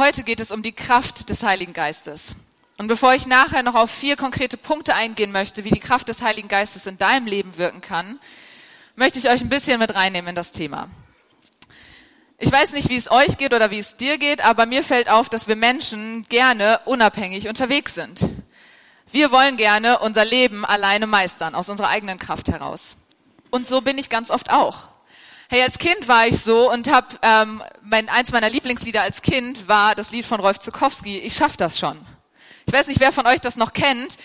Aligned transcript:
Heute 0.00 0.22
geht 0.22 0.40
es 0.40 0.50
um 0.50 0.62
die 0.62 0.72
Kraft 0.72 1.28
des 1.28 1.42
Heiligen 1.42 1.74
Geistes. 1.74 2.34
Und 2.78 2.86
bevor 2.86 3.12
ich 3.12 3.26
nachher 3.26 3.62
noch 3.62 3.74
auf 3.74 3.90
vier 3.90 4.16
konkrete 4.16 4.56
Punkte 4.56 4.94
eingehen 4.94 5.30
möchte, 5.30 5.62
wie 5.64 5.70
die 5.70 5.78
Kraft 5.78 6.08
des 6.08 6.22
Heiligen 6.22 6.48
Geistes 6.48 6.86
in 6.86 6.96
deinem 6.96 7.26
Leben 7.26 7.58
wirken 7.58 7.82
kann, 7.82 8.18
möchte 8.96 9.18
ich 9.18 9.28
euch 9.28 9.42
ein 9.42 9.50
bisschen 9.50 9.78
mit 9.78 9.94
reinnehmen 9.94 10.30
in 10.30 10.34
das 10.34 10.52
Thema. 10.52 10.88
Ich 12.38 12.50
weiß 12.50 12.72
nicht, 12.72 12.88
wie 12.88 12.96
es 12.96 13.10
euch 13.10 13.36
geht 13.36 13.52
oder 13.52 13.70
wie 13.70 13.78
es 13.78 13.98
dir 13.98 14.16
geht, 14.16 14.42
aber 14.42 14.64
mir 14.64 14.82
fällt 14.82 15.10
auf, 15.10 15.28
dass 15.28 15.48
wir 15.48 15.56
Menschen 15.56 16.22
gerne 16.30 16.80
unabhängig 16.86 17.46
unterwegs 17.46 17.94
sind. 17.94 18.26
Wir 19.12 19.30
wollen 19.30 19.58
gerne 19.58 19.98
unser 19.98 20.24
Leben 20.24 20.64
alleine 20.64 21.06
meistern, 21.06 21.54
aus 21.54 21.68
unserer 21.68 21.88
eigenen 21.88 22.18
Kraft 22.18 22.48
heraus. 22.48 22.96
Und 23.50 23.66
so 23.66 23.82
bin 23.82 23.98
ich 23.98 24.08
ganz 24.08 24.30
oft 24.30 24.50
auch. 24.50 24.88
Hey, 25.52 25.62
als 25.64 25.78
Kind 25.78 26.06
war 26.06 26.28
ich 26.28 26.38
so 26.38 26.70
und 26.70 26.92
habe 26.92 27.08
ähm, 27.22 27.60
mein 27.82 28.08
eins 28.08 28.30
meiner 28.30 28.48
Lieblingslieder 28.48 29.02
als 29.02 29.20
Kind 29.20 29.66
war 29.66 29.96
das 29.96 30.12
Lied 30.12 30.24
von 30.24 30.38
Rolf 30.38 30.60
Zukowski. 30.60 31.18
Ich 31.18 31.34
schaff 31.34 31.56
das 31.56 31.76
schon. 31.76 31.98
Ich 32.66 32.72
weiß 32.72 32.86
nicht, 32.86 33.00
wer 33.00 33.10
von 33.10 33.26
euch 33.26 33.40
das 33.40 33.56
noch 33.56 33.72
kennt. 33.72 34.16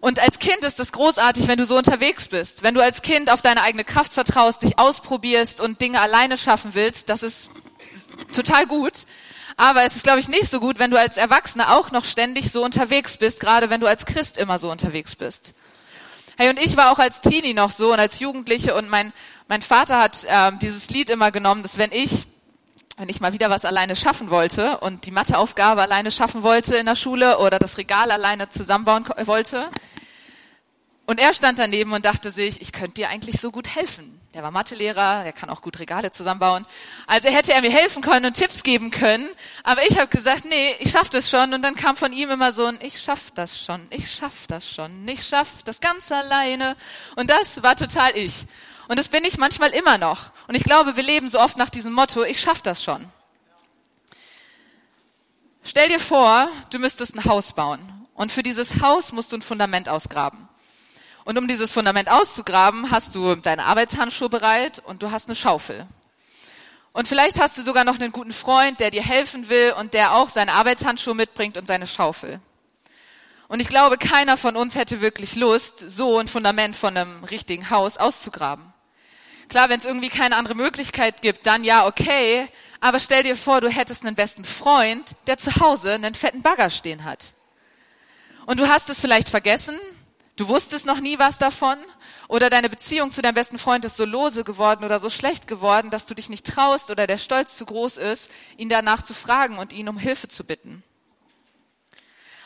Und 0.00 0.18
als 0.18 0.38
Kind 0.38 0.64
ist 0.64 0.78
es 0.78 0.92
großartig, 0.92 1.48
wenn 1.48 1.56
du 1.56 1.64
so 1.64 1.78
unterwegs 1.78 2.28
bist. 2.28 2.62
Wenn 2.62 2.74
du 2.74 2.82
als 2.82 3.00
Kind 3.00 3.30
auf 3.30 3.40
deine 3.40 3.62
eigene 3.62 3.84
Kraft 3.84 4.12
vertraust, 4.12 4.64
dich 4.64 4.78
ausprobierst 4.78 5.62
und 5.62 5.80
Dinge 5.80 5.98
alleine 5.98 6.36
schaffen 6.36 6.74
willst, 6.74 7.08
das 7.08 7.22
ist 7.22 7.48
total 8.34 8.66
gut. 8.66 9.06
Aber 9.56 9.84
es 9.84 9.96
ist, 9.96 10.02
glaube 10.02 10.20
ich, 10.20 10.28
nicht 10.28 10.50
so 10.50 10.60
gut, 10.60 10.78
wenn 10.78 10.90
du 10.90 10.98
als 10.98 11.16
Erwachsener 11.16 11.74
auch 11.74 11.90
noch 11.90 12.04
ständig 12.04 12.52
so 12.52 12.62
unterwegs 12.62 13.16
bist, 13.16 13.40
gerade 13.40 13.70
wenn 13.70 13.80
du 13.80 13.86
als 13.86 14.04
Christ 14.04 14.36
immer 14.36 14.58
so 14.58 14.70
unterwegs 14.70 15.16
bist. 15.16 15.54
Hey, 16.38 16.50
und 16.50 16.58
ich 16.58 16.76
war 16.76 16.92
auch 16.92 16.98
als 16.98 17.22
Teenie 17.22 17.54
noch 17.54 17.70
so 17.70 17.94
und 17.94 17.98
als 17.98 18.20
Jugendliche 18.20 18.74
und 18.74 18.90
mein, 18.90 19.14
mein 19.48 19.62
Vater 19.62 19.98
hat 19.98 20.26
ähm, 20.28 20.58
dieses 20.58 20.90
Lied 20.90 21.08
immer 21.08 21.30
genommen, 21.30 21.62
dass 21.62 21.78
wenn 21.78 21.92
ich 21.92 22.26
wenn 22.98 23.08
ich 23.10 23.20
mal 23.20 23.32
wieder 23.32 23.50
was 23.50 23.66
alleine 23.66 23.94
schaffen 23.94 24.30
wollte 24.30 24.78
und 24.78 25.04
die 25.06 25.10
Matheaufgabe 25.10 25.82
alleine 25.82 26.10
schaffen 26.10 26.42
wollte 26.42 26.76
in 26.76 26.86
der 26.86 26.94
Schule 26.94 27.38
oder 27.38 27.58
das 27.58 27.76
Regal 27.76 28.10
alleine 28.10 28.48
zusammenbauen 28.48 29.04
wollte. 29.24 29.68
Und 31.04 31.20
er 31.20 31.34
stand 31.34 31.58
daneben 31.58 31.92
und 31.92 32.06
dachte 32.06 32.30
sich, 32.30 32.60
ich 32.62 32.72
könnte 32.72 32.94
dir 32.94 33.10
eigentlich 33.10 33.38
so 33.38 33.50
gut 33.50 33.74
helfen. 33.74 34.15
Der 34.36 34.42
war 34.42 34.50
Mathelehrer, 34.50 35.24
er 35.24 35.32
kann 35.32 35.48
auch 35.48 35.62
gut 35.62 35.78
Regale 35.78 36.10
zusammenbauen. 36.10 36.66
Also 37.06 37.30
hätte 37.30 37.54
er 37.54 37.62
mir 37.62 37.70
helfen 37.70 38.02
können 38.02 38.26
und 38.26 38.34
Tipps 38.34 38.62
geben 38.62 38.90
können. 38.90 39.26
Aber 39.62 39.80
ich 39.88 39.98
habe 39.98 40.08
gesagt, 40.08 40.44
nee, 40.44 40.74
ich 40.78 40.90
schaff 40.90 41.08
das 41.08 41.30
schon. 41.30 41.54
Und 41.54 41.62
dann 41.62 41.74
kam 41.74 41.96
von 41.96 42.12
ihm 42.12 42.28
immer 42.28 42.52
so 42.52 42.66
ein, 42.66 42.78
ich 42.82 43.00
schaff 43.00 43.30
das 43.30 43.58
schon, 43.58 43.86
ich 43.88 44.12
schaff 44.12 44.46
das 44.46 44.70
schon, 44.70 45.08
ich 45.08 45.26
schaff 45.26 45.62
das 45.64 45.80
ganz 45.80 46.12
alleine. 46.12 46.76
Und 47.14 47.30
das 47.30 47.62
war 47.62 47.76
total 47.76 48.14
ich. 48.14 48.44
Und 48.88 48.98
das 48.98 49.08
bin 49.08 49.24
ich 49.24 49.38
manchmal 49.38 49.70
immer 49.70 49.96
noch. 49.96 50.32
Und 50.48 50.54
ich 50.54 50.64
glaube, 50.64 50.96
wir 50.96 51.02
leben 51.02 51.30
so 51.30 51.40
oft 51.40 51.56
nach 51.56 51.70
diesem 51.70 51.94
Motto, 51.94 52.22
ich 52.22 52.38
schaff 52.38 52.60
das 52.60 52.84
schon. 52.84 53.10
Stell 55.64 55.88
dir 55.88 55.98
vor, 55.98 56.50
du 56.68 56.78
müsstest 56.78 57.16
ein 57.16 57.24
Haus 57.24 57.54
bauen. 57.54 58.06
Und 58.12 58.32
für 58.32 58.42
dieses 58.42 58.82
Haus 58.82 59.12
musst 59.12 59.32
du 59.32 59.38
ein 59.38 59.42
Fundament 59.42 59.88
ausgraben. 59.88 60.45
Und 61.26 61.38
um 61.38 61.48
dieses 61.48 61.72
Fundament 61.72 62.08
auszugraben, 62.08 62.92
hast 62.92 63.16
du 63.16 63.34
deine 63.34 63.64
Arbeitshandschuhe 63.64 64.28
bereit 64.28 64.80
und 64.86 65.02
du 65.02 65.10
hast 65.10 65.26
eine 65.26 65.34
Schaufel. 65.34 65.84
Und 66.92 67.08
vielleicht 67.08 67.40
hast 67.40 67.58
du 67.58 67.62
sogar 67.62 67.82
noch 67.82 67.98
einen 67.98 68.12
guten 68.12 68.32
Freund, 68.32 68.78
der 68.78 68.92
dir 68.92 69.02
helfen 69.02 69.48
will 69.48 69.74
und 69.76 69.92
der 69.92 70.14
auch 70.14 70.28
seine 70.28 70.52
Arbeitshandschuhe 70.52 71.16
mitbringt 71.16 71.56
und 71.56 71.66
seine 71.66 71.88
Schaufel. 71.88 72.38
Und 73.48 73.58
ich 73.58 73.66
glaube, 73.66 73.98
keiner 73.98 74.36
von 74.36 74.54
uns 74.54 74.76
hätte 74.76 75.00
wirklich 75.00 75.34
Lust, 75.34 75.78
so 75.78 76.16
ein 76.18 76.28
Fundament 76.28 76.76
von 76.76 76.96
einem 76.96 77.24
richtigen 77.24 77.70
Haus 77.70 77.96
auszugraben. 77.96 78.72
Klar, 79.48 79.68
wenn 79.68 79.80
es 79.80 79.84
irgendwie 79.84 80.10
keine 80.10 80.36
andere 80.36 80.54
Möglichkeit 80.54 81.22
gibt, 81.22 81.44
dann 81.44 81.64
ja, 81.64 81.88
okay. 81.88 82.46
Aber 82.78 83.00
stell 83.00 83.24
dir 83.24 83.36
vor, 83.36 83.60
du 83.60 83.68
hättest 83.68 84.06
einen 84.06 84.14
besten 84.14 84.44
Freund, 84.44 85.16
der 85.26 85.38
zu 85.38 85.56
Hause 85.56 85.94
einen 85.94 86.14
fetten 86.14 86.42
Bagger 86.42 86.70
stehen 86.70 87.02
hat. 87.02 87.34
Und 88.46 88.60
du 88.60 88.68
hast 88.68 88.90
es 88.90 89.00
vielleicht 89.00 89.28
vergessen, 89.28 89.76
du 90.36 90.48
wusstest 90.48 90.86
noch 90.86 91.00
nie 91.00 91.18
was 91.18 91.38
davon, 91.38 91.78
oder 92.28 92.50
deine 92.50 92.68
Beziehung 92.68 93.12
zu 93.12 93.22
deinem 93.22 93.34
besten 93.34 93.58
Freund 93.58 93.84
ist 93.84 93.96
so 93.96 94.04
lose 94.04 94.44
geworden 94.44 94.84
oder 94.84 94.98
so 94.98 95.10
schlecht 95.10 95.46
geworden, 95.46 95.90
dass 95.90 96.06
du 96.06 96.14
dich 96.14 96.28
nicht 96.28 96.46
traust 96.46 96.90
oder 96.90 97.06
der 97.06 97.18
Stolz 97.18 97.56
zu 97.56 97.66
groß 97.66 97.98
ist, 97.98 98.30
ihn 98.56 98.68
danach 98.68 99.02
zu 99.02 99.14
fragen 99.14 99.58
und 99.58 99.72
ihn 99.72 99.88
um 99.88 99.98
Hilfe 99.98 100.28
zu 100.28 100.44
bitten. 100.44 100.82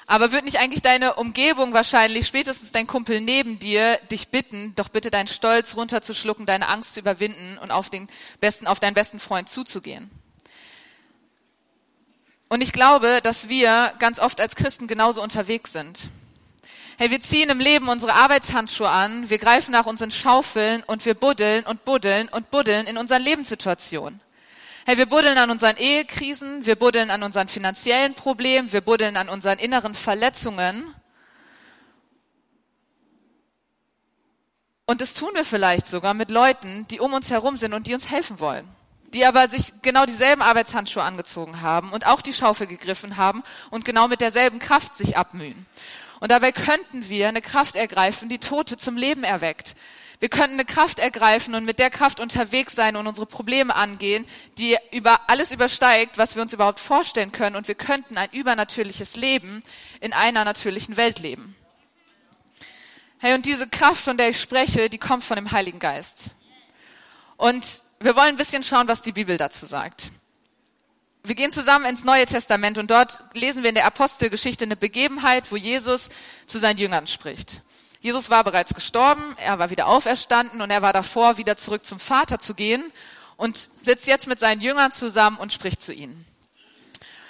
Aber 0.07 0.33
wird 0.33 0.45
nicht 0.45 0.59
eigentlich 0.59 0.83
deine 0.83 1.15
Umgebung 1.15 1.73
wahrscheinlich, 1.73 2.27
spätestens 2.27 2.73
dein 2.73 2.89
Kumpel 2.89 3.21
neben 3.21 3.61
dir, 3.61 3.97
dich 4.11 4.29
bitten, 4.29 4.75
doch 4.75 4.89
bitte 4.89 5.11
deinen 5.11 5.29
Stolz 5.29 5.77
runterzuschlucken, 5.77 6.47
deine 6.47 6.67
Angst 6.67 6.95
zu 6.95 7.01
überwinden 7.01 7.59
und 7.59 7.71
auf 7.71 7.91
den 7.91 8.09
besten, 8.41 8.67
auf 8.67 8.81
deinen 8.81 8.95
besten 8.95 9.21
Freund 9.21 9.49
zuzugehen? 9.49 10.11
Und 12.49 12.61
ich 12.61 12.73
glaube, 12.73 13.21
dass 13.23 13.49
wir 13.49 13.95
ganz 14.01 14.19
oft 14.19 14.41
als 14.41 14.57
Christen 14.57 14.89
genauso 14.89 15.23
unterwegs 15.23 15.73
sind. 15.73 16.11
Hey, 17.01 17.11
wir 17.11 17.21
ziehen 17.21 17.49
im 17.49 17.61
Leben 17.61 17.89
unsere 17.89 18.13
Arbeitshandschuhe 18.13 18.91
an, 18.91 19.31
wir 19.31 19.39
greifen 19.39 19.73
nach 19.73 19.87
unseren 19.87 20.11
Schaufeln 20.11 20.83
und 20.83 21.07
wir 21.07 21.15
buddeln 21.15 21.65
und 21.65 21.87
buddeln 21.87 22.29
und 22.29 22.51
buddeln 22.51 22.87
in 22.87 22.99
unseren 22.99 23.23
Lebenssituationen. 23.23 24.21
Hey, 24.85 24.99
wir 24.99 25.07
buddeln 25.07 25.39
an 25.39 25.51
unseren 25.51 25.79
Ehekrisen, 25.79 26.67
wir 26.67 26.77
buddeln 26.77 27.11
an 27.11 27.23
unseren 27.23 27.49
finanziellen 27.49 28.13
Problemen, 28.13 28.71
wir 28.71 28.83
buddeln 28.83 29.17
an 29.17 29.31
unseren 29.31 29.59
inneren 29.59 29.95
Verletzungen. 29.95 30.95
Und 34.85 35.01
das 35.01 35.15
tun 35.15 35.31
wir 35.33 35.47
vielleicht 35.47 35.87
sogar 35.87 36.13
mit 36.13 36.31
Leuten, 36.31 36.87
die 36.89 37.01
um 37.01 37.15
uns 37.15 37.31
herum 37.31 37.57
sind 37.57 37.73
und 37.73 37.87
die 37.87 37.95
uns 37.95 38.11
helfen 38.11 38.41
wollen. 38.41 38.69
Die 39.15 39.25
aber 39.25 39.49
sich 39.49 39.73
genau 39.81 40.05
dieselben 40.05 40.43
Arbeitshandschuhe 40.43 41.03
angezogen 41.03 41.63
haben 41.63 41.93
und 41.93 42.05
auch 42.05 42.21
die 42.21 42.35
Schaufel 42.35 42.67
gegriffen 42.67 43.17
haben 43.17 43.43
und 43.71 43.87
genau 43.87 44.07
mit 44.07 44.21
derselben 44.21 44.59
Kraft 44.59 44.95
sich 44.95 45.17
abmühen. 45.17 45.65
Und 46.21 46.31
dabei 46.31 46.53
könnten 46.53 47.09
wir 47.09 47.29
eine 47.29 47.43
Kraft 47.43 47.77
ergreifen, 47.77 48.29
die 48.29 48.39
Tote 48.39 48.77
zum 48.77 48.97
Leben 48.97 49.25
erweckt, 49.25 49.75
wir 50.21 50.29
könnten 50.29 50.53
eine 50.53 50.67
Kraft 50.67 50.99
ergreifen 50.99 51.55
und 51.55 51.65
mit 51.65 51.79
der 51.79 51.89
Kraft 51.89 52.21
unterwegs 52.21 52.75
sein 52.75 52.95
und 52.97 53.07
unsere 53.07 53.25
Probleme 53.25 53.75
angehen, 53.75 54.27
die 54.59 54.77
über 54.93 55.31
alles 55.31 55.51
übersteigt, 55.51 56.19
was 56.19 56.37
wir 56.37 56.43
uns 56.43 56.53
überhaupt 56.53 56.79
vorstellen 56.79 57.33
können. 57.33 57.57
Und 57.57 57.69
wir 57.69 57.75
könnten 57.75 58.19
ein 58.19 58.29
übernatürliches 58.31 59.17
Leben 59.17 59.63
in 59.99 60.13
einer 60.13 60.45
natürlichen 60.45 60.99
Welt 60.99 61.21
leben. 61.21 61.57
Hey, 63.19 63.35
und 63.35 63.47
diese 63.47 63.67
Kraft, 63.67 64.03
von 64.03 64.19
der 64.19 64.29
ich 64.29 64.41
spreche, 64.41 64.91
die 64.91 64.99
kommt 64.99 65.25
von 65.25 65.37
dem 65.37 65.53
Heiligen 65.53 65.79
Geist. 65.79 66.33
Und 67.39 67.83
wir 67.99 68.15
wollen 68.15 68.29
ein 68.29 68.37
bisschen 68.37 68.63
schauen, 68.63 68.89
was 68.89 69.01
die 69.01 69.13
Bibel 69.13 69.39
dazu 69.39 69.65
sagt. 69.65 70.11
Wir 71.23 71.35
gehen 71.35 71.53
zusammen 71.53 71.85
ins 71.85 72.05
Neue 72.05 72.25
Testament 72.25 72.79
und 72.79 72.91
dort 72.91 73.23
lesen 73.35 73.63
wir 73.63 73.69
in 73.69 73.75
der 73.75 73.85
Apostelgeschichte 73.85 74.65
eine 74.65 74.77
Begebenheit, 74.77 75.53
wo 75.53 75.57
Jesus 75.57 76.09
zu 76.47 76.59
seinen 76.59 76.79
Jüngern 76.79 77.07
spricht. 77.07 77.61
Jesus 78.01 78.31
war 78.31 78.43
bereits 78.43 78.73
gestorben, 78.73 79.37
er 79.37 79.59
war 79.59 79.69
wieder 79.69 79.87
auferstanden 79.87 80.63
und 80.63 80.71
er 80.71 80.81
war 80.81 80.95
davor, 80.95 81.37
wieder 81.37 81.59
zurück 81.59 81.85
zum 81.85 82.01
Vater 82.01 82.39
zu 82.39 82.55
gehen 82.55 82.91
und 83.37 83.69
sitzt 83.83 84.07
jetzt 84.07 84.27
mit 84.27 84.39
seinen 84.39 84.63
Jüngern 84.63 84.93
zusammen 84.93 85.37
und 85.37 85.53
spricht 85.53 85.83
zu 85.83 85.93
ihnen. 85.93 86.25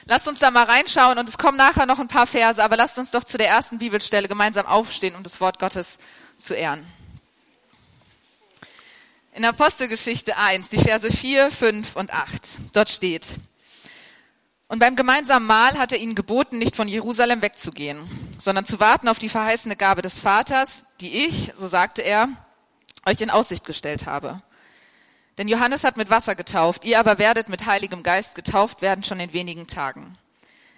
Lasst 0.04 0.28
uns 0.28 0.38
da 0.38 0.52
mal 0.52 0.64
reinschauen 0.64 1.18
und 1.18 1.28
es 1.28 1.38
kommen 1.38 1.56
nachher 1.58 1.86
noch 1.86 1.98
ein 1.98 2.08
paar 2.08 2.26
Verse, 2.26 2.62
aber 2.62 2.76
lasst 2.76 2.98
uns 2.98 3.10
doch 3.10 3.24
zu 3.24 3.38
der 3.38 3.48
ersten 3.48 3.78
Bibelstelle 3.78 4.28
gemeinsam 4.28 4.66
aufstehen, 4.66 5.16
um 5.16 5.24
das 5.24 5.40
Wort 5.40 5.58
Gottes 5.58 5.98
zu 6.38 6.54
ehren. 6.54 6.86
In 9.34 9.44
Apostelgeschichte 9.44 10.36
1, 10.36 10.68
die 10.68 10.78
Verse 10.78 11.10
4, 11.10 11.50
5 11.50 11.96
und 11.96 12.12
8. 12.12 12.58
Dort 12.72 12.88
steht, 12.88 13.26
und 14.70 14.78
beim 14.78 14.94
gemeinsamen 14.94 15.48
Mahl 15.48 15.76
hat 15.78 15.90
er 15.90 15.98
ihnen 15.98 16.14
geboten, 16.14 16.58
nicht 16.58 16.76
von 16.76 16.86
Jerusalem 16.86 17.42
wegzugehen, 17.42 18.08
sondern 18.40 18.64
zu 18.64 18.78
warten 18.78 19.08
auf 19.08 19.18
die 19.18 19.28
verheißene 19.28 19.74
Gabe 19.74 20.00
des 20.00 20.20
Vaters, 20.20 20.86
die 21.00 21.26
ich, 21.26 21.52
so 21.56 21.66
sagte 21.66 22.02
er, 22.02 22.28
euch 23.04 23.20
in 23.20 23.30
Aussicht 23.30 23.64
gestellt 23.64 24.06
habe. 24.06 24.40
Denn 25.38 25.48
Johannes 25.48 25.82
hat 25.82 25.96
mit 25.96 26.08
Wasser 26.08 26.36
getauft, 26.36 26.84
ihr 26.84 27.00
aber 27.00 27.18
werdet 27.18 27.48
mit 27.48 27.66
Heiligem 27.66 28.04
Geist 28.04 28.36
getauft 28.36 28.80
werden 28.80 29.02
schon 29.02 29.18
in 29.18 29.32
wenigen 29.32 29.66
Tagen. 29.66 30.16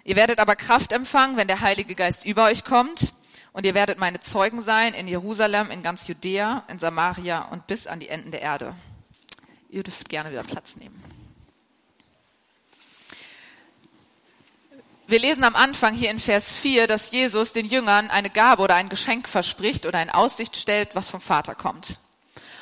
Ihr 0.03 0.15
werdet 0.15 0.39
aber 0.39 0.55
Kraft 0.55 0.91
empfangen, 0.91 1.37
wenn 1.37 1.47
der 1.47 1.61
Heilige 1.61 1.93
Geist 1.93 2.25
über 2.25 2.45
euch 2.45 2.63
kommt, 2.63 3.13
und 3.51 3.63
ihr 3.63 3.75
werdet 3.75 3.99
meine 3.99 4.19
Zeugen 4.19 4.63
sein 4.63 4.95
in 4.95 5.07
Jerusalem, 5.07 5.69
in 5.69 5.83
ganz 5.83 6.07
Judäa, 6.07 6.63
in 6.67 6.79
Samaria 6.79 7.43
und 7.49 7.67
bis 7.67 7.85
an 7.85 7.99
die 7.99 8.09
Enden 8.09 8.31
der 8.31 8.41
Erde. 8.41 8.73
Ihr 9.69 9.83
dürft 9.83 10.09
gerne 10.09 10.31
wieder 10.31 10.43
Platz 10.43 10.77
nehmen. 10.77 11.12
Wir 15.13 15.19
lesen 15.19 15.43
am 15.43 15.55
Anfang 15.55 15.93
hier 15.93 16.09
in 16.09 16.17
Vers 16.17 16.57
4, 16.57 16.87
dass 16.87 17.11
Jesus 17.11 17.51
den 17.51 17.67
Jüngern 17.67 18.09
eine 18.09 18.31
Gabe 18.31 18.63
oder 18.63 18.73
ein 18.73 18.89
Geschenk 18.89 19.29
verspricht 19.29 19.85
oder 19.85 19.99
eine 19.99 20.15
Aussicht 20.15 20.57
stellt, 20.57 20.95
was 20.95 21.07
vom 21.07 21.21
Vater 21.21 21.53
kommt. 21.53 21.99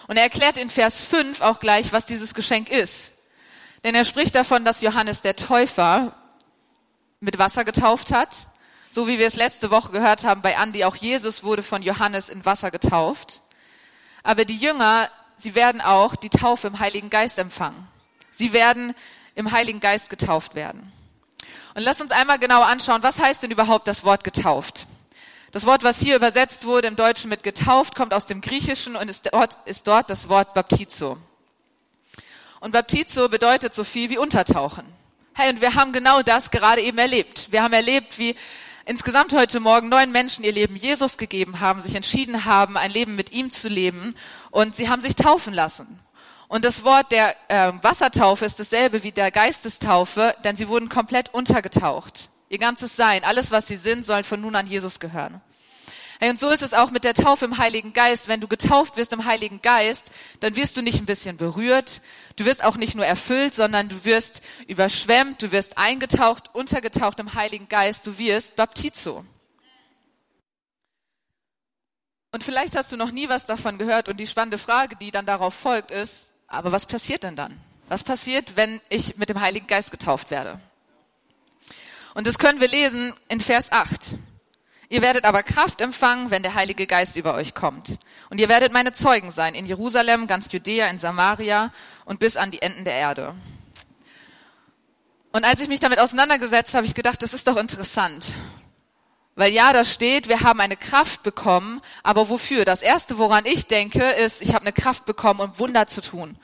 Und 0.07 0.17
er 0.17 0.23
erklärt 0.23 0.57
in 0.57 0.69
Vers 0.69 1.05
5 1.05 1.39
auch 1.39 1.61
gleich, 1.61 1.93
was 1.93 2.05
dieses 2.05 2.33
Geschenk 2.33 2.69
ist. 2.69 3.13
Denn 3.85 3.95
er 3.95 4.03
spricht 4.03 4.35
davon, 4.35 4.65
dass 4.65 4.81
Johannes 4.81 5.21
der 5.21 5.37
Täufer 5.37 6.13
mit 7.21 7.39
Wasser 7.39 7.63
getauft 7.63 8.11
hat. 8.11 8.35
So 8.91 9.07
wie 9.07 9.17
wir 9.17 9.27
es 9.27 9.37
letzte 9.37 9.71
Woche 9.71 9.93
gehört 9.93 10.25
haben 10.25 10.41
bei 10.41 10.57
Andi, 10.57 10.83
auch 10.83 10.97
Jesus 10.97 11.45
wurde 11.45 11.63
von 11.63 11.81
Johannes 11.81 12.27
in 12.27 12.43
Wasser 12.43 12.69
getauft. 12.69 13.43
Aber 14.23 14.43
die 14.43 14.57
Jünger, 14.57 15.09
sie 15.37 15.55
werden 15.55 15.79
auch 15.79 16.17
die 16.17 16.27
Taufe 16.27 16.67
im 16.67 16.79
Heiligen 16.79 17.09
Geist 17.09 17.39
empfangen. 17.39 17.87
Sie 18.29 18.51
werden 18.51 18.93
im 19.35 19.53
Heiligen 19.53 19.79
Geist 19.79 20.09
getauft 20.09 20.53
werden. 20.53 20.91
Und 21.73 21.83
lass 21.83 22.01
uns 22.01 22.11
einmal 22.11 22.39
genau 22.39 22.61
anschauen, 22.61 23.03
was 23.03 23.21
heißt 23.21 23.43
denn 23.43 23.51
überhaupt 23.51 23.87
das 23.87 24.03
Wort 24.03 24.23
getauft? 24.23 24.87
Das 25.51 25.65
Wort, 25.65 25.83
was 25.83 25.99
hier 25.99 26.15
übersetzt 26.15 26.65
wurde 26.65 26.87
im 26.87 26.95
Deutschen 26.95 27.29
mit 27.29 27.43
getauft, 27.43 27.95
kommt 27.95 28.13
aus 28.13 28.25
dem 28.25 28.39
Griechischen 28.39 28.95
und 28.95 29.09
ist 29.09 29.29
dort, 29.33 29.57
ist 29.65 29.85
dort 29.85 30.09
das 30.09 30.29
Wort 30.29 30.53
Baptizo. 30.53 31.17
Und 32.61 32.71
Baptizo 32.71 33.27
bedeutet 33.27 33.73
so 33.73 33.83
viel 33.83 34.09
wie 34.09 34.17
untertauchen. 34.17 34.85
Hey, 35.33 35.49
und 35.49 35.61
wir 35.61 35.75
haben 35.75 35.91
genau 35.91 36.21
das 36.21 36.51
gerade 36.51 36.81
eben 36.81 36.97
erlebt. 36.97 37.51
Wir 37.51 37.63
haben 37.63 37.73
erlebt, 37.73 38.17
wie 38.19 38.35
insgesamt 38.85 39.33
heute 39.33 39.59
Morgen 39.59 39.89
neun 39.89 40.11
Menschen 40.11 40.43
ihr 40.43 40.51
Leben 40.51 40.75
Jesus 40.75 41.17
gegeben 41.17 41.59
haben, 41.59 41.81
sich 41.81 41.95
entschieden 41.95 42.45
haben, 42.45 42.77
ein 42.77 42.91
Leben 42.91 43.15
mit 43.15 43.31
ihm 43.31 43.51
zu 43.51 43.67
leben 43.67 44.15
und 44.51 44.75
sie 44.75 44.89
haben 44.89 45.01
sich 45.01 45.15
taufen 45.15 45.53
lassen. 45.53 45.99
Und 46.51 46.65
das 46.65 46.83
Wort 46.83 47.13
der 47.13 47.33
äh, 47.47 47.71
Wassertaufe 47.81 48.43
ist 48.43 48.59
dasselbe 48.59 49.03
wie 49.03 49.13
der 49.13 49.31
Geistestaufe, 49.31 50.35
denn 50.43 50.57
sie 50.57 50.67
wurden 50.67 50.89
komplett 50.89 51.33
untergetaucht. 51.33 52.29
Ihr 52.49 52.57
ganzes 52.57 52.97
Sein, 52.97 53.23
alles 53.23 53.51
was 53.51 53.67
sie 53.67 53.77
sind, 53.77 54.03
soll 54.03 54.25
von 54.25 54.41
nun 54.41 54.57
an 54.57 54.67
Jesus 54.67 54.99
gehören. 54.99 55.39
Hey, 56.19 56.29
und 56.29 56.37
so 56.37 56.49
ist 56.49 56.61
es 56.61 56.73
auch 56.73 56.91
mit 56.91 57.05
der 57.05 57.13
Taufe 57.13 57.45
im 57.45 57.57
Heiligen 57.57 57.93
Geist. 57.93 58.27
Wenn 58.27 58.41
du 58.41 58.49
getauft 58.49 58.97
wirst 58.97 59.13
im 59.13 59.23
Heiligen 59.23 59.61
Geist, 59.61 60.11
dann 60.41 60.57
wirst 60.57 60.75
du 60.75 60.81
nicht 60.81 60.99
ein 60.99 61.05
bisschen 61.05 61.37
berührt, 61.37 62.01
du 62.35 62.43
wirst 62.43 62.65
auch 62.65 62.75
nicht 62.75 62.95
nur 62.95 63.05
erfüllt, 63.05 63.53
sondern 63.53 63.87
du 63.87 64.03
wirst 64.03 64.41
überschwemmt, 64.67 65.41
du 65.41 65.53
wirst 65.53 65.77
eingetaucht, 65.77 66.53
untergetaucht 66.53 67.21
im 67.21 67.33
Heiligen 67.33 67.69
Geist, 67.69 68.05
du 68.07 68.17
wirst 68.17 68.57
Baptizo. 68.57 69.23
Und 72.33 72.43
vielleicht 72.43 72.75
hast 72.75 72.91
du 72.91 72.97
noch 72.97 73.11
nie 73.11 73.29
was 73.29 73.45
davon 73.45 73.77
gehört 73.77 74.09
und 74.09 74.17
die 74.19 74.27
spannende 74.27 74.57
Frage, 74.57 74.97
die 74.97 75.11
dann 75.11 75.25
darauf 75.25 75.53
folgt, 75.53 75.91
ist, 75.91 76.30
aber 76.51 76.71
was 76.71 76.85
passiert 76.85 77.23
denn 77.23 77.35
dann? 77.35 77.59
Was 77.87 78.03
passiert, 78.03 78.55
wenn 78.55 78.81
ich 78.89 79.17
mit 79.17 79.29
dem 79.29 79.41
Heiligen 79.41 79.67
Geist 79.67 79.91
getauft 79.91 80.31
werde? 80.31 80.59
Und 82.13 82.27
das 82.27 82.37
können 82.37 82.59
wir 82.59 82.67
lesen 82.67 83.13
in 83.29 83.41
Vers 83.41 83.71
8. 83.71 84.15
Ihr 84.89 85.01
werdet 85.01 85.23
aber 85.23 85.43
Kraft 85.43 85.79
empfangen, 85.79 86.29
wenn 86.29 86.43
der 86.43 86.53
Heilige 86.53 86.85
Geist 86.85 87.15
über 87.15 87.33
euch 87.33 87.53
kommt. 87.53 87.97
Und 88.29 88.39
ihr 88.39 88.49
werdet 88.49 88.73
meine 88.73 88.91
Zeugen 88.91 89.31
sein 89.31 89.55
in 89.55 89.65
Jerusalem, 89.65 90.27
ganz 90.27 90.51
Judäa, 90.51 90.87
in 90.87 90.99
Samaria 90.99 91.71
und 92.03 92.19
bis 92.19 92.35
an 92.35 92.51
die 92.51 92.61
Enden 92.61 92.83
der 92.83 92.95
Erde. 92.95 93.33
Und 95.31 95.45
als 95.45 95.61
ich 95.61 95.69
mich 95.69 95.79
damit 95.79 95.99
auseinandergesetzt 95.99 96.73
habe, 96.73 96.79
habe 96.79 96.87
ich 96.87 96.93
gedacht, 96.93 97.23
das 97.23 97.33
ist 97.33 97.47
doch 97.47 97.55
interessant. 97.55 98.35
Weil 99.35 99.53
ja, 99.53 99.71
da 99.71 99.85
steht, 99.85 100.27
wir 100.27 100.41
haben 100.41 100.59
eine 100.59 100.75
Kraft 100.75 101.23
bekommen, 101.23 101.81
aber 102.03 102.29
wofür? 102.29 102.65
Das 102.65 102.81
Erste, 102.81 103.17
woran 103.17 103.45
ich 103.45 103.67
denke, 103.67 104.03
ist, 104.03 104.41
ich 104.41 104.53
habe 104.53 104.65
eine 104.65 104.73
Kraft 104.73 105.05
bekommen, 105.05 105.39
um 105.39 105.57
Wunder 105.57 105.87
zu 105.87 106.01
tun. 106.01 106.37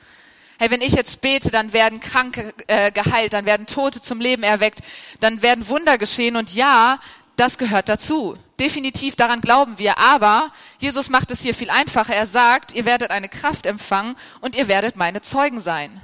Hey, 0.58 0.70
wenn 0.70 0.80
ich 0.80 0.94
jetzt 0.94 1.20
bete, 1.20 1.50
dann 1.50 1.72
werden 1.72 2.00
Kranke 2.00 2.52
äh, 2.66 2.90
geheilt, 2.90 3.32
dann 3.32 3.44
werden 3.44 3.66
Tote 3.66 4.00
zum 4.00 4.20
Leben 4.20 4.42
erweckt, 4.42 4.80
dann 5.20 5.42
werden 5.42 5.68
Wunder 5.68 5.98
geschehen 5.98 6.34
und 6.34 6.52
ja, 6.54 6.98
das 7.36 7.58
gehört 7.58 7.88
dazu. 7.88 8.36
Definitiv 8.58 9.14
daran 9.14 9.40
glauben 9.40 9.78
wir, 9.78 9.98
aber 9.98 10.50
Jesus 10.80 11.10
macht 11.10 11.30
es 11.30 11.42
hier 11.42 11.54
viel 11.54 11.70
einfacher. 11.70 12.12
Er 12.12 12.26
sagt, 12.26 12.74
ihr 12.74 12.84
werdet 12.84 13.12
eine 13.12 13.28
Kraft 13.28 13.66
empfangen 13.66 14.16
und 14.40 14.56
ihr 14.56 14.66
werdet 14.66 14.96
meine 14.96 15.22
Zeugen 15.22 15.60
sein. 15.60 16.00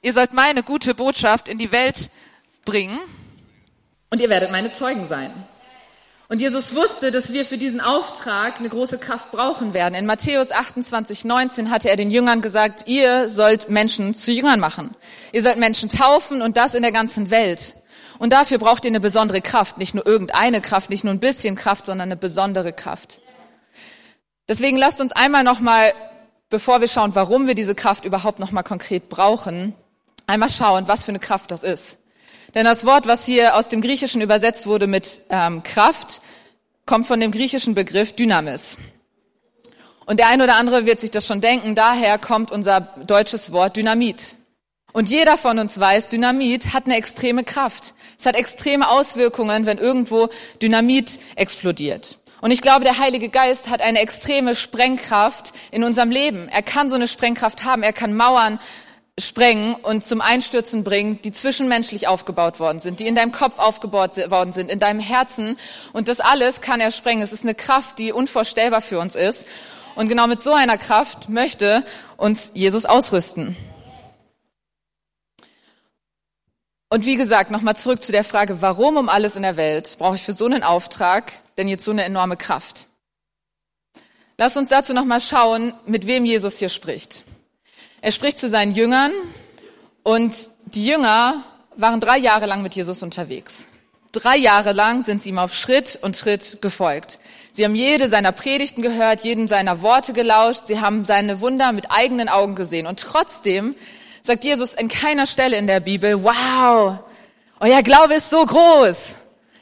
Ihr 0.00 0.14
sollt 0.14 0.32
meine 0.32 0.62
gute 0.62 0.94
Botschaft 0.94 1.48
in 1.48 1.58
die 1.58 1.72
Welt 1.72 2.10
bringen 2.64 2.98
und 4.08 4.22
ihr 4.22 4.30
werdet 4.30 4.50
meine 4.50 4.70
Zeugen 4.72 5.06
sein. 5.06 5.32
Und 6.32 6.40
Jesus 6.40 6.74
wusste, 6.74 7.10
dass 7.10 7.34
wir 7.34 7.44
für 7.44 7.58
diesen 7.58 7.82
Auftrag 7.82 8.58
eine 8.58 8.70
große 8.70 8.96
Kraft 8.96 9.32
brauchen 9.32 9.74
werden. 9.74 9.94
In 9.94 10.06
Matthäus 10.06 10.50
28, 10.50 11.26
19 11.26 11.70
hatte 11.70 11.90
er 11.90 11.96
den 11.96 12.10
Jüngern 12.10 12.40
gesagt, 12.40 12.84
ihr 12.86 13.28
sollt 13.28 13.68
Menschen 13.68 14.14
zu 14.14 14.32
Jüngern 14.32 14.58
machen. 14.58 14.92
Ihr 15.32 15.42
sollt 15.42 15.58
Menschen 15.58 15.90
taufen 15.90 16.40
und 16.40 16.56
das 16.56 16.74
in 16.74 16.80
der 16.80 16.90
ganzen 16.90 17.30
Welt. 17.30 17.74
Und 18.18 18.32
dafür 18.32 18.56
braucht 18.56 18.86
ihr 18.86 18.90
eine 18.90 19.00
besondere 19.00 19.42
Kraft. 19.42 19.76
Nicht 19.76 19.94
nur 19.94 20.06
irgendeine 20.06 20.62
Kraft, 20.62 20.88
nicht 20.88 21.04
nur 21.04 21.12
ein 21.12 21.20
bisschen 21.20 21.54
Kraft, 21.54 21.84
sondern 21.84 22.08
eine 22.08 22.16
besondere 22.16 22.72
Kraft. 22.72 23.20
Deswegen 24.48 24.78
lasst 24.78 25.02
uns 25.02 25.12
einmal 25.12 25.44
nochmal, 25.44 25.92
bevor 26.48 26.80
wir 26.80 26.88
schauen, 26.88 27.14
warum 27.14 27.46
wir 27.46 27.54
diese 27.54 27.74
Kraft 27.74 28.06
überhaupt 28.06 28.38
nochmal 28.38 28.64
konkret 28.64 29.10
brauchen, 29.10 29.74
einmal 30.26 30.48
schauen, 30.48 30.88
was 30.88 31.04
für 31.04 31.10
eine 31.10 31.18
Kraft 31.18 31.50
das 31.50 31.62
ist. 31.62 31.98
Denn 32.54 32.64
das 32.64 32.84
Wort, 32.84 33.06
was 33.06 33.24
hier 33.24 33.56
aus 33.56 33.68
dem 33.68 33.80
Griechischen 33.80 34.20
übersetzt 34.20 34.66
wurde 34.66 34.86
mit 34.86 35.22
ähm, 35.30 35.62
Kraft, 35.62 36.20
kommt 36.86 37.06
von 37.06 37.20
dem 37.20 37.30
griechischen 37.30 37.74
Begriff 37.74 38.14
Dynamis. 38.14 38.78
Und 40.04 40.18
der 40.18 40.28
ein 40.28 40.42
oder 40.42 40.56
andere 40.56 40.84
wird 40.84 41.00
sich 41.00 41.10
das 41.10 41.26
schon 41.26 41.40
denken, 41.40 41.74
daher 41.74 42.18
kommt 42.18 42.50
unser 42.50 42.80
deutsches 43.06 43.52
Wort 43.52 43.76
Dynamit. 43.76 44.36
Und 44.92 45.08
jeder 45.08 45.38
von 45.38 45.58
uns 45.58 45.80
weiß, 45.80 46.08
Dynamit 46.08 46.74
hat 46.74 46.84
eine 46.84 46.96
extreme 46.96 47.44
Kraft. 47.44 47.94
Es 48.18 48.26
hat 48.26 48.34
extreme 48.34 48.88
Auswirkungen, 48.90 49.64
wenn 49.64 49.78
irgendwo 49.78 50.28
Dynamit 50.60 51.18
explodiert. 51.36 52.18
Und 52.42 52.50
ich 52.50 52.60
glaube, 52.60 52.84
der 52.84 52.98
Heilige 52.98 53.28
Geist 53.28 53.70
hat 53.70 53.80
eine 53.80 54.00
extreme 54.00 54.54
Sprengkraft 54.54 55.54
in 55.70 55.84
unserem 55.84 56.10
Leben. 56.10 56.48
Er 56.48 56.62
kann 56.62 56.88
so 56.88 56.96
eine 56.96 57.08
Sprengkraft 57.08 57.64
haben. 57.64 57.82
Er 57.82 57.92
kann 57.92 58.14
Mauern 58.14 58.58
sprengen 59.20 59.74
und 59.74 60.02
zum 60.02 60.20
Einstürzen 60.20 60.84
bringen, 60.84 61.20
die 61.22 61.32
zwischenmenschlich 61.32 62.08
aufgebaut 62.08 62.60
worden 62.60 62.80
sind, 62.80 63.00
die 63.00 63.06
in 63.06 63.14
deinem 63.14 63.32
Kopf 63.32 63.58
aufgebaut 63.58 64.16
worden 64.30 64.52
sind, 64.52 64.70
in 64.70 64.78
deinem 64.78 65.00
Herzen. 65.00 65.58
Und 65.92 66.08
das 66.08 66.20
alles 66.20 66.60
kann 66.60 66.80
er 66.80 66.90
sprengen. 66.90 67.22
Es 67.22 67.32
ist 67.32 67.44
eine 67.44 67.54
Kraft, 67.54 67.98
die 67.98 68.12
unvorstellbar 68.12 68.80
für 68.80 68.98
uns 68.98 69.14
ist. 69.14 69.46
Und 69.94 70.08
genau 70.08 70.26
mit 70.26 70.40
so 70.40 70.54
einer 70.54 70.78
Kraft 70.78 71.28
möchte 71.28 71.84
uns 72.16 72.52
Jesus 72.54 72.86
ausrüsten. 72.86 73.56
Und 76.88 77.06
wie 77.06 77.16
gesagt, 77.16 77.50
nochmal 77.50 77.76
zurück 77.76 78.02
zu 78.02 78.12
der 78.12 78.24
Frage, 78.24 78.60
warum 78.60 78.96
um 78.96 79.08
alles 79.08 79.36
in 79.36 79.42
der 79.42 79.56
Welt 79.56 79.96
brauche 79.98 80.16
ich 80.16 80.22
für 80.22 80.34
so 80.34 80.46
einen 80.46 80.62
Auftrag 80.62 81.32
denn 81.56 81.68
jetzt 81.68 81.84
so 81.84 81.90
eine 81.90 82.04
enorme 82.04 82.36
Kraft? 82.36 82.88
Lass 84.38 84.56
uns 84.56 84.70
dazu 84.70 84.92
nochmal 84.92 85.20
schauen, 85.20 85.74
mit 85.86 86.06
wem 86.06 86.24
Jesus 86.24 86.58
hier 86.58 86.68
spricht. 86.68 87.24
Er 88.02 88.10
spricht 88.10 88.40
zu 88.40 88.48
seinen 88.48 88.72
Jüngern 88.72 89.12
und 90.02 90.34
die 90.74 90.84
Jünger 90.84 91.40
waren 91.76 92.00
drei 92.00 92.18
Jahre 92.18 92.46
lang 92.46 92.60
mit 92.60 92.74
Jesus 92.74 93.04
unterwegs. 93.04 93.68
Drei 94.10 94.36
Jahre 94.36 94.72
lang 94.72 95.04
sind 95.04 95.22
sie 95.22 95.28
ihm 95.28 95.38
auf 95.38 95.54
Schritt 95.54 96.00
und 96.02 96.16
Schritt 96.16 96.60
gefolgt. 96.60 97.20
Sie 97.52 97.64
haben 97.64 97.76
jede 97.76 98.10
seiner 98.10 98.32
Predigten 98.32 98.82
gehört, 98.82 99.20
jedem 99.20 99.46
seiner 99.46 99.82
Worte 99.82 100.14
gelauscht, 100.14 100.66
sie 100.66 100.80
haben 100.80 101.04
seine 101.04 101.40
Wunder 101.40 101.70
mit 101.70 101.92
eigenen 101.92 102.28
Augen 102.28 102.56
gesehen. 102.56 102.88
Und 102.88 102.98
trotzdem 102.98 103.76
sagt 104.22 104.42
Jesus 104.42 104.74
in 104.74 104.88
keiner 104.88 105.26
Stelle 105.26 105.56
in 105.56 105.68
der 105.68 105.78
Bibel, 105.78 106.24
wow, 106.24 106.98
euer 107.60 107.82
Glaube 107.82 108.14
ist 108.14 108.30
so 108.30 108.44
groß. 108.44 109.14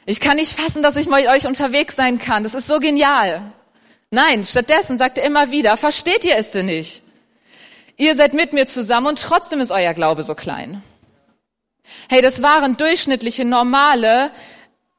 Ich 0.07 0.19
kann 0.19 0.37
nicht 0.37 0.59
fassen, 0.59 0.81
dass 0.81 0.95
ich 0.95 1.07
mit 1.07 1.27
euch 1.27 1.45
unterwegs 1.45 1.95
sein 1.95 2.17
kann. 2.17 2.41
Das 2.41 2.55
ist 2.55 2.65
so 2.65 2.79
genial. 2.79 3.53
Nein, 4.09 4.45
stattdessen 4.45 4.97
sagt 4.97 5.19
er 5.19 5.25
immer 5.25 5.51
wieder, 5.51 5.77
versteht 5.77 6.25
ihr 6.25 6.37
es 6.37 6.49
denn 6.49 6.65
nicht? 6.65 7.03
Ihr 8.01 8.15
seid 8.15 8.33
mit 8.33 8.51
mir 8.51 8.65
zusammen 8.65 9.05
und 9.05 9.21
trotzdem 9.21 9.59
ist 9.59 9.69
euer 9.69 9.93
Glaube 9.93 10.23
so 10.23 10.33
klein. 10.33 10.81
Hey, 12.09 12.23
das 12.23 12.41
waren 12.41 12.75
durchschnittliche, 12.75 13.45
normale 13.45 14.31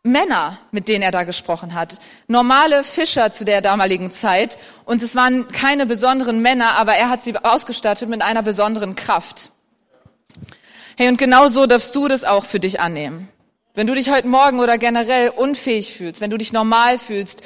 Männer, 0.05 0.57
mit 0.71 0.87
denen 0.87 1.03
er 1.03 1.11
da 1.11 1.25
gesprochen 1.25 1.75
hat. 1.75 1.97
Normale 2.29 2.85
Fischer 2.85 3.33
zu 3.33 3.45
der 3.45 3.61
damaligen 3.61 4.13
Zeit. 4.13 4.57
Und 4.85 5.03
es 5.03 5.17
waren 5.17 5.49
keine 5.49 5.85
besonderen 5.85 6.43
Männer, 6.43 6.77
aber 6.77 6.95
er 6.95 7.11
hat 7.11 7.23
sie 7.23 7.37
ausgestattet 7.37 8.09
mit 8.09 8.23
einer 8.23 8.43
besonderen 8.43 8.95
Kraft. 8.95 9.51
Hey, 10.97 11.09
und 11.09 11.17
genau 11.17 11.49
so 11.49 11.67
darfst 11.67 11.97
du 11.97 12.07
das 12.07 12.23
auch 12.23 12.45
für 12.45 12.61
dich 12.61 12.79
annehmen. 12.79 13.29
Wenn 13.75 13.89
du 13.89 13.95
dich 13.95 14.13
heute 14.13 14.29
Morgen 14.29 14.61
oder 14.61 14.79
generell 14.79 15.31
unfähig 15.31 15.93
fühlst, 15.93 16.21
wenn 16.21 16.31
du 16.31 16.39
dich 16.39 16.53
normal 16.53 17.01
fühlst, 17.01 17.43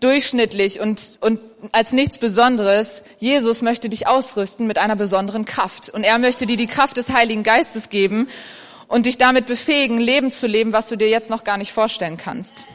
durchschnittlich 0.00 0.80
und, 0.80 1.18
und 1.20 1.40
als 1.72 1.92
nichts 1.92 2.18
Besonderes. 2.18 3.02
Jesus 3.18 3.62
möchte 3.62 3.88
dich 3.88 4.06
ausrüsten 4.06 4.66
mit 4.66 4.78
einer 4.78 4.96
besonderen 4.96 5.44
Kraft. 5.44 5.90
Und 5.90 6.04
er 6.04 6.18
möchte 6.18 6.46
dir 6.46 6.56
die 6.56 6.66
Kraft 6.66 6.96
des 6.96 7.12
Heiligen 7.12 7.42
Geistes 7.42 7.90
geben 7.90 8.28
und 8.86 9.06
dich 9.06 9.18
damit 9.18 9.46
befähigen, 9.46 9.98
Leben 9.98 10.30
zu 10.30 10.46
leben, 10.46 10.72
was 10.72 10.88
du 10.88 10.96
dir 10.96 11.08
jetzt 11.08 11.30
noch 11.30 11.44
gar 11.44 11.58
nicht 11.58 11.72
vorstellen 11.72 12.16
kannst. 12.16 12.66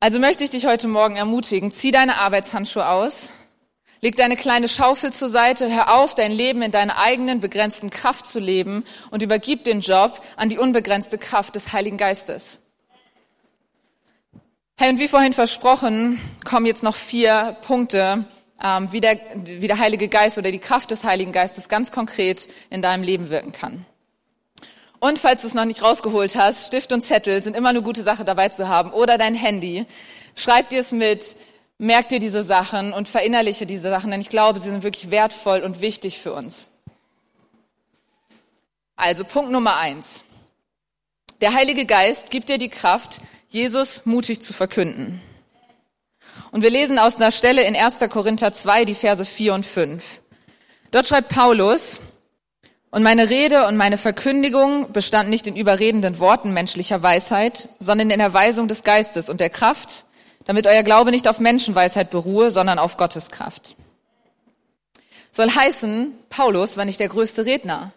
Also 0.00 0.18
möchte 0.20 0.44
ich 0.44 0.50
dich 0.50 0.66
heute 0.66 0.88
Morgen 0.88 1.16
ermutigen, 1.16 1.72
zieh 1.72 1.90
deine 1.90 2.18
Arbeitshandschuhe 2.18 2.88
aus 2.88 3.32
Leg 4.06 4.14
deine 4.14 4.36
kleine 4.36 4.68
Schaufel 4.68 5.12
zur 5.12 5.28
Seite, 5.28 5.68
hör 5.68 5.96
auf, 5.96 6.14
dein 6.14 6.30
Leben 6.30 6.62
in 6.62 6.70
deiner 6.70 6.96
eigenen 6.96 7.40
begrenzten 7.40 7.90
Kraft 7.90 8.28
zu 8.28 8.38
leben 8.38 8.84
und 9.10 9.20
übergib 9.20 9.64
den 9.64 9.80
Job 9.80 10.22
an 10.36 10.48
die 10.48 10.58
unbegrenzte 10.58 11.18
Kraft 11.18 11.56
des 11.56 11.72
Heiligen 11.72 11.96
Geistes. 11.96 12.60
Hey, 14.78 14.90
und 14.90 15.00
wie 15.00 15.08
vorhin 15.08 15.32
versprochen, 15.32 16.20
kommen 16.44 16.66
jetzt 16.66 16.84
noch 16.84 16.94
vier 16.94 17.56
Punkte, 17.62 18.26
ähm, 18.62 18.92
wie, 18.92 19.00
der, 19.00 19.18
wie 19.34 19.66
der 19.66 19.80
Heilige 19.80 20.06
Geist 20.06 20.38
oder 20.38 20.52
die 20.52 20.60
Kraft 20.60 20.92
des 20.92 21.02
Heiligen 21.02 21.32
Geistes 21.32 21.68
ganz 21.68 21.90
konkret 21.90 22.46
in 22.70 22.82
deinem 22.82 23.02
Leben 23.02 23.28
wirken 23.28 23.50
kann. 23.50 23.84
Und 25.00 25.18
falls 25.18 25.40
du 25.40 25.48
es 25.48 25.54
noch 25.54 25.64
nicht 25.64 25.82
rausgeholt 25.82 26.36
hast, 26.36 26.68
Stift 26.68 26.92
und 26.92 27.00
Zettel 27.00 27.42
sind 27.42 27.56
immer 27.56 27.70
eine 27.70 27.82
gute 27.82 28.02
Sache 28.02 28.24
dabei 28.24 28.50
zu 28.50 28.68
haben 28.68 28.92
oder 28.92 29.18
dein 29.18 29.34
Handy. 29.34 29.84
Schreib 30.36 30.68
dir 30.68 30.78
es 30.78 30.92
mit, 30.92 31.34
merk 31.78 32.08
dir 32.08 32.20
diese 32.20 32.42
Sachen 32.42 32.92
und 32.92 33.08
verinnerliche 33.08 33.66
diese 33.66 33.90
Sachen, 33.90 34.10
denn 34.10 34.20
ich 34.20 34.30
glaube, 34.30 34.58
sie 34.58 34.70
sind 34.70 34.82
wirklich 34.82 35.10
wertvoll 35.10 35.60
und 35.60 35.80
wichtig 35.80 36.18
für 36.18 36.32
uns. 36.32 36.68
Also 38.96 39.24
Punkt 39.24 39.50
Nummer 39.50 39.76
eins. 39.76 40.24
Der 41.42 41.52
Heilige 41.52 41.84
Geist 41.84 42.30
gibt 42.30 42.48
dir 42.48 42.58
die 42.58 42.70
Kraft, 42.70 43.20
Jesus 43.48 44.06
mutig 44.06 44.40
zu 44.42 44.54
verkünden. 44.54 45.20
Und 46.50 46.62
wir 46.62 46.70
lesen 46.70 46.98
aus 46.98 47.16
einer 47.16 47.30
Stelle 47.30 47.62
in 47.62 47.76
1. 47.76 47.98
Korinther 48.08 48.52
2, 48.52 48.86
die 48.86 48.94
Verse 48.94 49.24
4 49.24 49.52
und 49.52 49.66
5. 49.66 50.22
Dort 50.90 51.06
schreibt 51.06 51.28
Paulus, 51.28 52.00
und 52.90 53.02
meine 53.02 53.28
Rede 53.28 53.66
und 53.66 53.76
meine 53.76 53.98
Verkündigung 53.98 54.90
bestand 54.90 55.28
nicht 55.28 55.46
in 55.46 55.54
überredenden 55.54 56.18
Worten 56.18 56.54
menschlicher 56.54 57.02
Weisheit, 57.02 57.68
sondern 57.78 58.08
in 58.08 58.20
der 58.20 58.32
Weisung 58.32 58.68
des 58.68 58.84
Geistes 58.84 59.28
und 59.28 59.38
der 59.38 59.50
Kraft, 59.50 60.05
damit 60.46 60.66
euer 60.66 60.82
Glaube 60.82 61.10
nicht 61.10 61.28
auf 61.28 61.38
Menschenweisheit 61.38 62.10
beruhe, 62.10 62.50
sondern 62.50 62.78
auf 62.78 62.96
Gottes 62.96 63.30
Kraft. 63.30 63.76
Soll 65.32 65.50
heißen, 65.50 66.14
Paulus 66.30 66.76
war 66.78 66.86
nicht 66.86 67.00
der 67.00 67.10
größte 67.10 67.44
Redner. 67.44 67.92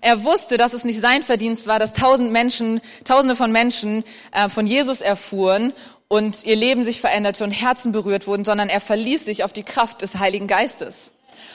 Er 0.00 0.24
wusste, 0.24 0.56
dass 0.56 0.72
es 0.72 0.84
nicht 0.84 1.00
sein 1.00 1.22
Verdienst 1.22 1.66
war, 1.66 1.78
dass 1.78 1.92
tausend 1.92 2.32
Menschen, 2.32 2.80
tausende 3.04 3.36
von 3.36 3.52
Menschen 3.52 4.04
äh, 4.32 4.48
von 4.48 4.66
Jesus 4.66 5.02
erfuhren 5.02 5.74
und 6.08 6.44
ihr 6.44 6.56
Leben 6.56 6.84
sich 6.84 7.00
veränderte 7.00 7.44
und 7.44 7.50
Herzen 7.50 7.92
berührt 7.92 8.26
wurden, 8.26 8.44
sondern 8.44 8.68
er 8.68 8.80
verließ 8.80 9.24
sich 9.24 9.44
auf 9.44 9.52
die 9.52 9.62
Kraft 9.62 10.02
des 10.02 10.18
Heiligen 10.18 10.46
Geistes. 10.46 11.12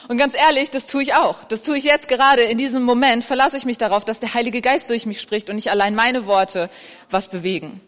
Und 0.08 0.18
ganz 0.18 0.34
ehrlich, 0.36 0.70
das 0.70 0.86
tue 0.86 1.02
ich 1.02 1.14
auch. 1.14 1.44
Das 1.44 1.64
tue 1.64 1.76
ich 1.76 1.84
jetzt 1.84 2.08
gerade 2.08 2.42
in 2.42 2.58
diesem 2.58 2.84
Moment, 2.84 3.24
verlasse 3.24 3.56
ich 3.56 3.64
mich 3.64 3.78
darauf, 3.78 4.04
dass 4.04 4.20
der 4.20 4.34
Heilige 4.34 4.60
Geist 4.60 4.90
durch 4.90 5.06
mich 5.06 5.20
spricht 5.20 5.50
und 5.50 5.56
nicht 5.56 5.70
allein 5.70 5.94
meine 5.94 6.26
Worte 6.26 6.70
was 7.10 7.28
bewegen. 7.28 7.80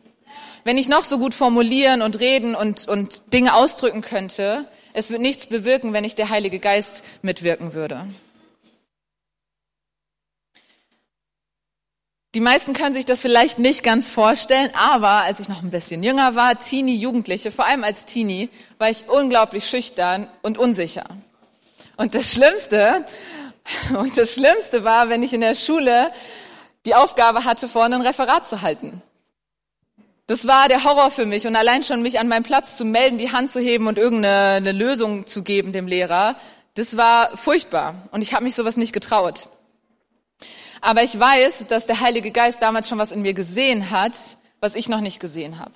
Wenn 0.68 0.76
ich 0.76 0.90
noch 0.90 1.02
so 1.02 1.18
gut 1.18 1.34
formulieren 1.34 2.02
und 2.02 2.20
reden 2.20 2.54
und, 2.54 2.88
und 2.88 3.32
Dinge 3.32 3.54
ausdrücken 3.54 4.02
könnte, 4.02 4.68
es 4.92 5.08
wird 5.08 5.22
nichts 5.22 5.46
bewirken, 5.46 5.94
wenn 5.94 6.02
nicht 6.02 6.18
der 6.18 6.28
Heilige 6.28 6.58
Geist 6.58 7.04
mitwirken 7.22 7.72
würde. 7.72 8.06
Die 12.34 12.40
meisten 12.40 12.74
können 12.74 12.92
sich 12.92 13.06
das 13.06 13.22
vielleicht 13.22 13.58
nicht 13.58 13.82
ganz 13.82 14.10
vorstellen, 14.10 14.68
aber 14.74 15.22
als 15.22 15.40
ich 15.40 15.48
noch 15.48 15.62
ein 15.62 15.70
bisschen 15.70 16.02
jünger 16.02 16.34
war, 16.34 16.58
Teenie, 16.58 16.98
Jugendliche, 16.98 17.50
vor 17.50 17.64
allem 17.64 17.82
als 17.82 18.04
Teenie, 18.04 18.50
war 18.76 18.90
ich 18.90 19.08
unglaublich 19.08 19.66
schüchtern 19.66 20.28
und 20.42 20.58
unsicher. 20.58 21.06
Und 21.96 22.14
das 22.14 22.30
Schlimmste, 22.30 23.06
und 23.98 24.18
das 24.18 24.34
Schlimmste 24.34 24.84
war, 24.84 25.08
wenn 25.08 25.22
ich 25.22 25.32
in 25.32 25.40
der 25.40 25.54
Schule 25.54 26.12
die 26.84 26.94
Aufgabe 26.94 27.46
hatte, 27.46 27.68
vorne 27.68 27.94
ein 27.94 28.02
Referat 28.02 28.46
zu 28.46 28.60
halten. 28.60 29.02
Das 30.28 30.46
war 30.46 30.68
der 30.68 30.84
Horror 30.84 31.10
für 31.10 31.24
mich 31.24 31.46
und 31.46 31.56
allein 31.56 31.82
schon 31.82 32.02
mich 32.02 32.20
an 32.20 32.28
meinem 32.28 32.42
Platz 32.42 32.76
zu 32.76 32.84
melden, 32.84 33.16
die 33.16 33.32
Hand 33.32 33.50
zu 33.50 33.60
heben 33.60 33.86
und 33.86 33.96
irgendeine 33.96 34.72
Lösung 34.72 35.26
zu 35.26 35.42
geben 35.42 35.72
dem 35.72 35.88
Lehrer, 35.88 36.36
das 36.74 36.98
war 36.98 37.34
furchtbar 37.34 37.94
und 38.10 38.20
ich 38.20 38.34
habe 38.34 38.44
mich 38.44 38.54
sowas 38.54 38.76
nicht 38.76 38.92
getraut. 38.92 39.48
Aber 40.82 41.02
ich 41.02 41.18
weiß, 41.18 41.68
dass 41.68 41.86
der 41.86 42.00
Heilige 42.00 42.30
Geist 42.30 42.60
damals 42.60 42.90
schon 42.90 42.98
was 42.98 43.10
in 43.10 43.22
mir 43.22 43.32
gesehen 43.32 43.90
hat, 43.90 44.36
was 44.60 44.74
ich 44.74 44.90
noch 44.90 45.00
nicht 45.00 45.18
gesehen 45.18 45.58
habe. 45.58 45.72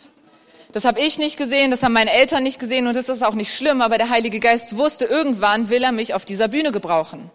Das 0.73 0.85
habe 0.85 1.01
ich 1.01 1.19
nicht 1.19 1.39
gesehen, 1.39 1.71
das 1.71 1.83
haben 1.83 1.95
meine 1.95 2.13
Eltern 2.13 2.43
nicht 2.43 2.59
gesehen 2.59 2.87
und 2.87 2.95
das 2.95 3.09
ist 3.09 3.23
auch 3.23 3.35
nicht 3.35 3.57
schlimm, 3.57 3.81
aber 3.81 3.97
der 3.97 4.11
Heilige 4.11 4.39
Geist 4.39 4.77
wusste, 4.77 5.07
irgendwann 5.07 5.71
will 5.71 5.83
er 5.83 5.93
mich 5.93 6.13
auf 6.13 6.27
dieser 6.27 6.49
Bühne 6.49 6.73
gebrauchen. 6.73 7.31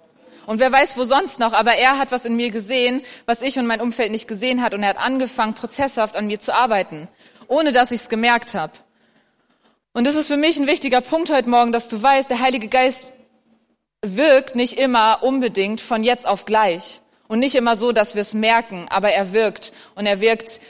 Und 0.47 0.59
wer 0.61 0.71
weiß, 0.71 0.95
wo 0.97 1.03
sonst 1.03 1.41
noch, 1.41 1.51
aber 1.51 1.73
er 1.73 1.97
hat 1.97 2.13
was 2.13 2.23
in 2.23 2.37
mir 2.37 2.51
gesehen, 2.51 3.01
was 3.25 3.41
ich 3.41 3.59
und 3.59 3.67
mein 3.67 3.81
Umfeld 3.81 4.11
nicht 4.11 4.29
gesehen 4.29 4.61
hat 4.61 4.73
und 4.73 4.81
er 4.81 4.91
hat 4.91 4.97
angefangen, 4.97 5.53
prozesshaft 5.53 6.15
an 6.15 6.27
mir 6.27 6.39
zu 6.39 6.55
arbeiten, 6.55 7.09
ohne 7.49 7.73
dass 7.73 7.91
ich 7.91 7.99
es 7.99 8.09
gemerkt 8.09 8.55
habe. 8.55 8.71
Und 9.91 10.07
das 10.07 10.15
ist 10.15 10.27
für 10.27 10.37
mich 10.37 10.57
ein 10.57 10.65
wichtiger 10.65 11.01
Punkt 11.01 11.33
heute 11.33 11.49
Morgen, 11.49 11.73
dass 11.73 11.89
du 11.89 12.01
weißt, 12.01 12.29
der 12.29 12.39
Heilige 12.39 12.69
Geist 12.69 13.11
wirkt 14.01 14.55
nicht 14.55 14.79
immer 14.79 15.19
unbedingt 15.21 15.81
von 15.81 16.01
jetzt 16.01 16.25
auf 16.25 16.45
gleich. 16.45 17.01
Und 17.27 17.39
nicht 17.39 17.55
immer 17.55 17.75
so, 17.75 17.91
dass 17.91 18.15
wir 18.15 18.21
es 18.21 18.33
merken, 18.33 18.87
aber 18.89 19.11
er 19.11 19.33
wirkt. 19.33 19.73
Und 19.95 20.05
er 20.05 20.21
wirkt, 20.21 20.61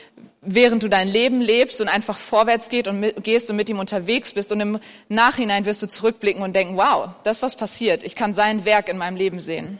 während 0.47 0.81
du 0.81 0.87
dein 0.87 1.07
Leben 1.07 1.41
lebst 1.41 1.81
und 1.81 1.89
einfach 1.89 2.17
vorwärts 2.17 2.69
geht 2.69 2.87
und 2.87 2.99
mit, 2.99 3.23
gehst 3.23 3.49
und 3.49 3.57
mit 3.57 3.69
ihm 3.69 3.79
unterwegs 3.79 4.33
bist. 4.33 4.51
Und 4.51 4.61
im 4.61 4.79
Nachhinein 5.09 5.65
wirst 5.65 5.83
du 5.83 5.87
zurückblicken 5.87 6.41
und 6.41 6.55
denken, 6.55 6.77
wow, 6.77 7.09
das 7.23 7.41
was 7.41 7.55
passiert. 7.55 8.03
Ich 8.03 8.15
kann 8.15 8.33
sein 8.33 8.65
Werk 8.65 8.87
in 8.89 8.97
meinem 8.97 9.17
Leben 9.17 9.39
sehen. 9.39 9.79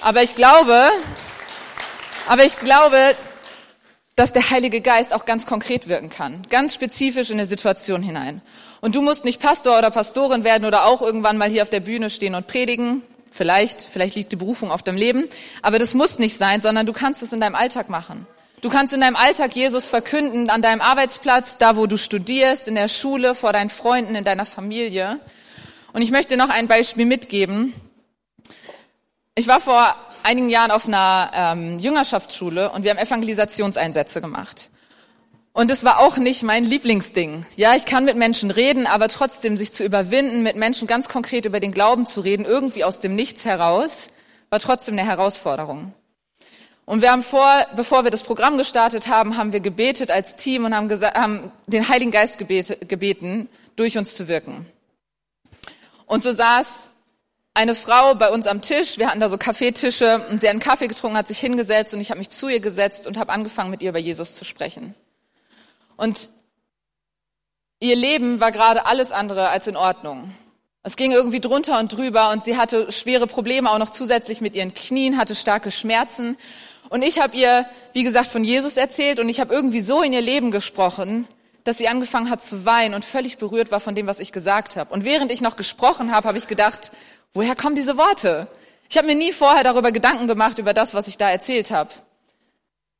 Aber 0.00 0.22
ich 0.22 0.34
glaube, 0.34 0.88
aber 2.28 2.44
ich 2.44 2.58
glaube, 2.58 3.14
dass 4.14 4.32
der 4.32 4.50
Heilige 4.50 4.80
Geist 4.80 5.12
auch 5.12 5.24
ganz 5.24 5.46
konkret 5.46 5.88
wirken 5.88 6.08
kann. 6.08 6.46
Ganz 6.48 6.74
spezifisch 6.74 7.30
in 7.30 7.38
eine 7.38 7.46
Situation 7.46 8.02
hinein. 8.02 8.42
Und 8.80 8.94
du 8.94 9.02
musst 9.02 9.24
nicht 9.24 9.40
Pastor 9.40 9.78
oder 9.78 9.90
Pastorin 9.90 10.44
werden 10.44 10.64
oder 10.64 10.84
auch 10.86 11.02
irgendwann 11.02 11.38
mal 11.38 11.48
hier 11.48 11.62
auf 11.62 11.70
der 11.70 11.80
Bühne 11.80 12.10
stehen 12.10 12.34
und 12.34 12.46
predigen. 12.46 13.02
Vielleicht, 13.30 13.80
vielleicht 13.80 14.14
liegt 14.14 14.30
die 14.30 14.36
Berufung 14.36 14.70
auf 14.70 14.82
dem 14.82 14.96
Leben, 14.96 15.24
aber 15.62 15.78
das 15.78 15.94
muss 15.94 16.18
nicht 16.18 16.36
sein, 16.36 16.60
sondern 16.60 16.84
du 16.84 16.92
kannst 16.92 17.22
es 17.22 17.32
in 17.32 17.40
deinem 17.40 17.54
Alltag 17.54 17.88
machen. 17.88 18.26
Du 18.62 18.68
kannst 18.68 18.94
in 18.94 19.00
deinem 19.00 19.16
Alltag 19.16 19.56
Jesus 19.56 19.88
verkünden, 19.88 20.48
an 20.48 20.62
deinem 20.62 20.80
Arbeitsplatz, 20.80 21.58
da 21.58 21.76
wo 21.76 21.88
du 21.88 21.96
studierst, 21.96 22.68
in 22.68 22.76
der 22.76 22.86
Schule, 22.86 23.34
vor 23.34 23.52
deinen 23.52 23.70
Freunden, 23.70 24.14
in 24.14 24.22
deiner 24.22 24.46
Familie. 24.46 25.18
Und 25.92 26.02
ich 26.02 26.12
möchte 26.12 26.36
noch 26.36 26.48
ein 26.48 26.68
Beispiel 26.68 27.04
mitgeben. 27.04 27.74
Ich 29.34 29.48
war 29.48 29.60
vor 29.60 29.96
einigen 30.22 30.48
Jahren 30.48 30.70
auf 30.70 30.86
einer 30.86 31.32
ähm, 31.34 31.80
Jüngerschaftsschule 31.80 32.70
und 32.70 32.84
wir 32.84 32.92
haben 32.92 32.98
Evangelisationseinsätze 32.98 34.20
gemacht. 34.20 34.70
Und 35.52 35.72
es 35.72 35.82
war 35.82 35.98
auch 35.98 36.16
nicht 36.16 36.44
mein 36.44 36.62
Lieblingsding. 36.62 37.44
Ja, 37.56 37.74
ich 37.74 37.84
kann 37.84 38.04
mit 38.04 38.16
Menschen 38.16 38.52
reden, 38.52 38.86
aber 38.86 39.08
trotzdem 39.08 39.56
sich 39.56 39.72
zu 39.72 39.84
überwinden, 39.84 40.44
mit 40.44 40.54
Menschen 40.54 40.86
ganz 40.86 41.08
konkret 41.08 41.46
über 41.46 41.58
den 41.58 41.72
Glauben 41.72 42.06
zu 42.06 42.20
reden, 42.20 42.44
irgendwie 42.44 42.84
aus 42.84 43.00
dem 43.00 43.16
Nichts 43.16 43.44
heraus, 43.44 44.12
war 44.50 44.60
trotzdem 44.60 44.96
eine 44.96 45.08
Herausforderung. 45.08 45.92
Und 46.84 47.00
wir 47.00 47.12
haben 47.12 47.22
vor, 47.22 47.66
bevor 47.76 48.04
wir 48.04 48.10
das 48.10 48.24
Programm 48.24 48.58
gestartet 48.58 49.06
haben, 49.06 49.36
haben 49.36 49.52
wir 49.52 49.60
gebetet 49.60 50.10
als 50.10 50.36
Team 50.36 50.64
und 50.64 50.74
haben, 50.74 50.88
gesagt, 50.88 51.16
haben 51.16 51.52
den 51.66 51.88
Heiligen 51.88 52.10
Geist 52.10 52.38
gebete, 52.38 52.76
gebeten, 52.76 53.48
durch 53.76 53.96
uns 53.96 54.14
zu 54.16 54.28
wirken. 54.28 54.66
Und 56.06 56.22
so 56.22 56.32
saß 56.32 56.90
eine 57.54 57.74
Frau 57.74 58.14
bei 58.14 58.30
uns 58.30 58.46
am 58.46 58.62
Tisch, 58.62 58.98
wir 58.98 59.08
hatten 59.08 59.20
da 59.20 59.28
so 59.28 59.38
Kaffeetische 59.38 60.26
und 60.30 60.40
sie 60.40 60.48
hat 60.48 60.52
einen 60.52 60.60
Kaffee 60.60 60.88
getrunken, 60.88 61.16
hat 61.16 61.28
sich 61.28 61.38
hingesetzt 61.38 61.94
und 61.94 62.00
ich 62.00 62.10
habe 62.10 62.18
mich 62.18 62.30
zu 62.30 62.48
ihr 62.48 62.60
gesetzt 62.60 63.06
und 63.06 63.18
habe 63.18 63.32
angefangen, 63.32 63.70
mit 63.70 63.82
ihr 63.82 63.90
über 63.90 63.98
Jesus 63.98 64.36
zu 64.36 64.44
sprechen. 64.44 64.94
Und 65.96 66.30
ihr 67.80 67.96
Leben 67.96 68.40
war 68.40 68.52
gerade 68.52 68.86
alles 68.86 69.12
andere 69.12 69.50
als 69.50 69.66
in 69.66 69.76
Ordnung. 69.76 70.34
Es 70.84 70.96
ging 70.96 71.12
irgendwie 71.12 71.40
drunter 71.40 71.78
und 71.78 71.96
drüber 71.96 72.30
und 72.30 72.42
sie 72.42 72.56
hatte 72.56 72.90
schwere 72.90 73.28
Probleme 73.28 73.70
auch 73.70 73.78
noch 73.78 73.90
zusätzlich 73.90 74.40
mit 74.40 74.56
ihren 74.56 74.74
Knien, 74.74 75.16
hatte 75.16 75.36
starke 75.36 75.70
Schmerzen. 75.70 76.36
Und 76.88 77.02
ich 77.02 77.20
habe 77.20 77.36
ihr, 77.36 77.66
wie 77.92 78.02
gesagt, 78.02 78.26
von 78.26 78.42
Jesus 78.42 78.76
erzählt 78.76 79.20
und 79.20 79.28
ich 79.28 79.38
habe 79.38 79.54
irgendwie 79.54 79.80
so 79.80 80.02
in 80.02 80.12
ihr 80.12 80.20
Leben 80.20 80.50
gesprochen, 80.50 81.28
dass 81.62 81.78
sie 81.78 81.86
angefangen 81.86 82.30
hat 82.30 82.42
zu 82.42 82.64
weinen 82.64 82.94
und 82.94 83.04
völlig 83.04 83.38
berührt 83.38 83.70
war 83.70 83.78
von 83.78 83.94
dem, 83.94 84.08
was 84.08 84.18
ich 84.18 84.32
gesagt 84.32 84.76
habe. 84.76 84.92
Und 84.92 85.04
während 85.04 85.30
ich 85.30 85.40
noch 85.40 85.56
gesprochen 85.56 86.10
habe, 86.10 86.26
habe 86.26 86.36
ich 86.38 86.48
gedacht, 86.48 86.90
woher 87.32 87.54
kommen 87.54 87.76
diese 87.76 87.96
Worte? 87.96 88.48
Ich 88.90 88.98
habe 88.98 89.06
mir 89.06 89.14
nie 89.14 89.32
vorher 89.32 89.62
darüber 89.62 89.92
Gedanken 89.92 90.26
gemacht, 90.26 90.58
über 90.58 90.74
das, 90.74 90.94
was 90.94 91.06
ich 91.06 91.16
da 91.16 91.30
erzählt 91.30 91.70
habe. 91.70 91.90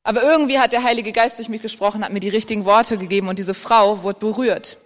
Aber 0.04 0.22
irgendwie 0.22 0.60
hat 0.60 0.72
der 0.72 0.84
Heilige 0.84 1.10
Geist 1.10 1.38
durch 1.38 1.48
mich 1.48 1.62
gesprochen, 1.62 2.04
hat 2.04 2.12
mir 2.12 2.20
die 2.20 2.28
richtigen 2.28 2.64
Worte 2.64 2.96
gegeben 2.96 3.28
und 3.28 3.40
diese 3.40 3.54
Frau 3.54 4.04
wurde 4.04 4.20
berührt. 4.20 4.78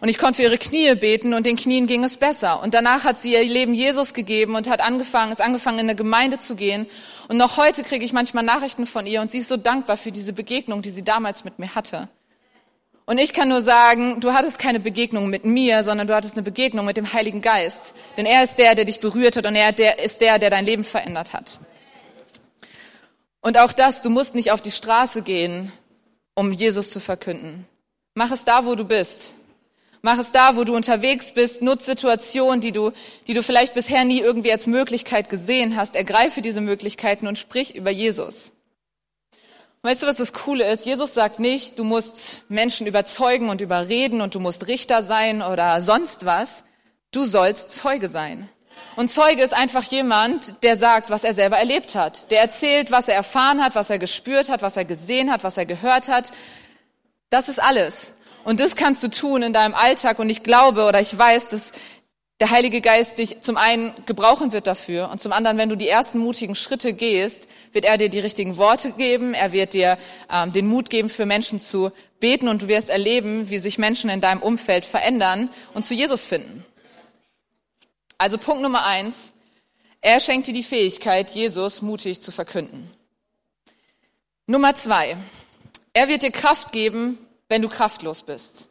Und 0.00 0.08
ich 0.08 0.18
konnte 0.18 0.34
für 0.34 0.42
ihre 0.42 0.58
Knie 0.58 0.94
beten 0.94 1.32
und 1.32 1.46
den 1.46 1.56
Knien 1.56 1.86
ging 1.86 2.04
es 2.04 2.18
besser. 2.18 2.62
Und 2.62 2.74
danach 2.74 3.04
hat 3.04 3.18
sie 3.18 3.32
ihr 3.32 3.44
Leben 3.44 3.74
Jesus 3.74 4.12
gegeben 4.12 4.54
und 4.54 4.68
hat 4.68 4.80
angefangen, 4.80 5.32
ist 5.32 5.40
angefangen 5.40 5.78
in 5.78 5.86
eine 5.86 5.96
Gemeinde 5.96 6.38
zu 6.38 6.54
gehen. 6.54 6.86
Und 7.28 7.38
noch 7.38 7.56
heute 7.56 7.82
kriege 7.82 8.04
ich 8.04 8.12
manchmal 8.12 8.44
Nachrichten 8.44 8.86
von 8.86 9.06
ihr 9.06 9.20
und 9.20 9.30
sie 9.30 9.38
ist 9.38 9.48
so 9.48 9.56
dankbar 9.56 9.96
für 9.96 10.12
diese 10.12 10.32
Begegnung, 10.32 10.82
die 10.82 10.90
sie 10.90 11.04
damals 11.04 11.44
mit 11.44 11.58
mir 11.58 11.74
hatte. 11.74 12.08
Und 13.06 13.18
ich 13.18 13.32
kann 13.32 13.48
nur 13.48 13.62
sagen, 13.62 14.20
du 14.20 14.32
hattest 14.34 14.58
keine 14.58 14.80
Begegnung 14.80 15.30
mit 15.30 15.44
mir, 15.44 15.84
sondern 15.84 16.08
du 16.08 16.14
hattest 16.14 16.34
eine 16.34 16.42
Begegnung 16.42 16.84
mit 16.84 16.96
dem 16.96 17.12
Heiligen 17.12 17.40
Geist. 17.40 17.94
Denn 18.16 18.26
er 18.26 18.42
ist 18.42 18.58
der, 18.58 18.74
der 18.74 18.84
dich 18.84 18.98
berührt 18.98 19.36
hat 19.36 19.46
und 19.46 19.54
er 19.54 19.98
ist 20.00 20.20
der, 20.20 20.40
der 20.40 20.50
dein 20.50 20.66
Leben 20.66 20.82
verändert 20.82 21.32
hat. 21.32 21.60
Und 23.40 23.58
auch 23.58 23.72
das, 23.72 24.02
du 24.02 24.10
musst 24.10 24.34
nicht 24.34 24.50
auf 24.50 24.60
die 24.60 24.72
Straße 24.72 25.22
gehen, 25.22 25.70
um 26.34 26.52
Jesus 26.52 26.90
zu 26.90 26.98
verkünden. 26.98 27.64
Mach 28.14 28.32
es 28.32 28.44
da, 28.44 28.66
wo 28.66 28.74
du 28.74 28.84
bist. 28.84 29.36
Mach 30.06 30.20
es 30.20 30.30
da, 30.30 30.54
wo 30.54 30.62
du 30.62 30.76
unterwegs 30.76 31.32
bist. 31.32 31.62
Nutz 31.62 31.84
Situationen, 31.84 32.60
die 32.60 32.70
du, 32.70 32.92
die 33.26 33.34
du 33.34 33.42
vielleicht 33.42 33.74
bisher 33.74 34.04
nie 34.04 34.20
irgendwie 34.20 34.52
als 34.52 34.68
Möglichkeit 34.68 35.28
gesehen 35.28 35.74
hast. 35.74 35.96
Ergreife 35.96 36.42
diese 36.42 36.60
Möglichkeiten 36.60 37.26
und 37.26 37.38
sprich 37.38 37.74
über 37.74 37.90
Jesus. 37.90 38.52
weißt 39.82 40.04
du, 40.04 40.06
was 40.06 40.18
das 40.18 40.32
Coole 40.32 40.70
ist? 40.70 40.86
Jesus 40.86 41.12
sagt 41.12 41.40
nicht, 41.40 41.80
du 41.80 41.82
musst 41.82 42.48
Menschen 42.48 42.86
überzeugen 42.86 43.48
und 43.48 43.60
überreden 43.60 44.20
und 44.20 44.36
du 44.36 44.38
musst 44.38 44.68
Richter 44.68 45.02
sein 45.02 45.42
oder 45.42 45.80
sonst 45.80 46.24
was. 46.24 46.62
Du 47.10 47.24
sollst 47.24 47.74
Zeuge 47.74 48.08
sein. 48.08 48.48
Und 48.94 49.10
Zeuge 49.10 49.42
ist 49.42 49.54
einfach 49.54 49.82
jemand, 49.82 50.62
der 50.62 50.76
sagt, 50.76 51.10
was 51.10 51.24
er 51.24 51.32
selber 51.32 51.58
erlebt 51.58 51.96
hat. 51.96 52.30
Der 52.30 52.42
erzählt, 52.42 52.92
was 52.92 53.08
er 53.08 53.16
erfahren 53.16 53.60
hat, 53.60 53.74
was 53.74 53.90
er 53.90 53.98
gespürt 53.98 54.50
hat, 54.50 54.62
was 54.62 54.76
er 54.76 54.84
gesehen 54.84 55.32
hat, 55.32 55.42
was 55.42 55.56
er 55.56 55.66
gehört 55.66 56.06
hat. 56.06 56.30
Das 57.28 57.48
ist 57.48 57.60
alles. 57.60 58.12
Und 58.46 58.60
das 58.60 58.76
kannst 58.76 59.02
du 59.02 59.08
tun 59.08 59.42
in 59.42 59.52
deinem 59.52 59.74
Alltag. 59.74 60.20
Und 60.20 60.30
ich 60.30 60.44
glaube 60.44 60.84
oder 60.84 61.00
ich 61.00 61.18
weiß, 61.18 61.48
dass 61.48 61.72
der 62.38 62.50
Heilige 62.50 62.80
Geist 62.80 63.18
dich 63.18 63.40
zum 63.40 63.56
einen 63.56 63.92
gebrauchen 64.06 64.52
wird 64.52 64.68
dafür 64.68 65.10
und 65.10 65.20
zum 65.20 65.32
anderen, 65.32 65.58
wenn 65.58 65.68
du 65.68 65.74
die 65.74 65.88
ersten 65.88 66.18
mutigen 66.18 66.54
Schritte 66.54 66.92
gehst, 66.92 67.48
wird 67.72 67.84
er 67.84 67.98
dir 67.98 68.08
die 68.08 68.20
richtigen 68.20 68.56
Worte 68.56 68.92
geben, 68.92 69.34
er 69.34 69.50
wird 69.50 69.72
dir 69.74 69.98
ähm, 70.30 70.52
den 70.52 70.68
Mut 70.68 70.90
geben, 70.90 71.08
für 71.08 71.26
Menschen 71.26 71.58
zu 71.58 71.90
beten 72.20 72.46
und 72.46 72.62
du 72.62 72.68
wirst 72.68 72.88
erleben, 72.88 73.50
wie 73.50 73.58
sich 73.58 73.78
Menschen 73.78 74.10
in 74.10 74.20
deinem 74.20 74.42
Umfeld 74.42 74.84
verändern 74.84 75.50
und 75.74 75.84
zu 75.84 75.94
Jesus 75.94 76.24
finden. 76.24 76.64
Also 78.18 78.38
Punkt 78.38 78.62
Nummer 78.62 78.84
eins, 78.84 79.32
er 80.02 80.20
schenkt 80.20 80.46
dir 80.46 80.54
die 80.54 80.62
Fähigkeit, 80.62 81.32
Jesus 81.32 81.82
mutig 81.82 82.20
zu 82.20 82.30
verkünden. 82.30 82.88
Nummer 84.46 84.76
zwei, 84.76 85.16
er 85.94 86.06
wird 86.06 86.22
dir 86.22 86.30
Kraft 86.30 86.70
geben, 86.70 87.18
wenn 87.48 87.62
du 87.62 87.68
kraftlos 87.68 88.22
bist. 88.22 88.68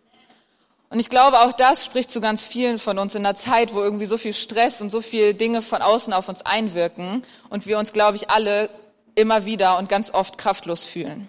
Und 0.89 0.99
ich 0.99 1.09
glaube, 1.09 1.41
auch 1.41 1.53
das 1.53 1.83
spricht 1.83 2.11
zu 2.11 2.21
ganz 2.21 2.45
vielen 2.45 2.79
von 2.79 2.99
uns 2.99 3.15
in 3.15 3.25
einer 3.25 3.35
Zeit, 3.35 3.73
wo 3.73 3.81
irgendwie 3.81 4.05
so 4.05 4.17
viel 4.17 4.33
Stress 4.33 4.81
und 4.81 4.91
so 4.91 5.01
viele 5.01 5.33
Dinge 5.33 5.61
von 5.61 5.81
außen 5.81 6.13
auf 6.13 6.29
uns 6.29 6.45
einwirken 6.45 7.23
und 7.49 7.65
wir 7.65 7.79
uns, 7.79 7.91
glaube 7.91 8.17
ich, 8.17 8.29
alle 8.29 8.69
immer 9.15 9.45
wieder 9.45 9.77
und 9.77 9.89
ganz 9.89 10.13
oft 10.13 10.37
kraftlos 10.37 10.85
fühlen. 10.85 11.27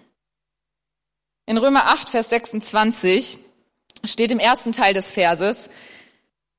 In 1.45 1.57
Römer 1.57 1.87
8, 1.87 2.09
Vers 2.09 2.29
26 2.29 3.39
steht 4.03 4.31
im 4.31 4.39
ersten 4.39 4.73
Teil 4.73 4.93
des 4.93 5.11
Verses, 5.11 5.69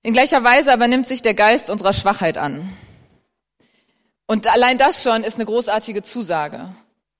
in 0.02 0.12
gleicher 0.12 0.42
Weise 0.42 0.72
aber 0.72 0.88
nimmt 0.88 1.06
sich 1.06 1.22
der 1.22 1.34
Geist 1.34 1.70
unserer 1.70 1.92
Schwachheit 1.92 2.38
an. 2.38 2.72
Und 4.26 4.46
allein 4.46 4.78
das 4.78 5.02
schon 5.02 5.24
ist 5.24 5.36
eine 5.36 5.46
großartige 5.46 6.02
Zusage. 6.02 6.74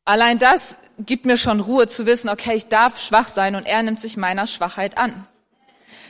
Allein 0.08 0.38
das 0.38 0.78
gibt 0.98 1.26
mir 1.26 1.36
schon 1.36 1.60
Ruhe 1.60 1.86
zu 1.86 2.06
wissen, 2.06 2.30
okay, 2.30 2.54
ich 2.54 2.68
darf 2.68 2.98
schwach 2.98 3.28
sein 3.28 3.54
und 3.54 3.66
er 3.66 3.82
nimmt 3.82 4.00
sich 4.00 4.16
meiner 4.16 4.46
Schwachheit 4.46 4.96
an. 4.96 5.28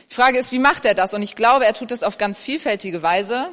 Die 0.09 0.13
Frage 0.13 0.37
ist, 0.37 0.53
wie 0.53 0.59
macht 0.59 0.85
er 0.85 0.93
das? 0.93 1.13
Und 1.13 1.21
ich 1.21 1.35
glaube, 1.35 1.65
er 1.65 1.73
tut 1.73 1.91
das 1.91 2.03
auf 2.03 2.17
ganz 2.17 2.41
vielfältige 2.41 3.03
Weise. 3.03 3.49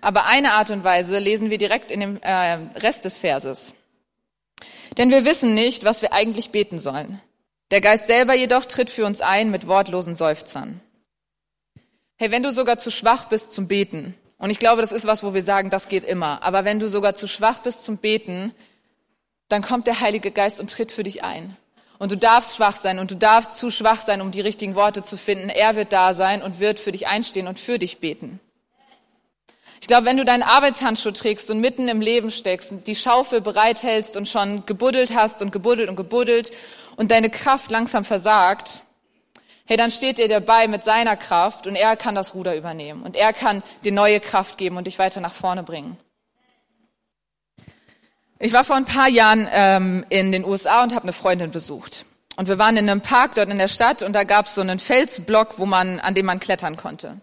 Aber 0.00 0.24
eine 0.24 0.52
Art 0.52 0.70
und 0.70 0.84
Weise 0.84 1.18
lesen 1.18 1.50
wir 1.50 1.58
direkt 1.58 1.90
in 1.90 2.00
dem 2.00 2.22
äh, 2.22 2.54
Rest 2.78 3.04
des 3.04 3.18
Verses. 3.18 3.74
Denn 4.96 5.10
wir 5.10 5.26
wissen 5.26 5.52
nicht, 5.52 5.84
was 5.84 6.00
wir 6.00 6.14
eigentlich 6.14 6.48
beten 6.48 6.78
sollen. 6.78 7.20
Der 7.70 7.82
Geist 7.82 8.06
selber 8.06 8.34
jedoch 8.34 8.64
tritt 8.64 8.88
für 8.88 9.04
uns 9.04 9.20
ein 9.20 9.50
mit 9.50 9.66
wortlosen 9.66 10.14
Seufzern. 10.14 10.80
Hey, 12.16 12.30
wenn 12.30 12.42
du 12.42 12.52
sogar 12.52 12.78
zu 12.78 12.90
schwach 12.90 13.26
bist 13.26 13.52
zum 13.52 13.68
Beten, 13.68 14.14
und 14.38 14.48
ich 14.48 14.60
glaube, 14.60 14.80
das 14.80 14.92
ist 14.92 15.06
was, 15.06 15.22
wo 15.22 15.34
wir 15.34 15.42
sagen, 15.42 15.68
das 15.68 15.88
geht 15.88 16.04
immer, 16.04 16.42
aber 16.42 16.64
wenn 16.64 16.78
du 16.78 16.88
sogar 16.88 17.14
zu 17.14 17.28
schwach 17.28 17.58
bist 17.58 17.84
zum 17.84 17.98
Beten, 17.98 18.54
dann 19.50 19.62
kommt 19.62 19.86
der 19.86 20.00
Heilige 20.00 20.30
Geist 20.30 20.60
und 20.60 20.70
tritt 20.70 20.92
für 20.92 21.02
dich 21.02 21.22
ein. 21.22 21.56
Und 21.98 22.12
du 22.12 22.16
darfst 22.16 22.56
schwach 22.56 22.76
sein 22.76 22.98
und 22.98 23.10
du 23.10 23.16
darfst 23.16 23.58
zu 23.58 23.70
schwach 23.70 24.00
sein, 24.00 24.22
um 24.22 24.30
die 24.30 24.40
richtigen 24.40 24.74
Worte 24.74 25.02
zu 25.02 25.18
finden. 25.18 25.50
Er 25.50 25.76
wird 25.76 25.92
da 25.92 26.14
sein 26.14 26.42
und 26.42 26.58
wird 26.58 26.80
für 26.80 26.92
dich 26.92 27.08
einstehen 27.08 27.46
und 27.46 27.58
für 27.58 27.78
dich 27.78 27.98
beten. 27.98 28.40
Ich 29.82 29.86
glaube, 29.86 30.06
wenn 30.06 30.16
du 30.16 30.24
deinen 30.24 30.42
Arbeitshandschuh 30.42 31.10
trägst 31.10 31.50
und 31.50 31.60
mitten 31.60 31.88
im 31.88 32.00
Leben 32.00 32.30
steckst, 32.30 32.72
die 32.86 32.94
Schaufel 32.94 33.40
bereithältst 33.40 34.16
und 34.16 34.28
schon 34.28 34.64
gebuddelt 34.66 35.14
hast 35.14 35.42
und 35.42 35.52
gebuddelt 35.52 35.88
und 35.88 35.96
gebuddelt 35.96 36.52
und 36.96 37.10
deine 37.10 37.28
Kraft 37.28 37.70
langsam 37.70 38.04
versagt, 38.04 38.82
hey, 39.66 39.76
dann 39.76 39.90
steht 39.90 40.18
dir 40.18 40.28
dabei 40.28 40.68
mit 40.68 40.84
seiner 40.84 41.16
Kraft 41.16 41.66
und 41.66 41.76
er 41.76 41.96
kann 41.96 42.14
das 42.14 42.34
Ruder 42.34 42.56
übernehmen 42.56 43.02
und 43.02 43.16
er 43.16 43.32
kann 43.32 43.62
dir 43.84 43.92
neue 43.92 44.20
Kraft 44.20 44.58
geben 44.58 44.76
und 44.76 44.86
dich 44.86 44.98
weiter 44.98 45.20
nach 45.20 45.34
vorne 45.34 45.62
bringen. 45.62 45.96
Ich 48.42 48.54
war 48.54 48.64
vor 48.64 48.76
ein 48.76 48.86
paar 48.86 49.08
Jahren 49.08 49.46
ähm, 49.52 50.06
in 50.08 50.32
den 50.32 50.46
USA 50.46 50.82
und 50.82 50.94
habe 50.94 51.02
eine 51.02 51.12
Freundin 51.12 51.50
besucht. 51.50 52.06
Und 52.36 52.48
wir 52.48 52.56
waren 52.56 52.78
in 52.78 52.88
einem 52.88 53.02
Park 53.02 53.34
dort 53.34 53.50
in 53.50 53.58
der 53.58 53.68
Stadt 53.68 54.02
und 54.02 54.14
da 54.14 54.24
gab 54.24 54.46
es 54.46 54.54
so 54.54 54.62
einen 54.62 54.78
Felsblock, 54.78 55.58
wo 55.58 55.66
man, 55.66 56.00
an 56.00 56.14
dem 56.14 56.24
man 56.24 56.40
klettern 56.40 56.78
konnte. 56.78 57.20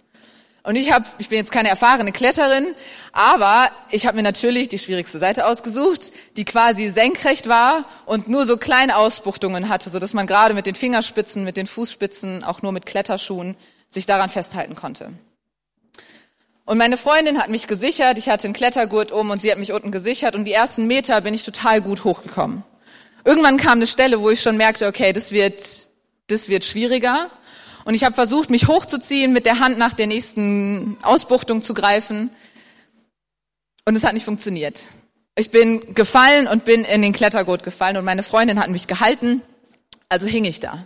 Und 0.62 0.76
ich 0.76 0.94
habe, 0.94 1.06
ich 1.18 1.30
bin 1.30 1.40
jetzt 1.40 1.52
keine 1.52 1.70
erfahrene 1.70 2.12
Kletterin, 2.12 2.68
aber 3.14 3.72
ich 3.90 4.06
habe 4.06 4.18
mir 4.18 4.22
natürlich 4.22 4.68
die 4.68 4.78
schwierigste 4.78 5.18
Seite 5.18 5.48
ausgesucht, 5.48 6.12
die 6.36 6.46
quasi 6.46 6.90
senkrecht 6.90 7.50
war 7.50 7.86
und 8.06 8.28
nur 8.28 8.46
so 8.46 8.58
kleine 8.58 8.96
Ausbuchtungen 8.96 9.70
hatte, 9.70 9.90
so 9.90 9.98
dass 9.98 10.14
man 10.14 10.28
gerade 10.28 10.54
mit 10.54 10.68
den 10.68 10.76
Fingerspitzen, 10.76 11.44
mit 11.44 11.58
den 11.58 11.66
Fußspitzen, 11.66 12.44
auch 12.44 12.62
nur 12.62 12.74
mit 12.74 12.86
Kletterschuhen 12.86 13.56
sich 13.90 14.06
daran 14.06 14.30
festhalten 14.30 14.76
konnte. 14.76 15.10
Und 16.68 16.78
meine 16.78 16.98
Freundin 16.98 17.40
hat 17.40 17.50
mich 17.50 17.68
gesichert, 17.68 18.18
ich 18.18 18.28
hatte 18.28 18.44
einen 18.46 18.54
Klettergurt 18.54 19.14
um 19.14 19.30
und 19.30 19.42
sie 19.42 19.50
hat 19.50 19.58
mich 19.58 19.72
unten 19.72 19.90
gesichert 19.90 20.36
und 20.36 20.44
die 20.44 20.52
ersten 20.52 20.86
Meter 20.86 21.22
bin 21.22 21.34
ich 21.34 21.46
total 21.46 21.82
gut 21.82 22.04
hochgekommen. 22.04 22.62
Irgendwann 23.24 23.56
kam 23.56 23.78
eine 23.78 23.88
Stelle, 23.88 24.20
wo 24.20 24.30
ich 24.30 24.42
schon 24.42 24.58
merkte, 24.58 24.86
okay, 24.86 25.14
das 25.14 25.32
wird, 25.32 25.64
das 26.28 26.50
wird 26.50 26.66
schwieriger. 26.66 27.30
Und 27.86 27.94
ich 27.94 28.04
habe 28.04 28.16
versucht, 28.16 28.50
mich 28.50 28.68
hochzuziehen, 28.68 29.32
mit 29.32 29.46
der 29.46 29.60
Hand 29.60 29.78
nach 29.78 29.94
der 29.94 30.08
nächsten 30.08 30.98
Ausbuchtung 31.04 31.62
zu 31.62 31.74
greifen. 31.74 32.32
Und 33.86 33.96
es 33.96 34.04
hat 34.04 34.14
nicht 34.14 34.26
funktioniert. 34.26 34.88
Ich 35.38 35.52
bin 35.52 35.94
gefallen 35.94 36.50
und 36.50 36.66
bin 36.66 36.84
in 36.84 37.02
den 37.02 37.14
Klettergurt 37.14 37.64
gefallen 37.64 37.96
und 37.96 38.04
meine 38.04 38.24
Freundin 38.24 38.60
hat 38.60 38.70
mich 38.70 38.88
gehalten, 38.88 39.42
also 40.10 40.28
hing 40.28 40.44
ich 40.44 40.60
da. 40.60 40.86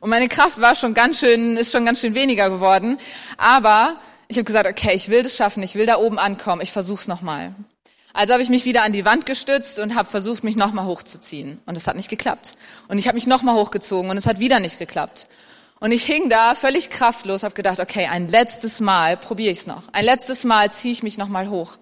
Und 0.00 0.10
meine 0.10 0.28
Kraft 0.28 0.60
war 0.60 0.74
schon 0.74 0.92
ganz 0.92 1.20
schön, 1.20 1.56
ist 1.56 1.72
schon 1.72 1.86
ganz 1.86 2.02
schön 2.02 2.14
weniger 2.14 2.50
geworden. 2.50 2.98
Aber 3.38 3.98
ich 4.28 4.36
habe 4.36 4.44
gesagt, 4.44 4.68
okay, 4.68 4.94
ich 4.94 5.08
will 5.08 5.22
das 5.22 5.36
schaffen, 5.36 5.62
ich 5.62 5.74
will 5.74 5.86
da 5.86 5.96
oben 5.96 6.18
ankommen, 6.18 6.60
ich 6.60 6.70
versuch's 6.70 7.08
nochmal. 7.08 7.54
Also 8.12 8.32
habe 8.32 8.42
ich 8.42 8.48
mich 8.48 8.64
wieder 8.64 8.82
an 8.82 8.92
die 8.92 9.04
Wand 9.04 9.26
gestützt 9.26 9.78
und 9.78 9.94
habe 9.94 10.08
versucht, 10.08 10.44
mich 10.44 10.56
nochmal 10.56 10.86
hochzuziehen. 10.86 11.60
Und 11.66 11.76
es 11.76 11.86
hat 11.86 11.96
nicht 11.96 12.10
geklappt. 12.10 12.54
Und 12.88 12.98
ich 12.98 13.06
habe 13.06 13.14
mich 13.14 13.26
nochmal 13.26 13.54
hochgezogen 13.54 14.10
und 14.10 14.16
es 14.16 14.26
hat 14.26 14.38
wieder 14.38 14.60
nicht 14.60 14.78
geklappt. 14.78 15.28
Und 15.80 15.92
ich 15.92 16.04
hing 16.04 16.28
da 16.28 16.54
völlig 16.54 16.90
kraftlos, 16.90 17.42
habe 17.42 17.54
gedacht, 17.54 17.80
okay, 17.80 18.06
ein 18.06 18.28
letztes 18.28 18.80
Mal 18.80 19.16
probiere 19.16 19.52
ich's 19.52 19.66
noch. 19.66 19.84
Ein 19.92 20.04
letztes 20.04 20.44
Mal 20.44 20.72
ziehe 20.72 20.92
ich 20.92 21.02
mich 21.02 21.18
nochmal 21.18 21.48
hoch. 21.48 21.78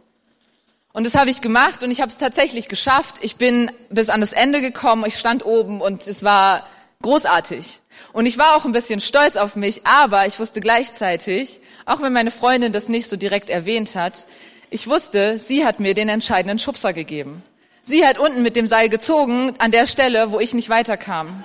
Und 0.93 1.05
das 1.05 1.15
habe 1.15 1.31
ich 1.31 1.41
gemacht 1.41 1.83
und 1.83 1.91
ich 1.91 2.01
habe 2.01 2.11
es 2.11 2.19
tatsächlich 2.19 2.69
geschafft. 2.69 3.17
Ich 3.23 3.37
bin 3.37 3.71
bis 3.91 4.09
an 4.09 4.21
das 4.21 4.33
Ende 4.33 4.61
gekommen, 4.61 5.05
ich 5.07 5.19
stand 5.19 5.45
oben 5.45 5.81
und 5.81 6.07
es 6.07 6.23
war 6.23 6.67
großartig. 7.03 7.81
Und 8.13 8.27
ich 8.27 8.39
war 8.39 8.57
auch 8.57 8.65
ein 8.65 8.73
bisschen 8.73 9.01
stolz 9.01 9.37
auf 9.37 9.57
mich, 9.57 9.87
aber 9.87 10.27
ich 10.27 10.39
wusste 10.39 10.61
gleichzeitig, 10.61 11.61
auch 11.85 12.01
wenn 12.01 12.13
meine 12.13 12.31
Freundin 12.31 12.73
das 12.73 12.89
nicht 12.89 13.09
so 13.09 13.17
direkt 13.17 13.51
erwähnt 13.51 13.95
hat, 13.95 14.27
ich 14.71 14.89
wusste, 14.89 15.39
sie 15.39 15.65
hat 15.65 15.81
mir 15.81 15.95
den 15.95 16.09
entscheidenden 16.09 16.59
Schubser 16.59 16.93
gegeben. 16.93 17.43
Sie 17.85 18.05
hat 18.07 18.19
unten 18.19 18.43
mit 18.43 18.57
dem 18.57 18.67
Seil 18.67 18.89
gezogen 18.89 19.55
an 19.59 19.71
der 19.71 19.87
Stelle, 19.87 20.33
wo 20.33 20.41
ich 20.41 20.55
nicht 20.55 20.71
weiterkam. 20.71 21.45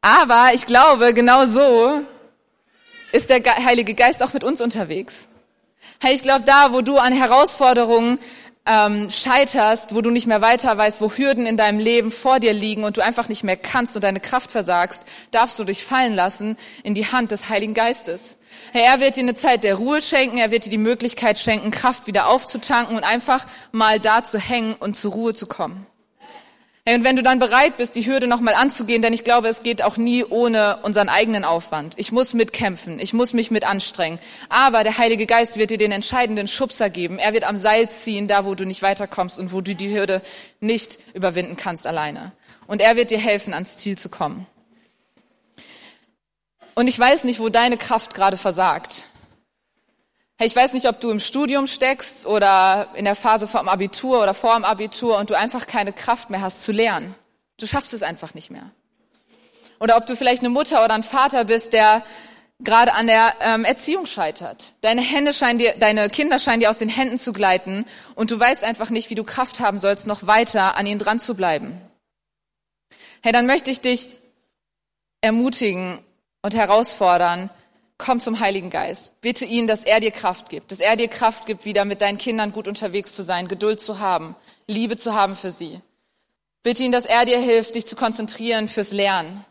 Aber 0.00 0.50
ich 0.54 0.66
glaube, 0.66 1.14
genau 1.14 1.44
so 1.46 2.00
ist 3.12 3.30
der 3.30 3.42
Heilige 3.64 3.94
Geist 3.94 4.22
auch 4.22 4.32
mit 4.32 4.44
uns 4.44 4.60
unterwegs. 4.60 5.28
Ich 6.08 6.22
glaube, 6.22 6.44
da, 6.44 6.72
wo 6.72 6.80
du 6.80 6.96
an 6.96 7.12
Herausforderungen 7.12 8.18
ähm, 8.66 9.08
scheiterst, 9.10 9.94
wo 9.94 10.00
du 10.00 10.10
nicht 10.10 10.26
mehr 10.26 10.40
weiter 10.40 10.76
weißt, 10.76 11.00
wo 11.00 11.10
Hürden 11.10 11.46
in 11.46 11.56
deinem 11.56 11.78
Leben 11.78 12.10
vor 12.10 12.40
dir 12.40 12.52
liegen 12.52 12.84
und 12.84 12.96
du 12.96 13.00
einfach 13.00 13.28
nicht 13.28 13.42
mehr 13.42 13.56
kannst 13.56 13.96
und 13.96 14.02
deine 14.02 14.20
Kraft 14.20 14.50
versagst, 14.50 15.06
darfst 15.30 15.58
du 15.58 15.64
dich 15.64 15.84
fallen 15.84 16.14
lassen 16.14 16.56
in 16.82 16.94
die 16.94 17.06
Hand 17.06 17.30
des 17.30 17.48
Heiligen 17.48 17.74
Geistes. 17.74 18.36
Er 18.72 19.00
wird 19.00 19.16
dir 19.16 19.22
eine 19.22 19.34
Zeit 19.34 19.64
der 19.64 19.76
Ruhe 19.76 20.02
schenken, 20.02 20.38
er 20.38 20.50
wird 20.50 20.66
dir 20.66 20.70
die 20.70 20.78
Möglichkeit 20.78 21.38
schenken, 21.38 21.70
Kraft 21.70 22.06
wieder 22.06 22.28
aufzutanken 22.28 22.96
und 22.96 23.04
einfach 23.04 23.46
mal 23.72 23.98
da 23.98 24.22
zu 24.22 24.38
hängen 24.38 24.74
und 24.74 24.96
zur 24.96 25.12
Ruhe 25.12 25.34
zu 25.34 25.46
kommen. 25.46 25.86
Hey, 26.86 26.96
und 26.96 27.04
wenn 27.04 27.16
du 27.16 27.22
dann 27.22 27.38
bereit 27.38 27.76
bist, 27.76 27.94
die 27.94 28.06
Hürde 28.06 28.26
nochmal 28.26 28.54
anzugehen, 28.54 29.02
denn 29.02 29.12
ich 29.12 29.22
glaube, 29.22 29.48
es 29.48 29.62
geht 29.62 29.82
auch 29.82 29.98
nie 29.98 30.24
ohne 30.24 30.78
unseren 30.82 31.10
eigenen 31.10 31.44
Aufwand. 31.44 31.92
Ich 31.98 32.10
muss 32.10 32.32
mitkämpfen, 32.32 32.98
ich 32.98 33.12
muss 33.12 33.34
mich 33.34 33.50
mit 33.50 33.68
anstrengen. 33.68 34.18
Aber 34.48 34.82
der 34.82 34.96
Heilige 34.96 35.26
Geist 35.26 35.58
wird 35.58 35.70
dir 35.70 35.76
den 35.76 35.92
entscheidenden 35.92 36.48
Schubser 36.48 36.88
geben. 36.88 37.18
Er 37.18 37.34
wird 37.34 37.44
am 37.44 37.58
Seil 37.58 37.90
ziehen, 37.90 38.28
da 38.28 38.46
wo 38.46 38.54
du 38.54 38.64
nicht 38.64 38.80
weiterkommst 38.80 39.38
und 39.38 39.52
wo 39.52 39.60
du 39.60 39.74
die 39.74 39.94
Hürde 39.94 40.22
nicht 40.60 40.98
überwinden 41.12 41.56
kannst 41.56 41.86
alleine. 41.86 42.32
Und 42.66 42.80
er 42.80 42.96
wird 42.96 43.10
dir 43.10 43.18
helfen, 43.18 43.52
ans 43.52 43.76
Ziel 43.76 43.98
zu 43.98 44.08
kommen. 44.08 44.46
Und 46.74 46.86
ich 46.86 46.98
weiß 46.98 47.24
nicht, 47.24 47.40
wo 47.40 47.50
deine 47.50 47.76
Kraft 47.76 48.14
gerade 48.14 48.38
versagt. 48.38 49.04
Hey, 50.40 50.46
ich 50.46 50.56
weiß 50.56 50.72
nicht, 50.72 50.88
ob 50.88 50.98
du 51.02 51.10
im 51.10 51.20
Studium 51.20 51.66
steckst 51.66 52.24
oder 52.24 52.88
in 52.94 53.04
der 53.04 53.14
Phase 53.14 53.46
vor 53.46 53.60
dem 53.60 53.68
Abitur 53.68 54.22
oder 54.22 54.32
vor 54.32 54.54
dem 54.54 54.64
Abitur 54.64 55.18
und 55.18 55.28
du 55.28 55.36
einfach 55.36 55.66
keine 55.66 55.92
Kraft 55.92 56.30
mehr 56.30 56.40
hast 56.40 56.64
zu 56.64 56.72
lernen. 56.72 57.14
Du 57.58 57.66
schaffst 57.66 57.92
es 57.92 58.02
einfach 58.02 58.32
nicht 58.32 58.50
mehr. 58.50 58.70
Oder 59.80 59.98
ob 59.98 60.06
du 60.06 60.16
vielleicht 60.16 60.40
eine 60.40 60.48
Mutter 60.48 60.82
oder 60.82 60.94
ein 60.94 61.02
Vater 61.02 61.44
bist, 61.44 61.74
der 61.74 62.02
gerade 62.58 62.94
an 62.94 63.06
der 63.06 63.34
ähm, 63.42 63.66
Erziehung 63.66 64.06
scheitert. 64.06 64.72
Deine 64.80 65.02
Hände 65.02 65.34
scheinen 65.34 65.58
dir, 65.58 65.74
deine 65.78 66.08
Kinder 66.08 66.38
scheinen 66.38 66.60
dir 66.60 66.70
aus 66.70 66.78
den 66.78 66.88
Händen 66.88 67.18
zu 67.18 67.34
gleiten 67.34 67.84
und 68.14 68.30
du 68.30 68.40
weißt 68.40 68.64
einfach 68.64 68.88
nicht, 68.88 69.10
wie 69.10 69.16
du 69.16 69.24
Kraft 69.24 69.60
haben 69.60 69.78
sollst, 69.78 70.06
noch 70.06 70.26
weiter 70.26 70.74
an 70.78 70.86
ihnen 70.86 71.00
dran 71.00 71.20
zu 71.20 71.34
bleiben. 71.34 71.78
Hey, 73.22 73.32
dann 73.32 73.44
möchte 73.44 73.70
ich 73.70 73.82
dich 73.82 74.16
ermutigen 75.20 75.98
und 76.40 76.54
herausfordern, 76.54 77.50
komm 78.00 78.18
zum 78.18 78.40
Heiligen 78.40 78.70
Geist. 78.70 79.20
Bitte 79.20 79.44
ihn, 79.44 79.66
dass 79.66 79.84
er 79.84 80.00
dir 80.00 80.10
Kraft 80.10 80.48
gibt, 80.48 80.72
dass 80.72 80.80
er 80.80 80.96
dir 80.96 81.08
Kraft 81.08 81.46
gibt, 81.46 81.64
wieder 81.64 81.84
mit 81.84 82.00
deinen 82.00 82.18
Kindern 82.18 82.50
gut 82.50 82.66
unterwegs 82.66 83.12
zu 83.12 83.22
sein, 83.22 83.46
Geduld 83.46 83.80
zu 83.80 84.00
haben, 84.00 84.34
Liebe 84.66 84.96
zu 84.96 85.14
haben 85.14 85.36
für 85.36 85.50
sie. 85.50 85.80
Bitte 86.62 86.82
ihn, 86.82 86.92
dass 86.92 87.06
er 87.06 87.24
dir 87.24 87.38
hilft, 87.38 87.74
dich 87.74 87.86
zu 87.86 87.96
konzentrieren 87.96 88.68
fürs 88.68 88.92
Lernen. 88.92 89.44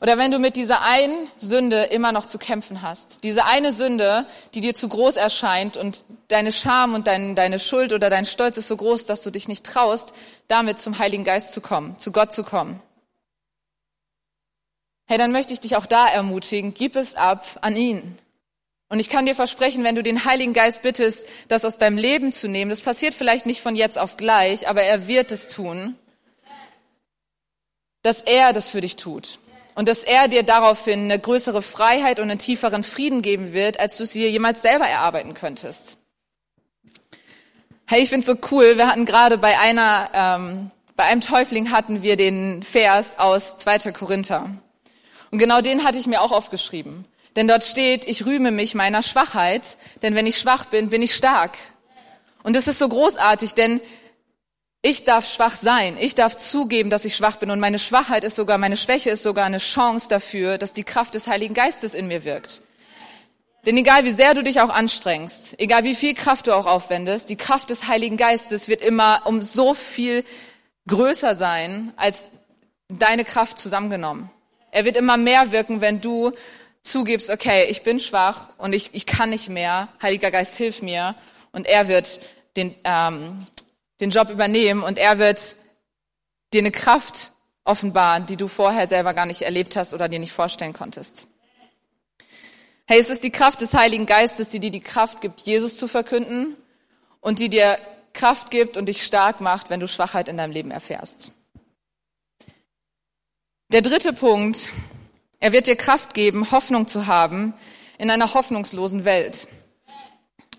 Oder 0.00 0.18
wenn 0.18 0.30
du 0.30 0.38
mit 0.38 0.56
dieser 0.56 0.82
einen 0.82 1.28
Sünde 1.36 1.84
immer 1.84 2.12
noch 2.12 2.26
zu 2.26 2.38
kämpfen 2.38 2.82
hast. 2.82 3.24
Diese 3.24 3.44
eine 3.44 3.72
Sünde, 3.72 4.26
die 4.54 4.60
dir 4.60 4.74
zu 4.74 4.88
groß 4.88 5.16
erscheint 5.16 5.76
und 5.76 6.04
deine 6.28 6.52
Scham 6.52 6.94
und 6.94 7.06
dein, 7.06 7.34
deine 7.34 7.58
Schuld 7.58 7.92
oder 7.92 8.08
dein 8.08 8.24
Stolz 8.24 8.56
ist 8.56 8.68
so 8.68 8.76
groß, 8.76 9.06
dass 9.06 9.22
du 9.22 9.30
dich 9.30 9.48
nicht 9.48 9.66
traust, 9.66 10.14
damit 10.46 10.78
zum 10.78 10.98
Heiligen 10.98 11.24
Geist 11.24 11.52
zu 11.52 11.60
kommen, 11.60 11.98
zu 11.98 12.12
Gott 12.12 12.32
zu 12.32 12.44
kommen. 12.44 12.80
Hey, 15.06 15.18
dann 15.18 15.32
möchte 15.32 15.52
ich 15.52 15.60
dich 15.60 15.76
auch 15.76 15.86
da 15.86 16.06
ermutigen, 16.06 16.72
gib 16.72 16.96
es 16.96 17.14
ab 17.14 17.58
an 17.60 17.76
ihn. 17.76 18.16
Und 18.88 19.00
ich 19.00 19.08
kann 19.08 19.26
dir 19.26 19.34
versprechen, 19.34 19.84
wenn 19.84 19.94
du 19.94 20.02
den 20.02 20.24
Heiligen 20.24 20.52
Geist 20.52 20.82
bittest, 20.82 21.26
das 21.48 21.64
aus 21.64 21.78
deinem 21.78 21.98
Leben 21.98 22.32
zu 22.32 22.48
nehmen, 22.48 22.70
das 22.70 22.82
passiert 22.82 23.12
vielleicht 23.12 23.44
nicht 23.44 23.60
von 23.60 23.76
jetzt 23.76 23.98
auf 23.98 24.16
gleich, 24.16 24.68
aber 24.68 24.82
er 24.82 25.08
wird 25.08 25.32
es 25.32 25.48
tun, 25.48 25.98
dass 28.02 28.20
er 28.20 28.52
das 28.52 28.70
für 28.70 28.80
dich 28.80 28.96
tut 28.96 29.38
und 29.74 29.88
dass 29.88 30.04
er 30.04 30.28
dir 30.28 30.42
daraufhin 30.42 31.04
eine 31.04 31.18
größere 31.18 31.62
Freiheit 31.62 32.20
und 32.20 32.30
einen 32.30 32.38
tieferen 32.38 32.84
Frieden 32.84 33.22
geben 33.22 33.52
wird, 33.52 33.80
als 33.80 33.96
du 33.96 34.04
es 34.04 34.12
dir 34.12 34.30
jemals 34.30 34.62
selber 34.62 34.86
erarbeiten 34.86 35.34
könntest. 35.34 35.98
Hey, 37.86 38.02
ich 38.02 38.08
find's 38.08 38.26
so 38.26 38.36
cool. 38.50 38.76
Wir 38.76 38.86
hatten 38.86 39.04
gerade 39.04 39.36
bei 39.36 39.58
einer, 39.58 40.10
ähm, 40.14 40.70
bei 40.96 41.04
einem 41.04 41.20
Täufling 41.20 41.70
hatten 41.70 42.02
wir 42.02 42.16
den 42.16 42.62
Vers 42.62 43.18
aus 43.18 43.58
2. 43.58 43.92
Korinther. 43.92 44.50
Und 45.34 45.38
genau 45.38 45.60
den 45.62 45.82
hatte 45.82 45.98
ich 45.98 46.06
mir 46.06 46.20
auch 46.20 46.30
aufgeschrieben. 46.30 47.06
Denn 47.34 47.48
dort 47.48 47.64
steht, 47.64 48.04
ich 48.04 48.24
rühme 48.24 48.52
mich 48.52 48.76
meiner 48.76 49.02
Schwachheit, 49.02 49.78
denn 50.00 50.14
wenn 50.14 50.26
ich 50.26 50.38
schwach 50.38 50.66
bin, 50.66 50.90
bin 50.90 51.02
ich 51.02 51.12
stark. 51.12 51.58
Und 52.44 52.54
das 52.54 52.68
ist 52.68 52.78
so 52.78 52.88
großartig, 52.88 53.54
denn 53.54 53.80
ich 54.80 55.02
darf 55.02 55.28
schwach 55.28 55.56
sein. 55.56 55.96
Ich 55.98 56.14
darf 56.14 56.36
zugeben, 56.36 56.88
dass 56.88 57.04
ich 57.04 57.16
schwach 57.16 57.38
bin. 57.38 57.50
Und 57.50 57.58
meine 57.58 57.80
Schwachheit 57.80 58.22
ist 58.22 58.36
sogar, 58.36 58.58
meine 58.58 58.76
Schwäche 58.76 59.10
ist 59.10 59.24
sogar 59.24 59.44
eine 59.44 59.58
Chance 59.58 60.08
dafür, 60.08 60.56
dass 60.56 60.72
die 60.72 60.84
Kraft 60.84 61.16
des 61.16 61.26
Heiligen 61.26 61.54
Geistes 61.54 61.94
in 61.94 62.06
mir 62.06 62.22
wirkt. 62.22 62.62
Denn 63.66 63.76
egal 63.76 64.04
wie 64.04 64.12
sehr 64.12 64.34
du 64.34 64.44
dich 64.44 64.60
auch 64.60 64.70
anstrengst, 64.70 65.58
egal 65.58 65.82
wie 65.82 65.96
viel 65.96 66.14
Kraft 66.14 66.46
du 66.46 66.54
auch 66.54 66.66
aufwendest, 66.66 67.28
die 67.28 67.36
Kraft 67.36 67.70
des 67.70 67.88
Heiligen 67.88 68.18
Geistes 68.18 68.68
wird 68.68 68.82
immer 68.82 69.22
um 69.24 69.42
so 69.42 69.74
viel 69.74 70.24
größer 70.86 71.34
sein 71.34 71.92
als 71.96 72.28
deine 72.88 73.24
Kraft 73.24 73.58
zusammengenommen. 73.58 74.30
Er 74.74 74.84
wird 74.84 74.96
immer 74.96 75.16
mehr 75.16 75.52
wirken, 75.52 75.80
wenn 75.80 76.00
du 76.00 76.32
zugibst, 76.82 77.30
okay, 77.30 77.66
ich 77.66 77.84
bin 77.84 78.00
schwach 78.00 78.48
und 78.58 78.72
ich, 78.72 78.90
ich 78.92 79.06
kann 79.06 79.30
nicht 79.30 79.48
mehr. 79.48 79.88
Heiliger 80.02 80.32
Geist, 80.32 80.56
hilf 80.56 80.82
mir. 80.82 81.14
Und 81.52 81.68
er 81.68 81.86
wird 81.86 82.20
den, 82.56 82.74
ähm, 82.82 83.38
den 84.00 84.10
Job 84.10 84.30
übernehmen 84.30 84.82
und 84.82 84.98
er 84.98 85.20
wird 85.20 85.54
dir 86.52 86.58
eine 86.58 86.72
Kraft 86.72 87.30
offenbaren, 87.62 88.26
die 88.26 88.36
du 88.36 88.48
vorher 88.48 88.88
selber 88.88 89.14
gar 89.14 89.26
nicht 89.26 89.42
erlebt 89.42 89.76
hast 89.76 89.94
oder 89.94 90.08
dir 90.08 90.18
nicht 90.18 90.32
vorstellen 90.32 90.72
konntest. 90.72 91.28
Hey, 92.88 92.98
es 92.98 93.10
ist 93.10 93.22
die 93.22 93.30
Kraft 93.30 93.60
des 93.60 93.74
Heiligen 93.74 94.06
Geistes, 94.06 94.48
die 94.48 94.58
dir 94.58 94.72
die 94.72 94.80
Kraft 94.80 95.20
gibt, 95.20 95.42
Jesus 95.42 95.78
zu 95.78 95.86
verkünden 95.86 96.56
und 97.20 97.38
die 97.38 97.48
dir 97.48 97.78
Kraft 98.12 98.50
gibt 98.50 98.76
und 98.76 98.86
dich 98.86 99.04
stark 99.04 99.40
macht, 99.40 99.70
wenn 99.70 99.78
du 99.78 99.86
Schwachheit 99.86 100.26
in 100.26 100.36
deinem 100.36 100.50
Leben 100.50 100.72
erfährst. 100.72 101.30
Der 103.72 103.80
dritte 103.80 104.12
Punkt, 104.12 104.68
er 105.40 105.52
wird 105.52 105.66
dir 105.66 105.76
Kraft 105.76 106.14
geben, 106.14 106.50
Hoffnung 106.50 106.86
zu 106.86 107.06
haben 107.06 107.54
in 107.98 108.10
einer 108.10 108.34
hoffnungslosen 108.34 109.04
Welt. 109.04 109.48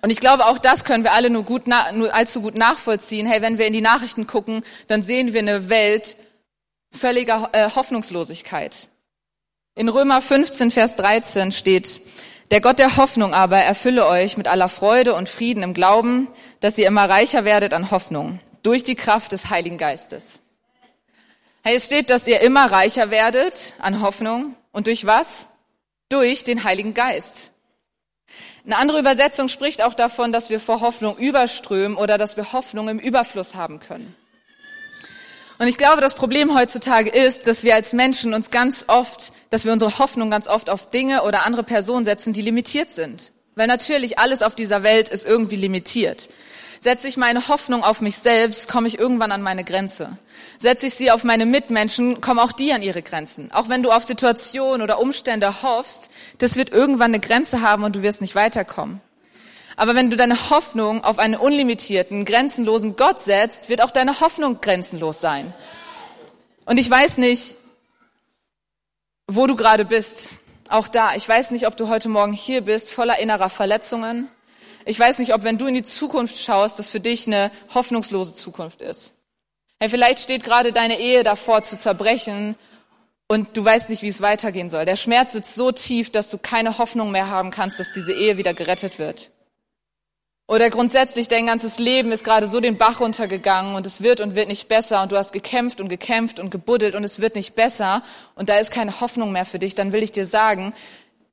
Und 0.02 0.10
ich 0.10 0.20
glaube, 0.20 0.46
auch 0.46 0.58
das 0.58 0.84
können 0.84 1.04
wir 1.04 1.14
alle 1.14 1.30
nur, 1.30 1.44
gut, 1.44 1.64
nur 1.68 2.14
allzu 2.14 2.42
gut 2.42 2.56
nachvollziehen. 2.56 3.26
Hey, 3.26 3.42
wenn 3.42 3.58
wir 3.58 3.68
in 3.68 3.74
die 3.74 3.82
Nachrichten 3.82 4.28
gucken, 4.28 4.64
dann 4.88 5.02
sehen 5.02 5.34
wir 5.34 5.40
eine 5.40 5.70
Welt 5.70 6.16
völliger 6.92 7.50
äh, 7.54 7.70
Hoffnungslosigkeit. 7.72 8.90
In 9.76 9.90
Römer 9.90 10.22
15, 10.22 10.72
Vers 10.72 10.96
13 10.96 11.52
steht, 11.52 12.02
der 12.52 12.62
Gott 12.62 12.80
der 12.80 12.98
Hoffnung 12.98 13.34
aber 13.34 13.58
erfülle 13.58 14.06
euch 14.06 14.38
mit 14.38 14.48
aller 14.48 14.70
Freude 14.70 15.16
und 15.16 15.28
Frieden 15.28 15.64
im 15.64 15.74
Glauben, 15.74 16.28
dass 16.60 16.78
ihr 16.78 16.88
immer 16.88 17.10
reicher 17.10 17.44
werdet 17.44 17.74
an 17.74 17.92
Hoffnung 17.92 18.40
durch 18.62 18.84
die 18.84 18.96
Kraft 18.96 19.32
des 19.32 19.50
Heiligen 19.50 19.78
Geistes. 19.78 20.42
Hey, 21.68 21.78
es 21.78 21.88
steht, 21.88 22.12
dass 22.12 22.28
ihr 22.28 22.42
immer 22.42 22.72
reicher 22.72 23.10
werdet 23.10 23.74
an 23.80 24.04
Hoffnung. 24.04 24.56
Und 24.72 24.86
durch 24.86 25.08
was? 25.08 25.50
Durch 26.10 26.44
den 26.44 26.64
Heiligen 26.64 26.94
Geist. 26.94 27.54
Eine 28.68 28.78
andere 28.78 29.00
Übersetzung 29.00 29.50
spricht 29.50 29.82
auch 29.82 29.96
davon, 29.96 30.32
dass 30.32 30.52
wir 30.52 30.60
vor 30.60 30.82
Hoffnung 30.82 31.18
überströmen 31.18 31.98
oder 31.98 32.20
dass 32.20 32.38
wir 32.38 32.54
Hoffnung 32.54 32.88
im 32.88 33.00
Überfluss 33.00 33.56
haben 33.56 33.80
können. 33.80 34.16
Und 35.58 35.68
ich 35.68 35.80
glaube, 35.80 36.02
das 36.02 36.14
Problem 36.14 36.54
heutzutage 36.54 37.10
ist, 37.10 37.48
dass 37.48 37.64
wir 37.64 37.74
als 37.74 37.94
Menschen 37.94 38.36
uns 38.36 38.52
ganz 38.52 38.86
oft, 38.86 39.34
dass 39.50 39.66
wir 39.66 39.74
unsere 39.74 39.98
Hoffnung 39.98 40.30
ganz 40.30 40.48
oft 40.48 40.70
auf 40.70 40.92
Dinge 40.92 41.24
oder 41.24 41.48
andere 41.48 41.64
Personen 41.64 42.06
setzen, 42.06 42.34
die 42.34 42.44
limitiert 42.44 42.92
sind. 42.92 43.32
Weil 43.56 43.66
natürlich 43.66 44.20
alles 44.20 44.44
auf 44.44 44.54
dieser 44.54 44.84
Welt 44.84 45.10
ist 45.10 45.26
irgendwie 45.26 45.56
limitiert. 45.56 46.30
Setze 46.80 47.08
ich 47.08 47.18
meine 47.18 47.48
Hoffnung 47.48 47.84
auf 47.84 48.02
mich 48.02 48.18
selbst, 48.18 48.68
komme 48.68 48.88
ich 48.88 49.00
irgendwann 49.00 49.32
an 49.32 49.42
meine 49.42 49.64
Grenze. 49.64 50.18
Setze 50.58 50.88
ich 50.88 50.94
sie 50.94 51.12
auf 51.12 51.24
meine 51.24 51.46
Mitmenschen, 51.46 52.22
kommen 52.22 52.40
auch 52.40 52.52
die 52.52 52.74
an 52.74 52.82
ihre 52.82 53.02
Grenzen. 53.02 53.52
Auch 53.52 53.70
wenn 53.70 53.84
du 53.84 53.92
auf 53.92 54.04
Situationen 54.04 54.82
oder 54.82 55.00
Umstände 55.00 55.62
hoffst, 55.64 56.12
das 56.38 56.56
wird 56.56 56.72
irgendwann 56.72 57.12
eine 57.12 57.20
Grenze 57.20 57.62
haben 57.62 57.84
und 57.84 57.96
du 57.96 58.02
wirst 58.02 58.22
nicht 58.22 58.36
weiterkommen. 58.36 59.02
Aber 59.78 59.96
wenn 59.96 60.10
du 60.10 60.16
deine 60.16 60.50
Hoffnung 60.50 61.04
auf 61.04 61.20
einen 61.20 61.36
unlimitierten, 61.36 62.24
grenzenlosen 62.26 62.96
Gott 62.96 63.20
setzt, 63.20 63.68
wird 63.70 63.82
auch 63.84 63.92
deine 63.92 64.22
Hoffnung 64.22 64.62
grenzenlos 64.62 65.20
sein. 65.20 65.54
Und 66.66 66.78
ich 66.78 66.90
weiß 66.90 67.18
nicht, 67.18 67.58
wo 69.28 69.48
du 69.48 69.56
gerade 69.56 69.86
bist. 69.86 70.34
Auch 70.70 70.88
da. 70.88 71.16
Ich 71.16 71.28
weiß 71.28 71.52
nicht, 71.52 71.68
ob 71.68 71.78
du 71.78 71.90
heute 71.90 72.10
Morgen 72.10 72.34
hier 72.34 72.62
bist, 72.62 72.92
voller 72.92 73.20
innerer 73.20 73.50
Verletzungen. 73.50 74.30
Ich 74.86 75.00
weiß 75.00 75.18
nicht, 75.20 75.34
ob 75.34 75.44
wenn 75.44 75.58
du 75.58 75.66
in 75.66 75.74
die 75.74 75.84
Zukunft 75.84 76.38
schaust, 76.38 76.78
das 76.78 76.92
für 76.92 77.00
dich 77.00 77.26
eine 77.26 77.52
hoffnungslose 77.74 78.36
Zukunft 78.36 78.84
ist. 78.84 79.14
Hey, 79.80 79.90
vielleicht 79.90 80.20
steht 80.20 80.44
gerade 80.44 80.72
deine 80.72 81.00
Ehe 81.00 81.24
davor 81.24 81.64
zu 81.64 81.78
zerbrechen 81.78 82.56
und 83.28 83.58
du 83.58 83.66
weißt 83.66 83.90
nicht, 83.90 84.04
wie 84.04 84.08
es 84.08 84.22
weitergehen 84.22 84.70
soll. 84.70 84.86
Der 84.86 84.96
Schmerz 84.96 85.34
sitzt 85.34 85.56
so 85.56 85.72
tief, 85.72 86.12
dass 86.12 86.30
du 86.30 86.38
keine 86.38 86.78
Hoffnung 86.78 87.12
mehr 87.12 87.30
haben 87.30 87.50
kannst, 87.50 87.80
dass 87.80 87.92
diese 87.92 88.14
Ehe 88.14 88.38
wieder 88.38 88.54
gerettet 88.54 89.00
wird. 89.00 89.32
Oder 90.48 90.70
grundsätzlich 90.70 91.28
dein 91.28 91.48
ganzes 91.48 91.80
Leben 91.80 92.12
ist 92.12 92.24
gerade 92.24 92.46
so 92.46 92.60
den 92.60 92.78
Bach 92.78 93.00
runtergegangen 93.00 93.74
und 93.74 93.88
es 93.88 94.04
wird 94.04 94.20
und 94.20 94.36
wird 94.36 94.48
nicht 94.48 94.68
besser 94.68 95.02
und 95.02 95.12
du 95.12 95.18
hast 95.18 95.34
gekämpft 95.34 95.82
und 95.82 95.90
gekämpft 95.90 96.40
und 96.40 96.52
gebuddelt 96.52 96.94
und 96.94 97.04
es 97.04 97.20
wird 97.20 97.34
nicht 97.34 97.56
besser 97.56 98.04
und 98.36 98.48
da 98.48 98.60
ist 98.60 98.70
keine 98.70 99.02
Hoffnung 99.02 99.32
mehr 99.32 99.46
für 99.46 99.58
dich, 99.58 99.74
dann 99.74 99.92
will 99.92 100.04
ich 100.04 100.12
dir 100.12 100.28
sagen, 100.28 100.76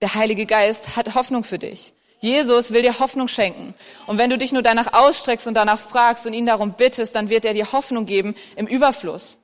der 0.01 0.15
Heilige 0.15 0.47
Geist 0.47 0.97
hat 0.97 1.15
Hoffnung 1.15 1.45
für 1.45 1.59
dich. 1.59 1.93
Jesus 2.23 2.73
will 2.73 2.83
dir 2.83 3.01
Hoffnung 3.01 3.27
schenken. 3.27 3.75
Und 4.07 4.17
wenn 4.17 4.31
du 4.31 4.39
dich 4.39 4.53
nur 4.53 4.63
danach 4.63 4.93
ausstreckst 4.93 5.49
und 5.49 5.55
danach 5.55 5.81
fragst 5.81 6.25
und 6.25 6.35
ihn 6.35 6.47
darum 6.47 6.75
bittest, 6.75 7.17
dann 7.17 7.29
wird 7.29 7.45
er 7.45 7.53
dir 7.53 7.73
Hoffnung 7.73 8.07
geben 8.07 8.37
im 8.55 8.69
Überfluss. 8.69 9.39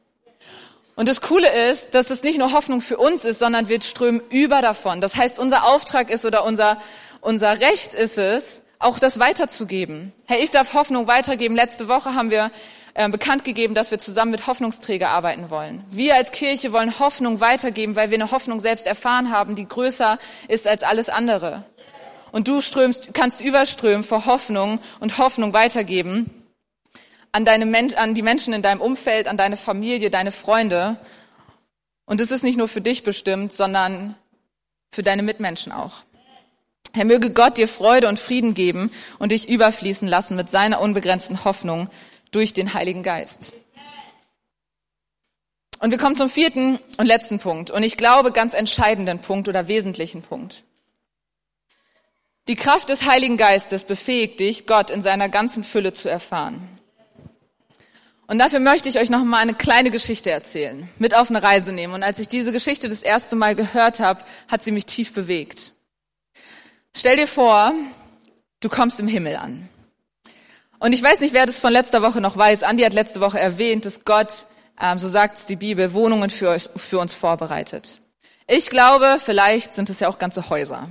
Und 0.95 1.09
das 1.09 1.21
Coole 1.21 1.49
ist, 1.69 1.97
dass 1.97 2.11
es 2.11 2.23
nicht 2.23 2.39
nur 2.39 2.53
Hoffnung 2.53 2.81
für 2.81 2.97
uns 2.97 3.25
ist, 3.25 3.41
sondern 3.41 3.69
wir 3.69 3.83
strömen 3.83 4.23
über 4.31 4.63
davon. 4.63 5.01
Das 5.01 5.17
heißt, 5.17 5.41
unser 5.41 5.65
Auftrag 5.65 6.09
ist 6.09 6.25
oder 6.25 6.45
unser, 6.45 6.81
unser 7.21 7.61
Recht 7.61 7.95
ist 7.95 8.17
es, 8.17 8.63
auch 8.79 9.01
das 9.01 9.19
weiterzugeben. 9.19 10.13
Hey, 10.27 10.45
ich 10.45 10.53
darf 10.53 10.75
Hoffnung 10.75 11.09
weitergeben. 11.09 11.57
Letzte 11.57 11.89
Woche 11.89 12.15
haben 12.15 12.31
wir 12.31 12.53
äh, 12.95 13.09
bekannt 13.09 13.43
gegeben, 13.43 13.75
dass 13.75 13.91
wir 13.91 13.99
zusammen 13.99 14.31
mit 14.31 14.47
Hoffnungsträger 14.47 15.09
arbeiten 15.09 15.51
wollen. 15.51 15.83
Wir 15.91 16.15
als 16.15 16.31
Kirche 16.31 16.73
wollen 16.73 17.01
Hoffnung 17.01 17.41
weitergeben, 17.41 17.97
weil 17.97 18.11
wir 18.11 18.19
eine 18.19 18.31
Hoffnung 18.31 18.61
selbst 18.61 18.87
erfahren 18.87 19.33
haben, 19.33 19.57
die 19.57 19.67
größer 19.67 20.21
ist 20.47 20.69
als 20.69 20.85
alles 20.85 21.09
andere 21.09 21.65
und 22.33 22.49
du 22.49 22.61
strömst, 22.61 23.11
kannst 23.15 23.41
überströmen 23.41 24.03
vor 24.03 24.27
Hoffnung 24.27 24.81
und 25.01 25.19
Hoffnung 25.19 25.53
weitergeben 25.53 26.31
an, 27.33 27.45
deine, 27.45 27.97
an 27.97 28.15
die 28.15 28.23
Menschen 28.23 28.55
in 28.55 28.63
deinem 28.63 28.81
Umfeld, 28.81 29.29
an 29.29 29.37
deine 29.37 29.57
Familie, 29.57 30.11
deine 30.11 30.33
Freunde. 30.33 30.97
Und 32.05 32.21
es 32.21 32.31
ist 32.31 32.43
nicht 32.43 32.59
nur 32.59 32.69
für 32.69 32.81
dich 32.81 33.03
bestimmt, 33.03 33.53
sondern 33.53 34.15
für 34.91 35.03
deine 35.03 35.23
Mitmenschen 35.23 35.73
auch. 35.73 36.03
Herr, 36.95 37.05
möge 37.05 37.31
Gott 37.31 37.59
dir 37.59 37.69
Freude 37.69 38.09
und 38.09 38.19
Frieden 38.19 38.55
geben 38.55 38.91
und 39.19 39.33
dich 39.33 39.49
überfließen 39.49 40.09
lassen 40.09 40.37
mit 40.37 40.49
seiner 40.49 40.81
unbegrenzten 40.81 41.45
Hoffnung 41.45 41.89
durch 42.31 42.55
den 42.55 42.73
Heiligen 42.75 43.03
Geist. 43.03 43.53
Und 45.81 45.91
wir 45.91 45.99
kommen 45.99 46.17
zum 46.17 46.29
vierten 46.29 46.79
und 46.97 47.07
letzten 47.07 47.39
Punkt. 47.39 47.71
Und 47.71 47.83
ich 47.83 47.97
glaube, 47.97 48.33
ganz 48.33 48.55
entscheidenden 48.55 49.21
Punkt 49.21 49.49
oder 49.49 49.69
wesentlichen 49.69 50.23
Punkt. 50.23 50.65
Die 52.49 52.57
Kraft 52.57 52.89
des 52.89 53.05
Heiligen 53.05 53.37
Geistes 53.37 53.85
befähigt 53.85 54.41
dich, 54.41 54.67
Gott 54.67 54.91
in 54.91 55.03
seiner 55.03 55.29
ganzen 55.29 55.65
Fülle 55.65 55.93
zu 55.93 56.09
erfahren. 56.09 56.67
Und 58.27 58.39
dafür 58.39 58.59
möchte 58.59 58.89
ich 58.89 58.99
euch 58.99 59.11
noch 59.11 59.23
mal 59.23 59.39
eine 59.39 59.53
kleine 59.53 59.91
Geschichte 59.91 60.31
erzählen, 60.31 60.89
mit 60.99 61.15
auf 61.15 61.29
eine 61.29 61.43
Reise 61.43 61.73
nehmen. 61.73 61.93
Und 61.93 62.03
als 62.03 62.19
ich 62.19 62.29
diese 62.29 62.51
Geschichte 62.51 62.89
das 62.89 63.03
erste 63.03 63.37
Mal 63.37 63.55
gehört 63.55 64.01
habe, 64.01 64.25
hat 64.51 64.63
sie 64.63 64.73
mich 64.73 64.87
tief 64.87 65.13
bewegt. 65.13 65.73
Stell 66.97 67.19
dir 67.19 67.27
vor, 67.27 67.75
du 68.61 68.71
kommst 68.71 68.99
im 68.99 69.09
Himmel 69.09 69.37
an. 69.37 69.69
Und 70.79 70.95
ich 70.95 71.03
weiß 71.03 71.21
nicht, 71.21 71.35
wer 71.35 71.45
das 71.45 71.61
von 71.61 71.73
letzter 71.73 72.01
Woche 72.01 72.23
noch 72.23 72.39
weiß. 72.39 72.63
Andi 72.63 72.83
hat 72.83 72.95
letzte 72.95 73.21
Woche 73.21 73.39
erwähnt, 73.39 73.85
dass 73.85 74.05
Gott, 74.07 74.47
ähm, 74.81 74.99
so 74.99 75.09
sagt 75.09 75.37
es 75.37 75.47
die 75.47 75.57
Bibel, 75.57 75.93
Wohnungen 75.93 76.31
für 76.31 76.99
uns 76.99 77.15
vorbereitet. 77.15 78.01
Ich 78.47 78.71
glaube, 78.71 79.19
vielleicht 79.23 79.75
sind 79.75 79.91
es 79.91 80.01
ja 80.01 80.09
auch 80.09 80.19
ganze 80.19 80.49
Häuser. 80.49 80.89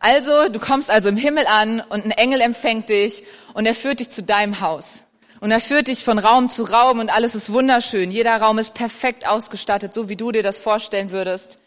Also, 0.00 0.48
du 0.48 0.60
kommst 0.60 0.90
also 0.90 1.08
im 1.08 1.16
Himmel 1.16 1.46
an 1.46 1.80
und 1.80 2.04
ein 2.04 2.10
Engel 2.12 2.40
empfängt 2.40 2.88
dich 2.88 3.24
und 3.54 3.66
er 3.66 3.74
führt 3.74 4.00
dich 4.00 4.10
zu 4.10 4.22
deinem 4.22 4.60
Haus. 4.60 5.04
Und 5.40 5.50
er 5.50 5.60
führt 5.60 5.88
dich 5.88 6.04
von 6.04 6.18
Raum 6.18 6.48
zu 6.48 6.64
Raum 6.64 6.98
und 6.98 7.10
alles 7.10 7.34
ist 7.34 7.52
wunderschön. 7.52 8.10
Jeder 8.10 8.36
Raum 8.36 8.58
ist 8.58 8.74
perfekt 8.74 9.26
ausgestattet, 9.26 9.94
so 9.94 10.08
wie 10.08 10.16
du 10.16 10.32
dir 10.32 10.42
das 10.42 10.58
vorstellen 10.58 11.10
würdest. 11.10 11.58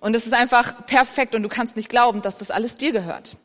Und 0.00 0.16
es 0.16 0.26
ist 0.26 0.32
einfach 0.32 0.86
perfekt 0.86 1.34
und 1.34 1.42
du 1.42 1.48
kannst 1.48 1.76
nicht 1.76 1.88
glauben, 1.88 2.22
dass 2.22 2.38
das 2.38 2.50
alles 2.50 2.76
dir 2.76 2.92
gehört. 2.92 3.36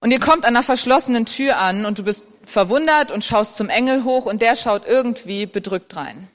Und 0.00 0.10
ihr 0.12 0.20
kommt 0.20 0.44
an 0.44 0.54
einer 0.54 0.62
verschlossenen 0.62 1.26
Tür 1.26 1.56
an 1.58 1.84
und 1.84 1.98
du 1.98 2.04
bist 2.04 2.26
verwundert 2.44 3.10
und 3.10 3.24
schaust 3.24 3.56
zum 3.56 3.68
Engel 3.68 4.04
hoch 4.04 4.26
und 4.26 4.42
der 4.42 4.54
schaut 4.54 4.86
irgendwie 4.86 5.46
bedrückt 5.46 5.96
rein. 5.96 6.28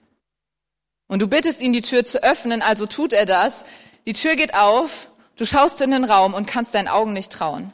Und 1.08 1.22
du 1.22 1.28
bittest 1.28 1.62
ihn, 1.62 1.72
die 1.72 1.82
Tür 1.82 2.06
zu 2.06 2.24
öffnen, 2.24 2.62
also 2.62 2.86
tut 2.86 3.14
er 3.14 3.26
das. 3.26 3.66
Die 4.06 4.14
Tür 4.14 4.36
geht 4.36 4.56
auf, 4.56 5.10
du 5.42 5.46
schaust 5.48 5.82
in 5.82 5.90
den 5.90 6.04
Raum 6.04 6.36
und 6.36 6.46
kannst 6.46 6.76
deinen 6.76 6.88
Augen 6.88 7.14
nicht 7.14 7.32
trauen. 7.32 7.74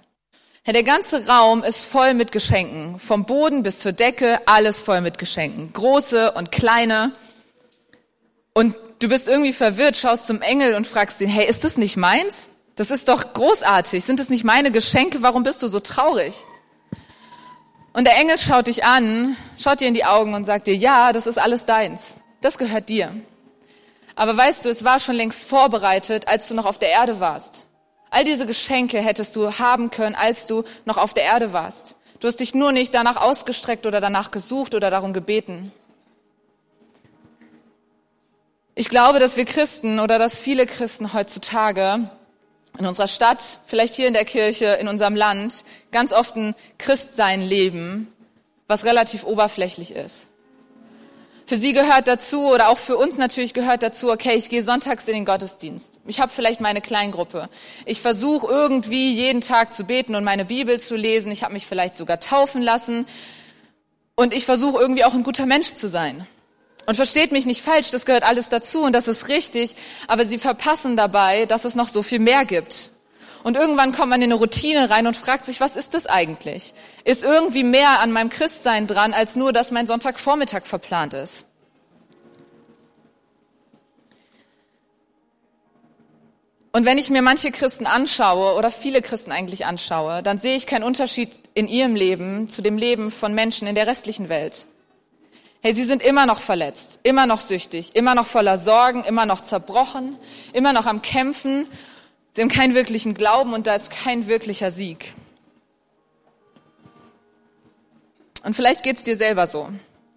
Ja, 0.65 0.71
der 0.71 0.84
ganze 0.84 1.27
Raum 1.27 1.63
ist 1.63 1.84
voll 1.84 2.13
mit 2.13 2.32
Geschenken. 2.32 2.97
Vom 2.97 3.25
Boden 3.25 3.62
bis 3.62 3.80
zur 3.80 3.91
Decke, 3.91 4.39
alles 4.45 4.82
voll 4.82 5.01
mit 5.01 5.17
Geschenken. 5.17 5.71
Große 5.73 6.32
und 6.32 6.51
kleine. 6.51 7.12
Und 8.53 8.73
du 8.99 9.10
bist 9.10 9.27
irgendwie 9.27 9.51
verwirrt, 9.51 9.97
schaust 9.97 10.27
zum 10.27 10.41
Engel 10.41 10.75
und 10.75 10.88
fragst 10.88 11.19
ihn, 11.19 11.27
hey, 11.27 11.45
ist 11.45 11.65
das 11.65 11.77
nicht 11.77 11.97
meins? 11.97 12.49
Das 12.75 12.89
ist 12.89 13.10
doch 13.10 13.34
großartig. 13.34 14.03
Sind 14.03 14.21
es 14.21 14.30
nicht 14.30 14.45
meine 14.45 14.71
Geschenke? 14.71 15.21
Warum 15.21 15.43
bist 15.43 15.62
du 15.62 15.67
so 15.67 15.82
traurig? 15.82 16.36
Und 17.91 18.06
der 18.06 18.15
Engel 18.15 18.38
schaut 18.38 18.67
dich 18.67 18.86
an, 18.86 19.36
schaut 19.58 19.82
dir 19.82 19.89
in 19.89 19.93
die 19.93 20.06
Augen 20.06 20.36
und 20.36 20.45
sagt 20.45 20.67
dir, 20.67 20.75
ja, 20.75 21.12
das 21.12 21.27
ist 21.27 21.38
alles 21.38 21.65
deins. 21.65 22.21
Das 22.39 22.58
gehört 22.58 22.88
dir. 22.88 23.12
Aber 24.17 24.36
weißt 24.36 24.65
du, 24.65 24.69
es 24.69 24.84
war 24.84 24.99
schon 24.99 25.15
längst 25.15 25.47
vorbereitet, 25.47 26.27
als 26.27 26.47
du 26.47 26.56
noch 26.56 26.65
auf 26.65 26.80
der 26.80 26.89
Erde 26.89 27.19
warst. 27.19 27.67
All 28.10 28.23
diese 28.23 28.47
Geschenke 28.47 28.99
hättest 28.99 29.36
du 29.36 29.60
haben 29.60 29.91
können, 29.91 30.15
als 30.15 30.47
du 30.47 30.63
noch 30.86 30.97
auf 30.97 31.13
der 31.13 31.23
Erde 31.23 31.53
warst. 31.53 31.97
Du 32.19 32.27
hast 32.27 32.39
dich 32.39 32.56
nur 32.56 32.71
nicht 32.71 32.95
danach 32.95 33.17
ausgestreckt 33.17 33.86
oder 33.86 34.01
danach 34.01 34.32
gesucht 34.32 34.73
oder 34.73 34.89
darum 34.89 35.13
gebeten. 35.13 35.71
Ich 38.73 38.89
glaube, 38.89 39.19
dass 39.19 39.38
wir 39.38 39.45
Christen 39.45 39.99
oder 39.99 40.17
dass 40.17 40.41
viele 40.41 40.65
Christen 40.65 41.13
heutzutage 41.13 42.10
in 42.80 42.88
unserer 42.88 43.08
Stadt, 43.08 43.43
vielleicht 43.67 43.93
hier 43.93 44.08
in 44.08 44.13
der 44.13 44.25
Kirche, 44.25 44.65
in 44.82 44.88
unserem 44.88 45.15
Land, 45.15 45.63
ganz 45.91 46.12
oft 46.12 46.36
ein 46.36 46.56
Christsein 46.80 47.41
leben, 47.41 48.12
was 48.67 48.84
relativ 48.84 49.25
oberflächlich 49.25 49.93
ist. 49.93 50.30
Für 51.47 51.55
sie 51.55 51.71
gehört 51.71 52.10
dazu 52.10 52.49
oder 52.49 52.67
auch 52.67 52.77
für 52.77 52.97
uns 52.97 53.17
natürlich 53.17 53.53
gehört 53.53 53.81
dazu, 53.81 54.12
okay, 54.12 54.36
ich 54.36 54.49
gehe 54.49 54.62
sonntags 54.62 55.07
in 55.07 55.13
den 55.13 55.23
Gottesdienst. 55.23 56.01
Ich 56.05 56.19
habe 56.19 56.29
vielleicht 56.29 56.60
meine 56.60 56.81
Kleingruppe. 56.81 57.47
Ich 57.86 58.01
versuche 58.01 58.47
irgendwie 58.47 59.13
jeden 59.13 59.39
Tag 59.39 59.73
zu 59.73 59.86
beten 59.86 60.15
und 60.15 60.25
meine 60.25 60.43
Bibel 60.43 60.77
zu 60.77 60.97
lesen. 60.97 61.31
Ich 61.31 61.43
habe 61.43 61.53
mich 61.53 61.65
vielleicht 61.65 61.95
sogar 61.95 62.19
taufen 62.19 62.62
lassen. 62.62 63.05
Und 64.15 64.33
ich 64.33 64.45
versuche 64.45 64.81
irgendwie 64.81 65.05
auch 65.05 65.13
ein 65.13 65.23
guter 65.23 65.45
Mensch 65.45 65.73
zu 65.73 65.88
sein. 65.88 66.27
Und 66.86 66.95
versteht 66.95 67.31
mich 67.31 67.45
nicht 67.45 67.62
falsch, 67.62 67.91
das 67.91 68.05
gehört 68.05 68.23
alles 68.23 68.49
dazu 68.49 68.83
und 68.83 68.93
das 68.93 69.07
ist 69.07 69.27
richtig, 69.27 69.75
aber 70.07 70.25
sie 70.25 70.38
verpassen 70.38 70.95
dabei, 70.95 71.45
dass 71.45 71.65
es 71.65 71.75
noch 71.75 71.88
so 71.88 72.01
viel 72.01 72.19
mehr 72.19 72.45
gibt. 72.45 72.91
Und 73.47 73.55
irgendwann 73.55 73.93
kommt 73.93 74.10
man 74.10 74.21
in 74.21 74.29
eine 74.29 74.38
Routine 74.38 74.89
rein 74.89 75.07
und 75.07 75.15
fragt 75.15 75.45
sich, 75.45 75.62
was 75.62 75.77
ist 75.77 75.93
das 75.93 76.05
eigentlich? 76.05 76.73
Ist 77.05 77.23
irgendwie 77.23 77.63
mehr 77.63 78.01
an 78.01 78.12
meinem 78.12 78.29
Christsein 78.29 78.88
dran, 78.88 79.13
als 79.13 79.38
nur, 79.38 79.53
dass 79.53 79.71
mein 79.71 79.88
Sonntagvormittag 79.88 80.65
verplant 80.65 81.13
ist? 81.13 81.45
Und 86.73 86.83
wenn 86.83 86.97
ich 86.97 87.10
mir 87.10 87.21
manche 87.21 87.51
Christen 87.51 87.86
anschaue 87.86 88.55
oder 88.55 88.69
viele 88.69 89.01
Christen 89.01 89.31
eigentlich 89.31 89.65
anschaue, 89.65 90.21
dann 90.23 90.38
sehe 90.38 90.57
ich 90.57 90.67
keinen 90.67 90.83
Unterschied 90.83 91.29
in 91.53 91.69
ihrem 91.69 91.95
Leben 91.95 92.49
zu 92.49 92.62
dem 92.62 92.77
Leben 92.77 93.12
von 93.12 93.33
Menschen 93.33 93.65
in 93.65 93.75
der 93.75 93.88
restlichen 93.88 94.27
Welt. 94.27 94.67
Hey, 95.62 95.71
sie 95.71 95.86
sind 95.86 96.03
immer 96.03 96.25
noch 96.25 96.41
verletzt, 96.41 96.99
immer 97.03 97.25
noch 97.25 97.39
süchtig, 97.39 97.95
immer 97.95 98.13
noch 98.13 98.27
voller 98.27 98.57
Sorgen, 98.57 99.05
immer 99.05 99.25
noch 99.25 99.39
zerbrochen, 99.39 100.17
immer 100.51 100.73
noch 100.73 100.86
am 100.86 101.01
Kämpfen. 101.01 101.65
Sie 102.38 102.43
haben 102.43 102.50
keinen 102.50 102.76
wirklichen 102.76 103.15
Glauben 103.15 103.54
und 103.56 103.65
da 103.65 103.73
ist 103.73 103.89
kein 103.89 104.28
wirklicher 104.28 104.69
Sieg. 104.69 105.15
Und 108.43 108.56
vielleicht 108.56 108.84
geht's 108.84 109.02
dir 109.02 109.17
selber 109.17 109.47
so. 109.47 109.69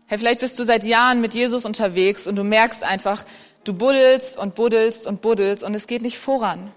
Hey, 0.06 0.18
vielleicht 0.18 0.40
bist 0.40 0.58
du 0.58 0.64
seit 0.64 0.84
Jahren 0.84 1.22
mit 1.22 1.32
Jesus 1.32 1.64
unterwegs 1.64 2.26
und 2.26 2.36
du 2.36 2.44
merkst 2.44 2.84
einfach, 2.84 3.24
du 3.64 3.72
buddelst 3.72 4.36
und 4.36 4.54
buddelst 4.54 5.06
und 5.06 5.22
buddelst 5.22 5.64
und 5.64 5.74
es 5.74 5.86
geht 5.86 6.02
nicht 6.02 6.18
voran. 6.18 6.70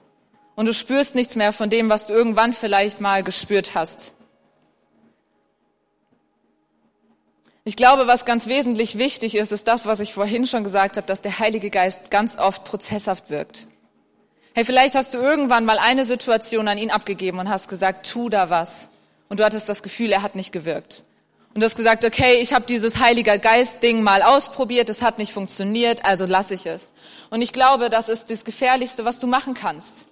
Und 0.55 0.67
du 0.67 0.73
spürst 0.73 1.13
nichts 1.13 1.35
mehr 1.35 1.51
von 1.51 1.69
dem, 1.69 1.89
was 1.89 2.07
du 2.07 2.13
irgendwann 2.13 2.53
vielleicht 2.53 3.01
mal 3.01 3.21
gespürt 3.21 3.75
hast. 3.75 4.15
Ich 7.65 7.75
glaube, 7.75 8.07
was 8.07 8.23
ganz 8.23 8.47
wesentlich 8.47 8.97
wichtig 8.97 9.35
ist, 9.35 9.51
ist 9.51 9.67
das, 9.67 9.87
was 9.87 9.99
ich 9.99 10.13
vorhin 10.13 10.47
schon 10.47 10.63
gesagt 10.63 10.95
habe, 10.95 11.05
dass 11.05 11.21
der 11.21 11.39
Heilige 11.39 11.69
Geist 11.69 12.11
ganz 12.11 12.37
oft 12.37 12.63
prozesshaft 12.63 13.29
wirkt. 13.29 13.67
Hey, 14.55 14.65
vielleicht 14.65 14.93
hast 14.93 15.15
du 15.15 15.17
irgendwann 15.17 15.65
mal 15.65 15.79
eine 15.79 16.05
Situation 16.05 16.67
an 16.67 16.77
ihn 16.77 16.91
abgegeben 16.91 17.39
und 17.39 17.49
hast 17.49 17.69
gesagt, 17.69 18.11
tu 18.11 18.29
da 18.29 18.51
was. 18.51 18.89
Und 19.27 19.39
du 19.39 19.43
hattest 19.43 19.67
das 19.67 19.81
Gefühl, 19.81 20.11
er 20.11 20.21
hat 20.21 20.35
nicht 20.35 20.51
gewirkt. 20.51 21.03
Und 21.55 21.61
du 21.61 21.65
hast 21.65 21.75
gesagt, 21.75 22.05
okay, 22.05 22.35
ich 22.35 22.53
habe 22.53 22.65
dieses 22.67 22.99
Heiliger 22.99 23.39
Geist-Ding 23.39 24.03
mal 24.03 24.21
ausprobiert, 24.21 24.89
es 24.89 25.01
hat 25.01 25.17
nicht 25.17 25.33
funktioniert, 25.33 26.05
also 26.05 26.25
lasse 26.25 26.53
ich 26.53 26.67
es. 26.67 26.93
Und 27.31 27.41
ich 27.41 27.51
glaube, 27.51 27.89
das 27.89 28.09
ist 28.09 28.29
das 28.29 28.45
Gefährlichste, 28.45 29.05
was 29.05 29.19
du 29.19 29.25
machen 29.25 29.55
kannst. 29.55 30.07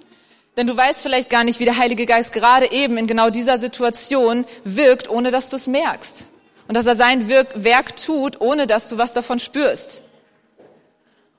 Denn 0.58 0.65
du 0.65 0.75
weißt 0.75 1.04
vielleicht 1.04 1.30
gar 1.30 1.43
nicht, 1.43 1.60
wie 1.60 1.65
der 1.65 1.77
Heilige 1.77 2.08
Geist 2.08 2.34
gerade 2.34 2.71
eben 2.71 2.97
in 2.97 3.06
genau 3.06 3.30
dieser 3.30 3.60
Situation 3.60 4.45
wirkt, 4.63 5.08
ohne 5.08 5.30
dass 5.30 5.49
du 5.49 5.56
es 5.56 5.67
merkst 5.67 6.30
und 6.67 6.75
dass 6.75 6.88
er 6.88 6.95
sein 6.95 7.30
Werk 7.30 7.95
tut, 7.95 8.41
ohne 8.41 8.65
dass 8.65 8.89
du 8.89 8.97
was 8.97 9.13
davon 9.13 9.38
spürst. 9.39 10.04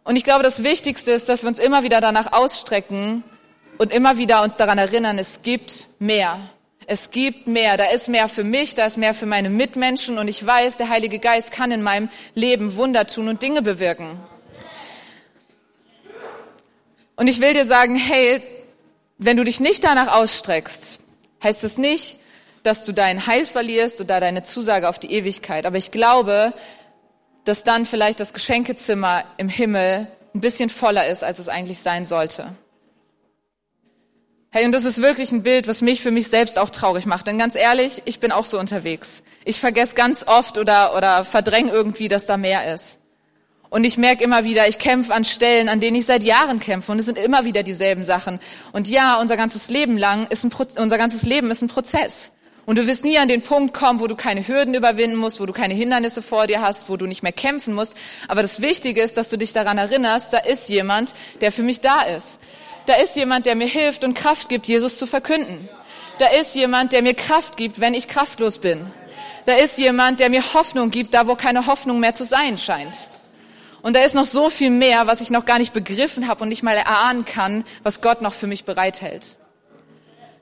Und 0.04 0.16
ich 0.16 0.24
glaube, 0.24 0.42
das 0.42 0.62
Wichtigste 0.64 1.12
ist, 1.12 1.28
dass 1.28 1.42
wir 1.42 1.48
uns 1.48 1.58
immer 1.58 1.84
wieder 1.84 2.00
danach 2.00 2.32
ausstrecken 2.32 3.22
und 3.78 3.92
immer 3.92 4.18
wieder 4.18 4.42
uns 4.42 4.56
daran 4.56 4.78
erinnern, 4.78 5.18
es 5.18 5.42
gibt 5.42 5.86
mehr. 5.98 6.40
Es 6.86 7.10
gibt 7.10 7.46
mehr. 7.46 7.76
Da 7.76 7.84
ist 7.86 8.08
mehr 8.08 8.28
für 8.28 8.44
mich, 8.44 8.74
da 8.74 8.86
ist 8.86 8.96
mehr 8.96 9.14
für 9.14 9.26
meine 9.26 9.50
Mitmenschen 9.50 10.18
und 10.18 10.28
ich 10.28 10.44
weiß, 10.44 10.76
der 10.76 10.88
Heilige 10.88 11.20
Geist 11.20 11.52
kann 11.52 11.70
in 11.70 11.82
meinem 11.82 12.08
Leben 12.34 12.76
Wunder 12.76 13.06
tun 13.06 13.28
und 13.28 13.42
Dinge 13.42 13.62
bewirken. 13.62 14.18
Und 17.14 17.28
ich 17.28 17.40
will 17.40 17.54
dir 17.54 17.64
sagen, 17.64 17.94
hey, 17.94 18.42
wenn 19.18 19.36
du 19.36 19.44
dich 19.44 19.60
nicht 19.60 19.84
danach 19.84 20.12
ausstreckst, 20.12 21.00
heißt 21.44 21.62
es 21.62 21.78
nicht, 21.78 22.16
dass 22.64 22.84
du 22.84 22.92
dein 22.92 23.26
Heil 23.26 23.46
verlierst 23.46 24.00
oder 24.00 24.18
deine 24.18 24.42
Zusage 24.42 24.88
auf 24.88 24.98
die 24.98 25.12
Ewigkeit. 25.12 25.66
Aber 25.66 25.76
ich 25.76 25.90
glaube, 25.90 26.52
dass 27.44 27.64
dann 27.64 27.87
vielleicht 27.87 28.20
das 28.20 28.33
Geschenkezimmer 28.33 29.24
im 29.37 29.48
Himmel 29.48 30.07
ein 30.35 30.40
bisschen 30.40 30.70
voller 30.70 31.07
ist, 31.09 31.24
als 31.24 31.38
es 31.38 31.48
eigentlich 31.48 31.81
sein 31.81 32.05
sollte. 32.05 32.57
Hey, 34.50 34.66
und 34.66 34.72
das 34.72 34.85
ist 34.85 35.00
wirklich 35.00 35.33
ein 35.33 35.42
Bild, 35.42 35.66
was 35.66 35.81
mich 35.81 36.02
für 36.02 36.11
mich 36.11 36.28
selbst 36.28 36.59
auch 36.59 36.68
traurig 36.68 37.07
macht. 37.07 37.26
Denn 37.26 37.38
ganz 37.38 37.57
ehrlich, 37.57 38.02
ich 38.05 38.20
bin 38.20 38.33
auch 38.33 38.44
so 38.44 38.59
unterwegs. 38.59 39.22
Ich 39.46 39.59
vergesse 39.59 39.94
ganz 39.94 40.26
oft 40.26 40.59
oder, 40.59 40.94
oder 40.94 41.24
verdränge 41.24 41.72
irgendwie, 41.72 42.09
dass 42.09 42.26
da 42.26 42.37
mehr 42.37 42.72
ist. 42.72 42.98
Und 43.70 43.85
ich 43.85 43.96
merke 43.96 44.22
immer 44.22 44.44
wieder, 44.44 44.68
ich 44.68 44.78
kämpfe 44.78 45.14
an 45.14 45.24
Stellen, 45.24 45.70
an 45.70 45.81
denen 45.81 45.96
ich 45.96 46.05
seit 46.05 46.22
Jahren 46.22 46.61
kämpfe. 46.61 46.92
Und 46.92 46.98
es 46.98 47.07
sind 47.07 47.16
immer 47.16 47.46
wieder 47.46 47.62
dieselben 47.62 48.05
Sachen. 48.05 48.40
Und 48.72 48.88
ja, 48.88 49.18
unser 49.18 49.38
ganzes 49.38 49.70
Leben 49.70 49.96
lang 49.96 50.26
ist 50.26 50.44
ein, 50.44 50.52
unser 50.76 50.98
ganzes 50.98 51.22
Leben 51.22 51.50
ist 51.50 51.62
ein 51.62 51.68
Prozess. 51.68 52.33
Und 52.64 52.79
du 52.79 52.87
wirst 52.87 53.05
nie 53.05 53.18
an 53.18 53.29
den 53.29 53.42
Punkt 53.42 53.75
kommen, 53.75 54.01
wo 54.01 54.07
du 54.07 54.14
keine 54.14 54.46
Hürden 54.46 54.75
überwinden 54.75 55.16
musst, 55.16 55.40
wo 55.40 55.46
du 55.46 55.53
keine 55.53 55.75
Hindernisse 55.75 56.22
vor 56.22 56.46
dir 56.46 56.62
hast, 56.62 56.88
wo 56.88 56.96
du 56.96 57.07
nicht 57.07 57.22
mehr 57.22 57.33
kämpfen 57.33 57.75
musst. 57.75 57.96
Aber 58.29 58.42
das 58.42 58.62
Wichtige 58.62 59.03
ist, 59.03 59.16
dass 59.16 59.31
du 59.31 59.37
dich 59.37 59.53
daran 59.53 59.79
erinnerst, 59.79 60.33
da 60.33 60.38
ist 60.38 60.68
jemand, 60.68 61.14
der 61.40 61.51
für 61.51 61.64
mich 61.64 61.81
da 61.81 62.03
ist. 62.03 62.40
Da 62.87 62.94
ist 62.94 63.16
jemand, 63.16 63.46
der 63.46 63.57
mir 63.57 63.66
hilft 63.66 64.05
und 64.05 64.14
Kraft 64.14 64.48
gibt, 64.48 64.66
Jesus 64.66 64.98
zu 64.98 65.07
verkünden. 65.07 65.68
Da 66.18 66.27
ist 66.29 66.55
jemand, 66.55 66.92
der 66.92 67.03
mir 67.03 67.14
Kraft 67.14 67.57
gibt, 67.57 67.81
wenn 67.81 67.94
ich 67.94 68.07
kraftlos 68.07 68.59
bin. 68.59 68.87
Da 69.44 69.55
ist 69.55 69.79
jemand, 69.79 70.20
der 70.20 70.31
mir 70.31 70.55
Hoffnung 70.55 70.90
gibt, 70.90 71.14
da 71.14 71.27
wo 71.27 71.35
keine 71.35 71.66
Hoffnung 71.66 71.98
mehr 71.98 72.14
zu 72.14 72.25
sein 72.25 72.59
scheint. 72.59 73.09
Und 73.83 73.96
da 73.96 74.01
ist 74.01 74.14
noch 74.14 74.25
so 74.25 74.51
viel 74.51 74.70
mehr, 74.70 75.09
was 75.09 75.20
ich 75.20 75.31
noch 75.31 75.44
gar 75.44 75.59
nicht 75.59 75.72
begriffen 75.72 76.29
habe 76.29 76.42
und 76.42 76.48
nicht 76.48 76.62
mal 76.62 76.77
erahnen 76.77 77.25
kann, 77.25 77.64
was 77.83 78.01
Gott 78.01 78.22
noch 78.22 78.35
für 78.35 78.46
mich 78.46 78.64
bereithält. 78.64 79.37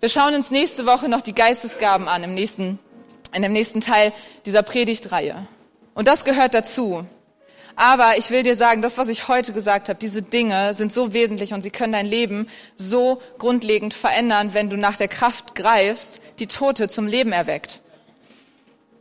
Wir 0.01 0.09
schauen 0.09 0.35
uns 0.35 0.51
nächste 0.51 0.87
Woche 0.87 1.11
noch 1.11 1.21
die 1.21 1.35
Geistesgaben 1.35 2.09
an, 2.09 2.25
im 2.25 2.33
nächsten, 2.33 2.79
in 3.35 3.43
dem 3.43 3.53
nächsten 3.53 3.83
Teil 3.83 4.15
dieser 4.47 4.63
Predigtreihe. 4.63 5.47
Und 5.93 6.09
das 6.09 6.25
gehört 6.25 6.55
dazu. 6.55 7.05
Aber 7.77 8.17
ich 8.17 8.31
will 8.31 8.43
dir 8.43 8.57
sagen, 8.57 8.81
das, 8.81 8.97
was 8.97 9.11
ich 9.11 9.29
heute 9.29 9.53
gesagt 9.53 9.91
habe, 9.91 9.99
diese 9.99 10.23
Dinge 10.23 10.73
sind 10.73 10.91
so 10.91 11.13
wesentlich 11.13 11.53
und 11.53 11.61
sie 11.61 11.71
können 11.71 11.93
dein 11.93 12.07
Leben 12.07 12.47
so 12.77 13.21
grundlegend 13.39 13.93
verändern, 13.93 14.55
wenn 14.55 14.71
du 14.71 14.79
nach 14.79 14.97
der 14.97 15.09
Kraft 15.09 15.55
greifst, 15.55 16.23
die 16.39 16.47
Tote 16.47 16.89
zum 16.89 17.07
Leben 17.07 17.33
erweckt. 17.33 17.81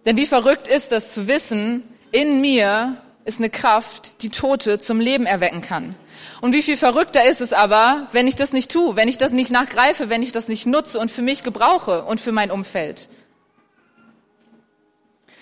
Denn 0.06 0.18
wie 0.18 0.26
verrückt 0.26 0.68
ist 0.68 0.92
das 0.92 1.14
zu 1.14 1.30
wissen, 1.30 1.84
in 2.12 2.42
mir 2.42 2.98
ist 3.24 3.40
eine 3.40 3.50
Kraft, 3.50 4.22
die 4.22 4.30
Tote 4.30 4.80
zum 4.80 5.00
Leben 5.00 5.26
erwecken 5.26 5.62
kann. 5.62 5.96
Und 6.42 6.54
wie 6.54 6.62
viel 6.62 6.78
verrückter 6.78 7.26
ist 7.26 7.42
es 7.42 7.54
aber, 7.54 8.08
wenn 8.12 8.28
ich 8.28 8.36
das 8.36 8.54
nicht 8.54 8.72
tue, 8.72 8.96
wenn 8.96 9.10
ich 9.10 9.18
das 9.18 9.32
nicht 9.32 9.52
nachgreife, 9.52 10.10
wenn 10.10 10.22
ich 10.22 10.32
das 10.32 10.48
nicht 10.48 10.66
nutze 10.66 11.00
und 11.00 11.12
für 11.12 11.22
mich 11.22 11.44
gebrauche 11.44 12.04
und 12.04 12.22
für 12.22 12.32
mein 12.32 12.52
Umfeld. 12.52 13.10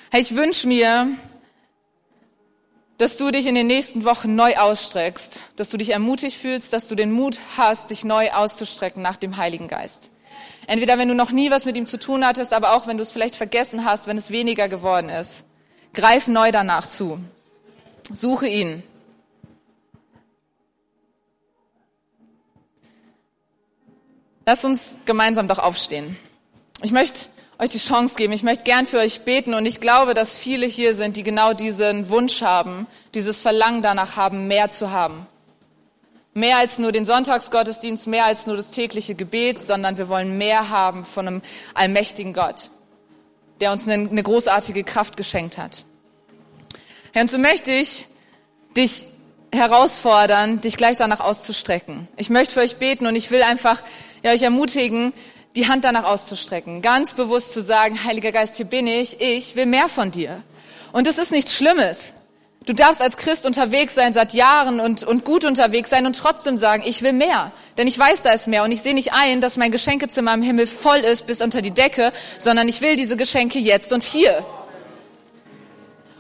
Hey, 0.10 0.22
ich 0.22 0.36
wünsche 0.36 0.68
mir, 0.68 1.08
dass 2.98 3.18
du 3.18 3.30
dich 3.30 3.46
in 3.46 3.54
den 3.54 3.68
nächsten 3.68 4.06
Wochen 4.06 4.36
neu 4.36 4.56
ausstreckst, 4.58 5.52
dass 5.56 5.70
du 5.70 5.78
dich 5.78 5.92
ermutigt 5.92 6.36
fühlst, 6.36 6.74
dass 6.74 6.88
du 6.88 6.96
den 6.96 7.12
Mut 7.12 7.40
hast, 7.58 7.92
dich 7.92 8.04
neu 8.04 8.32
auszustrecken 8.32 9.04
nach 9.04 9.18
dem 9.18 9.38
Heiligen 9.38 9.68
Geist. 9.68 10.12
Entweder 10.66 10.98
wenn 10.98 11.08
du 11.08 11.14
noch 11.14 11.32
nie 11.32 11.52
was 11.52 11.66
mit 11.66 11.78
ihm 11.78 11.86
zu 11.86 12.00
tun 12.00 12.26
hattest, 12.26 12.54
aber 12.54 12.74
auch 12.74 12.88
wenn 12.88 12.98
du 12.98 13.04
es 13.04 13.12
vielleicht 13.12 13.36
vergessen 13.36 13.86
hast, 13.86 14.08
wenn 14.08 14.18
es 14.18 14.32
weniger 14.32 14.68
geworden 14.68 15.10
ist. 15.10 15.46
Greif 15.94 16.28
neu 16.28 16.52
danach 16.52 16.88
zu. 16.88 17.20
Suche 18.12 18.48
ihn. 18.48 18.84
Lass 24.48 24.64
uns 24.64 25.00
gemeinsam 25.04 25.50
doch 25.50 25.60
aufstehen. 25.60 26.18
Ich 26.82 26.94
möchte 26.94 27.28
euch 27.60 27.72
die 27.72 27.80
Chance 27.80 28.16
geben. 28.16 28.32
Ich 28.32 28.44
möchte 28.44 28.64
gern 28.64 28.86
für 28.86 29.00
euch 29.00 29.24
beten 29.24 29.54
und 29.54 29.66
ich 29.66 29.82
glaube, 29.82 30.14
dass 30.14 30.38
viele 30.38 30.66
hier 30.66 30.96
sind, 30.96 31.18
die 31.18 31.24
genau 31.24 31.52
diesen 31.52 32.08
Wunsch 32.08 32.42
haben, 32.42 32.88
dieses 33.14 33.42
Verlangen 33.42 33.82
danach 33.82 34.16
haben, 34.16 34.48
mehr 34.48 34.70
zu 34.70 34.92
haben. 34.92 35.28
Mehr 36.34 36.60
als 36.60 36.80
nur 36.80 36.94
den 36.94 37.04
Sonntagsgottesdienst, 37.04 38.08
mehr 38.08 38.24
als 38.24 38.48
nur 38.48 38.56
das 38.56 38.72
tägliche 38.72 39.16
Gebet, 39.16 39.60
sondern 39.60 39.98
wir 39.98 40.08
wollen 40.08 40.38
mehr 40.38 40.70
haben 40.70 41.04
von 41.04 41.28
einem 41.28 41.42
allmächtigen 41.74 42.32
Gott, 42.32 42.70
der 43.60 43.74
uns 43.74 43.86
eine 43.86 44.24
großartige 44.24 44.86
Kraft 44.86 45.18
geschenkt 45.18 45.58
hat. 45.58 45.84
Herr, 47.12 47.24
und 47.24 47.30
so 47.30 47.38
möchte 47.38 47.74
ich 47.74 48.08
dich 48.78 49.08
herausfordern, 49.54 50.62
dich 50.62 50.78
gleich 50.78 50.96
danach 50.96 51.20
auszustrecken. 51.20 52.08
Ich 52.16 52.30
möchte 52.30 52.54
für 52.54 52.62
euch 52.62 52.78
beten 52.78 53.08
und 53.08 53.18
ich 53.18 53.30
will 53.30 53.44
einfach 53.44 53.82
ja, 54.28 54.34
euch 54.34 54.44
ermutigen, 54.44 55.14
die 55.56 55.68
Hand 55.68 55.84
danach 55.84 56.04
auszustrecken, 56.04 56.82
ganz 56.82 57.14
bewusst 57.14 57.54
zu 57.54 57.62
sagen, 57.62 58.04
Heiliger 58.04 58.32
Geist, 58.32 58.58
hier 58.58 58.66
bin 58.66 58.86
ich, 58.88 59.20
ich 59.20 59.56
will 59.56 59.66
mehr 59.66 59.90
von 59.90 60.12
dir. 60.12 60.44
Und 60.92 61.08
es 61.08 61.18
ist 61.18 61.32
nichts 61.32 61.56
Schlimmes. 61.56 62.14
Du 62.66 62.74
darfst 62.74 63.02
als 63.02 63.16
Christ 63.16 63.46
unterwegs 63.46 63.96
sein 63.96 64.14
seit 64.14 64.34
Jahren 64.34 64.82
und, 64.82 65.04
und 65.06 65.24
gut 65.24 65.46
unterwegs 65.46 65.90
sein 65.90 66.06
und 66.06 66.18
trotzdem 66.18 66.58
sagen, 66.58 66.84
ich 66.86 67.02
will 67.02 67.14
mehr. 67.14 67.54
Denn 67.78 67.88
ich 67.88 67.98
weiß, 67.98 68.22
da 68.24 68.32
ist 68.32 68.48
mehr 68.48 68.64
und 68.64 68.72
ich 68.74 68.82
sehe 68.82 68.94
nicht 68.94 69.14
ein, 69.14 69.40
dass 69.40 69.56
mein 69.56 69.72
Geschenkezimmer 69.72 70.34
im 70.34 70.42
Himmel 70.42 70.68
voll 70.68 70.98
ist 70.98 71.28
bis 71.28 71.42
unter 71.42 71.62
die 71.62 71.72
Decke, 71.72 72.12
sondern 72.40 72.68
ich 72.68 72.82
will 72.82 72.98
diese 72.98 73.16
Geschenke 73.16 73.58
jetzt 73.58 73.94
und 73.94 74.04
hier. 74.04 74.46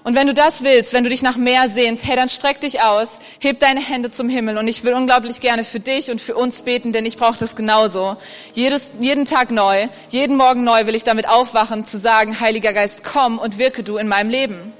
Und 0.08 0.16
wenn 0.16 0.26
du 0.26 0.34
das 0.34 0.64
willst, 0.64 0.94
wenn 0.94 1.04
du 1.04 1.10
dich 1.10 1.22
nach 1.22 1.36
mehr 1.36 1.68
sehnst, 1.68 2.08
hey, 2.08 2.16
dann 2.16 2.30
streck 2.30 2.62
dich 2.62 2.82
aus, 2.82 3.20
heb 3.42 3.60
deine 3.60 3.82
Hände 3.82 4.10
zum 4.10 4.30
Himmel. 4.30 4.58
Und 4.58 4.70
ich 4.70 4.86
will 4.86 4.94
unglaublich 4.94 5.42
gerne 5.42 5.66
für 5.66 5.82
dich 5.82 6.10
und 6.10 6.22
für 6.22 6.34
uns 6.34 6.62
beten, 6.62 6.94
denn 6.94 7.06
ich 7.06 7.18
brauche 7.18 7.38
das 7.38 7.58
genauso. 7.58 8.16
Jedes, 8.54 8.94
jeden 9.02 9.26
Tag 9.26 9.52
neu, 9.52 9.90
jeden 10.08 10.38
Morgen 10.38 10.64
neu 10.64 10.86
will 10.86 10.96
ich 10.96 11.04
damit 11.04 11.28
aufwachen, 11.28 11.84
zu 11.84 11.98
sagen, 11.98 12.40
Heiliger 12.40 12.72
Geist, 12.72 13.04
komm 13.04 13.38
und 13.38 13.60
wirke 13.60 13.84
du 13.84 13.98
in 13.98 14.08
meinem 14.08 14.30
Leben. 14.30 14.72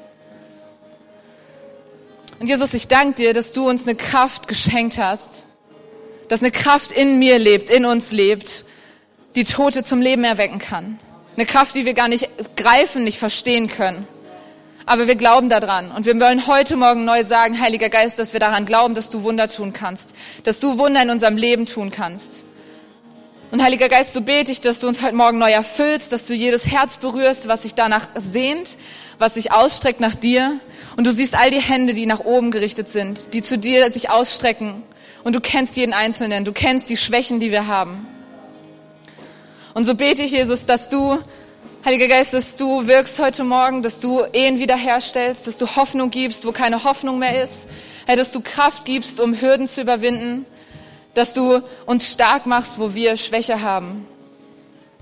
Und 2.40 2.48
Jesus, 2.48 2.74
ich 2.74 2.88
danke 2.88 3.16
dir, 3.16 3.34
dass 3.34 3.52
du 3.52 3.68
uns 3.68 3.86
eine 3.86 3.98
Kraft 3.98 4.48
geschenkt 4.48 4.98
hast, 4.98 5.44
dass 6.30 6.42
eine 6.42 6.52
Kraft 6.52 6.94
in 6.94 7.20
mir 7.20 7.38
lebt, 7.38 7.70
in 7.70 7.86
uns 7.86 8.14
lebt, 8.14 8.64
die 9.36 9.44
Tote 9.44 9.84
zum 9.84 10.02
Leben 10.02 10.24
erwecken 10.24 10.60
kann. 10.60 10.98
Eine 11.36 11.46
Kraft, 11.46 11.76
die 11.76 11.86
wir 11.86 11.96
gar 11.96 12.08
nicht 12.08 12.30
greifen, 12.56 13.04
nicht 13.04 13.20
verstehen 13.20 13.68
können. 13.68 14.08
Aber 14.88 15.06
wir 15.06 15.16
glauben 15.16 15.50
daran. 15.50 15.92
Und 15.92 16.06
wir 16.06 16.18
wollen 16.18 16.48
heute 16.48 16.78
Morgen 16.78 17.04
neu 17.04 17.22
sagen, 17.22 17.60
Heiliger 17.60 17.90
Geist, 17.90 18.20
dass 18.20 18.32
wir 18.32 18.40
daran 18.40 18.66
glauben, 18.66 18.96
dass 18.96 19.10
du 19.10 19.22
Wunder 19.22 19.50
tun 19.50 19.74
kannst. 19.74 20.16
Dass 20.46 20.62
du 20.62 20.78
Wunder 20.78 21.04
in 21.04 21.10
unserem 21.10 21.36
Leben 21.36 21.66
tun 21.66 21.92
kannst. 21.92 22.46
Und 23.52 23.62
Heiliger 23.62 23.90
Geist, 23.90 24.14
so 24.14 24.22
bete 24.22 24.50
ich, 24.50 24.62
dass 24.62 24.80
du 24.80 24.88
uns 24.88 25.02
heute 25.02 25.14
Morgen 25.14 25.40
neu 25.40 25.52
erfüllst, 25.52 26.14
dass 26.14 26.26
du 26.26 26.34
jedes 26.34 26.68
Herz 26.68 26.98
berührst, 26.98 27.50
was 27.50 27.64
sich 27.64 27.76
danach 27.76 28.08
sehnt, 28.16 28.78
was 29.20 29.34
sich 29.34 29.52
ausstreckt 29.52 30.00
nach 30.00 30.16
dir. 30.16 30.58
Und 30.96 31.06
du 31.06 31.12
siehst 31.12 31.36
all 31.36 31.52
die 31.52 31.62
Hände, 31.62 31.94
die 31.94 32.06
nach 32.06 32.22
oben 32.22 32.50
gerichtet 32.50 32.88
sind, 32.88 33.34
die 33.34 33.42
zu 33.42 33.58
dir 33.58 33.92
sich 33.92 34.10
ausstrecken. 34.10 34.84
Und 35.26 35.36
du 35.36 35.42
kennst 35.42 35.76
jeden 35.76 35.94
Einzelnen, 35.94 36.46
du 36.46 36.54
kennst 36.54 36.90
die 36.90 36.98
Schwächen, 36.98 37.42
die 37.42 37.52
wir 37.52 37.68
haben. 37.68 38.08
Und 39.74 39.84
so 39.84 39.96
bete 39.96 40.24
ich, 40.24 40.32
Jesus, 40.32 40.66
dass 40.66 40.88
du 40.88 41.20
Heiliger 41.86 42.08
Geist, 42.08 42.34
dass 42.34 42.58
du 42.58 42.88
wirkst 42.88 43.20
heute 43.20 43.44
Morgen, 43.44 43.82
dass 43.82 44.00
du 44.00 44.24
Ehen 44.34 44.60
wiederherstellst, 44.60 45.48
dass 45.48 45.58
du 45.58 45.68
Hoffnung 45.76 46.10
gibst, 46.10 46.46
wo 46.46 46.52
keine 46.52 46.84
Hoffnung 46.84 47.20
mehr 47.20 47.42
ist. 47.42 47.70
Herr, 48.06 48.16
dass 48.16 48.32
du 48.32 48.42
Kraft 48.42 48.84
gibst, 48.84 49.20
um 49.20 49.40
Hürden 49.40 49.68
zu 49.68 49.82
überwinden. 49.82 50.46
Dass 51.14 51.34
du 51.34 51.62
uns 51.86 52.12
stark 52.12 52.46
machst, 52.46 52.80
wo 52.80 52.94
wir 52.94 53.16
Schwäche 53.16 53.62
haben. 53.62 54.06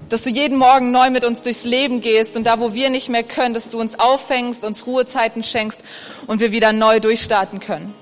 Dass 0.09 0.23
du 0.23 0.29
jeden 0.29 0.57
Morgen 0.57 0.91
neu 0.91 1.09
mit 1.09 1.25
uns 1.25 1.41
durchs 1.41 1.63
Leben 1.63 2.01
gehst 2.01 2.37
und 2.37 2.43
da, 2.43 2.59
wo 2.59 2.73
wir 2.73 2.89
nicht 2.89 3.09
mehr 3.09 3.23
können, 3.23 3.53
dass 3.53 3.69
du 3.69 3.79
uns 3.79 3.97
auffängst, 3.97 4.63
uns 4.63 4.85
Ruhezeiten 4.85 5.43
schenkst 5.43 5.81
und 6.27 6.39
wir 6.39 6.51
wieder 6.51 6.71
neu 6.71 6.99
durchstarten 6.99 7.59
können. 7.59 7.95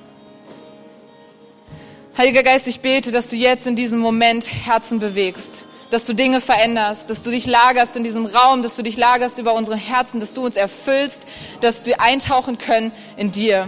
Heiliger 2.17 2.43
Geist, 2.43 2.67
ich 2.67 2.81
bete, 2.81 3.11
dass 3.11 3.29
du 3.29 3.37
jetzt 3.37 3.65
in 3.65 3.75
diesem 3.75 3.99
Moment 3.99 4.47
Herzen 4.65 4.99
bewegst 4.99 5.67
dass 5.93 6.05
du 6.05 6.13
Dinge 6.13 6.41
veränderst, 6.41 7.11
dass 7.11 7.21
du 7.21 7.29
dich 7.29 7.45
lagerst 7.45 7.95
in 7.95 8.03
diesem 8.03 8.25
Raum, 8.25 8.63
dass 8.63 8.75
du 8.75 8.81
dich 8.81 8.97
lagerst 8.97 9.37
über 9.37 9.53
unseren 9.53 9.77
Herzen, 9.77 10.19
dass 10.19 10.33
du 10.33 10.43
uns 10.43 10.57
erfüllst, 10.57 11.27
dass 11.61 11.85
wir 11.85 12.01
eintauchen 12.01 12.57
können 12.57 12.91
in 13.15 13.31
dir. 13.31 13.67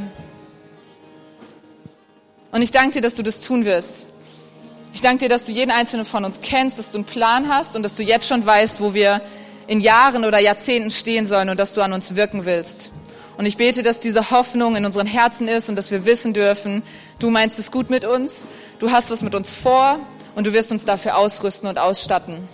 Und 2.52 2.64
ich 2.64 2.72
danke 2.72 2.94
dir, 2.94 3.02
dass 3.02 3.14
du 3.14 3.22
das 3.22 3.42
tun 3.42 3.66
wirst. 3.66 4.08
Ich 4.96 5.02
danke 5.02 5.20
dir, 5.20 5.30
dass 5.30 5.46
du 5.46 5.52
jeden 5.52 5.70
einzelnen 5.70 6.04
von 6.04 6.26
uns 6.26 6.42
kennst, 6.42 6.80
dass 6.80 6.92
du 6.92 6.98
einen 6.98 7.06
Plan 7.06 7.48
hast 7.48 7.76
und 7.76 7.84
dass 7.84 7.96
du 7.96 8.02
jetzt 8.02 8.28
schon 8.28 8.44
weißt, 8.44 8.82
wo 8.82 8.96
wir 8.96 9.22
in 9.68 9.80
Jahren 9.80 10.26
oder 10.26 10.40
Jahrzehnten 10.40 10.90
stehen 10.90 11.28
sollen 11.28 11.50
und 11.50 11.60
dass 11.60 11.76
du 11.76 11.82
an 11.82 11.94
uns 11.94 12.16
wirken 12.16 12.46
willst. 12.46 12.92
Und 13.38 13.46
ich 13.46 13.58
bete, 13.58 13.84
dass 13.84 14.00
diese 14.00 14.32
Hoffnung 14.32 14.76
in 14.76 14.86
unseren 14.86 15.06
Herzen 15.06 15.48
ist 15.48 15.70
und 15.70 15.76
dass 15.76 15.92
wir 15.92 16.06
wissen 16.06 16.34
dürfen, 16.34 16.82
du 17.20 17.30
meinst 17.30 17.60
es 17.60 17.70
gut 17.70 17.92
mit 17.92 18.04
uns, 18.04 18.48
du 18.80 18.90
hast 18.90 19.12
es 19.12 19.22
mit 19.22 19.36
uns 19.36 19.54
vor 19.54 20.00
und 20.36 20.46
du 20.46 20.54
wirst 20.54 20.72
uns 20.72 20.86
dafür 20.86 21.18
ausrüsten 21.18 21.68
und 21.68 21.80
ausstatten. 21.80 22.48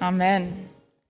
Amen. 0.00 0.63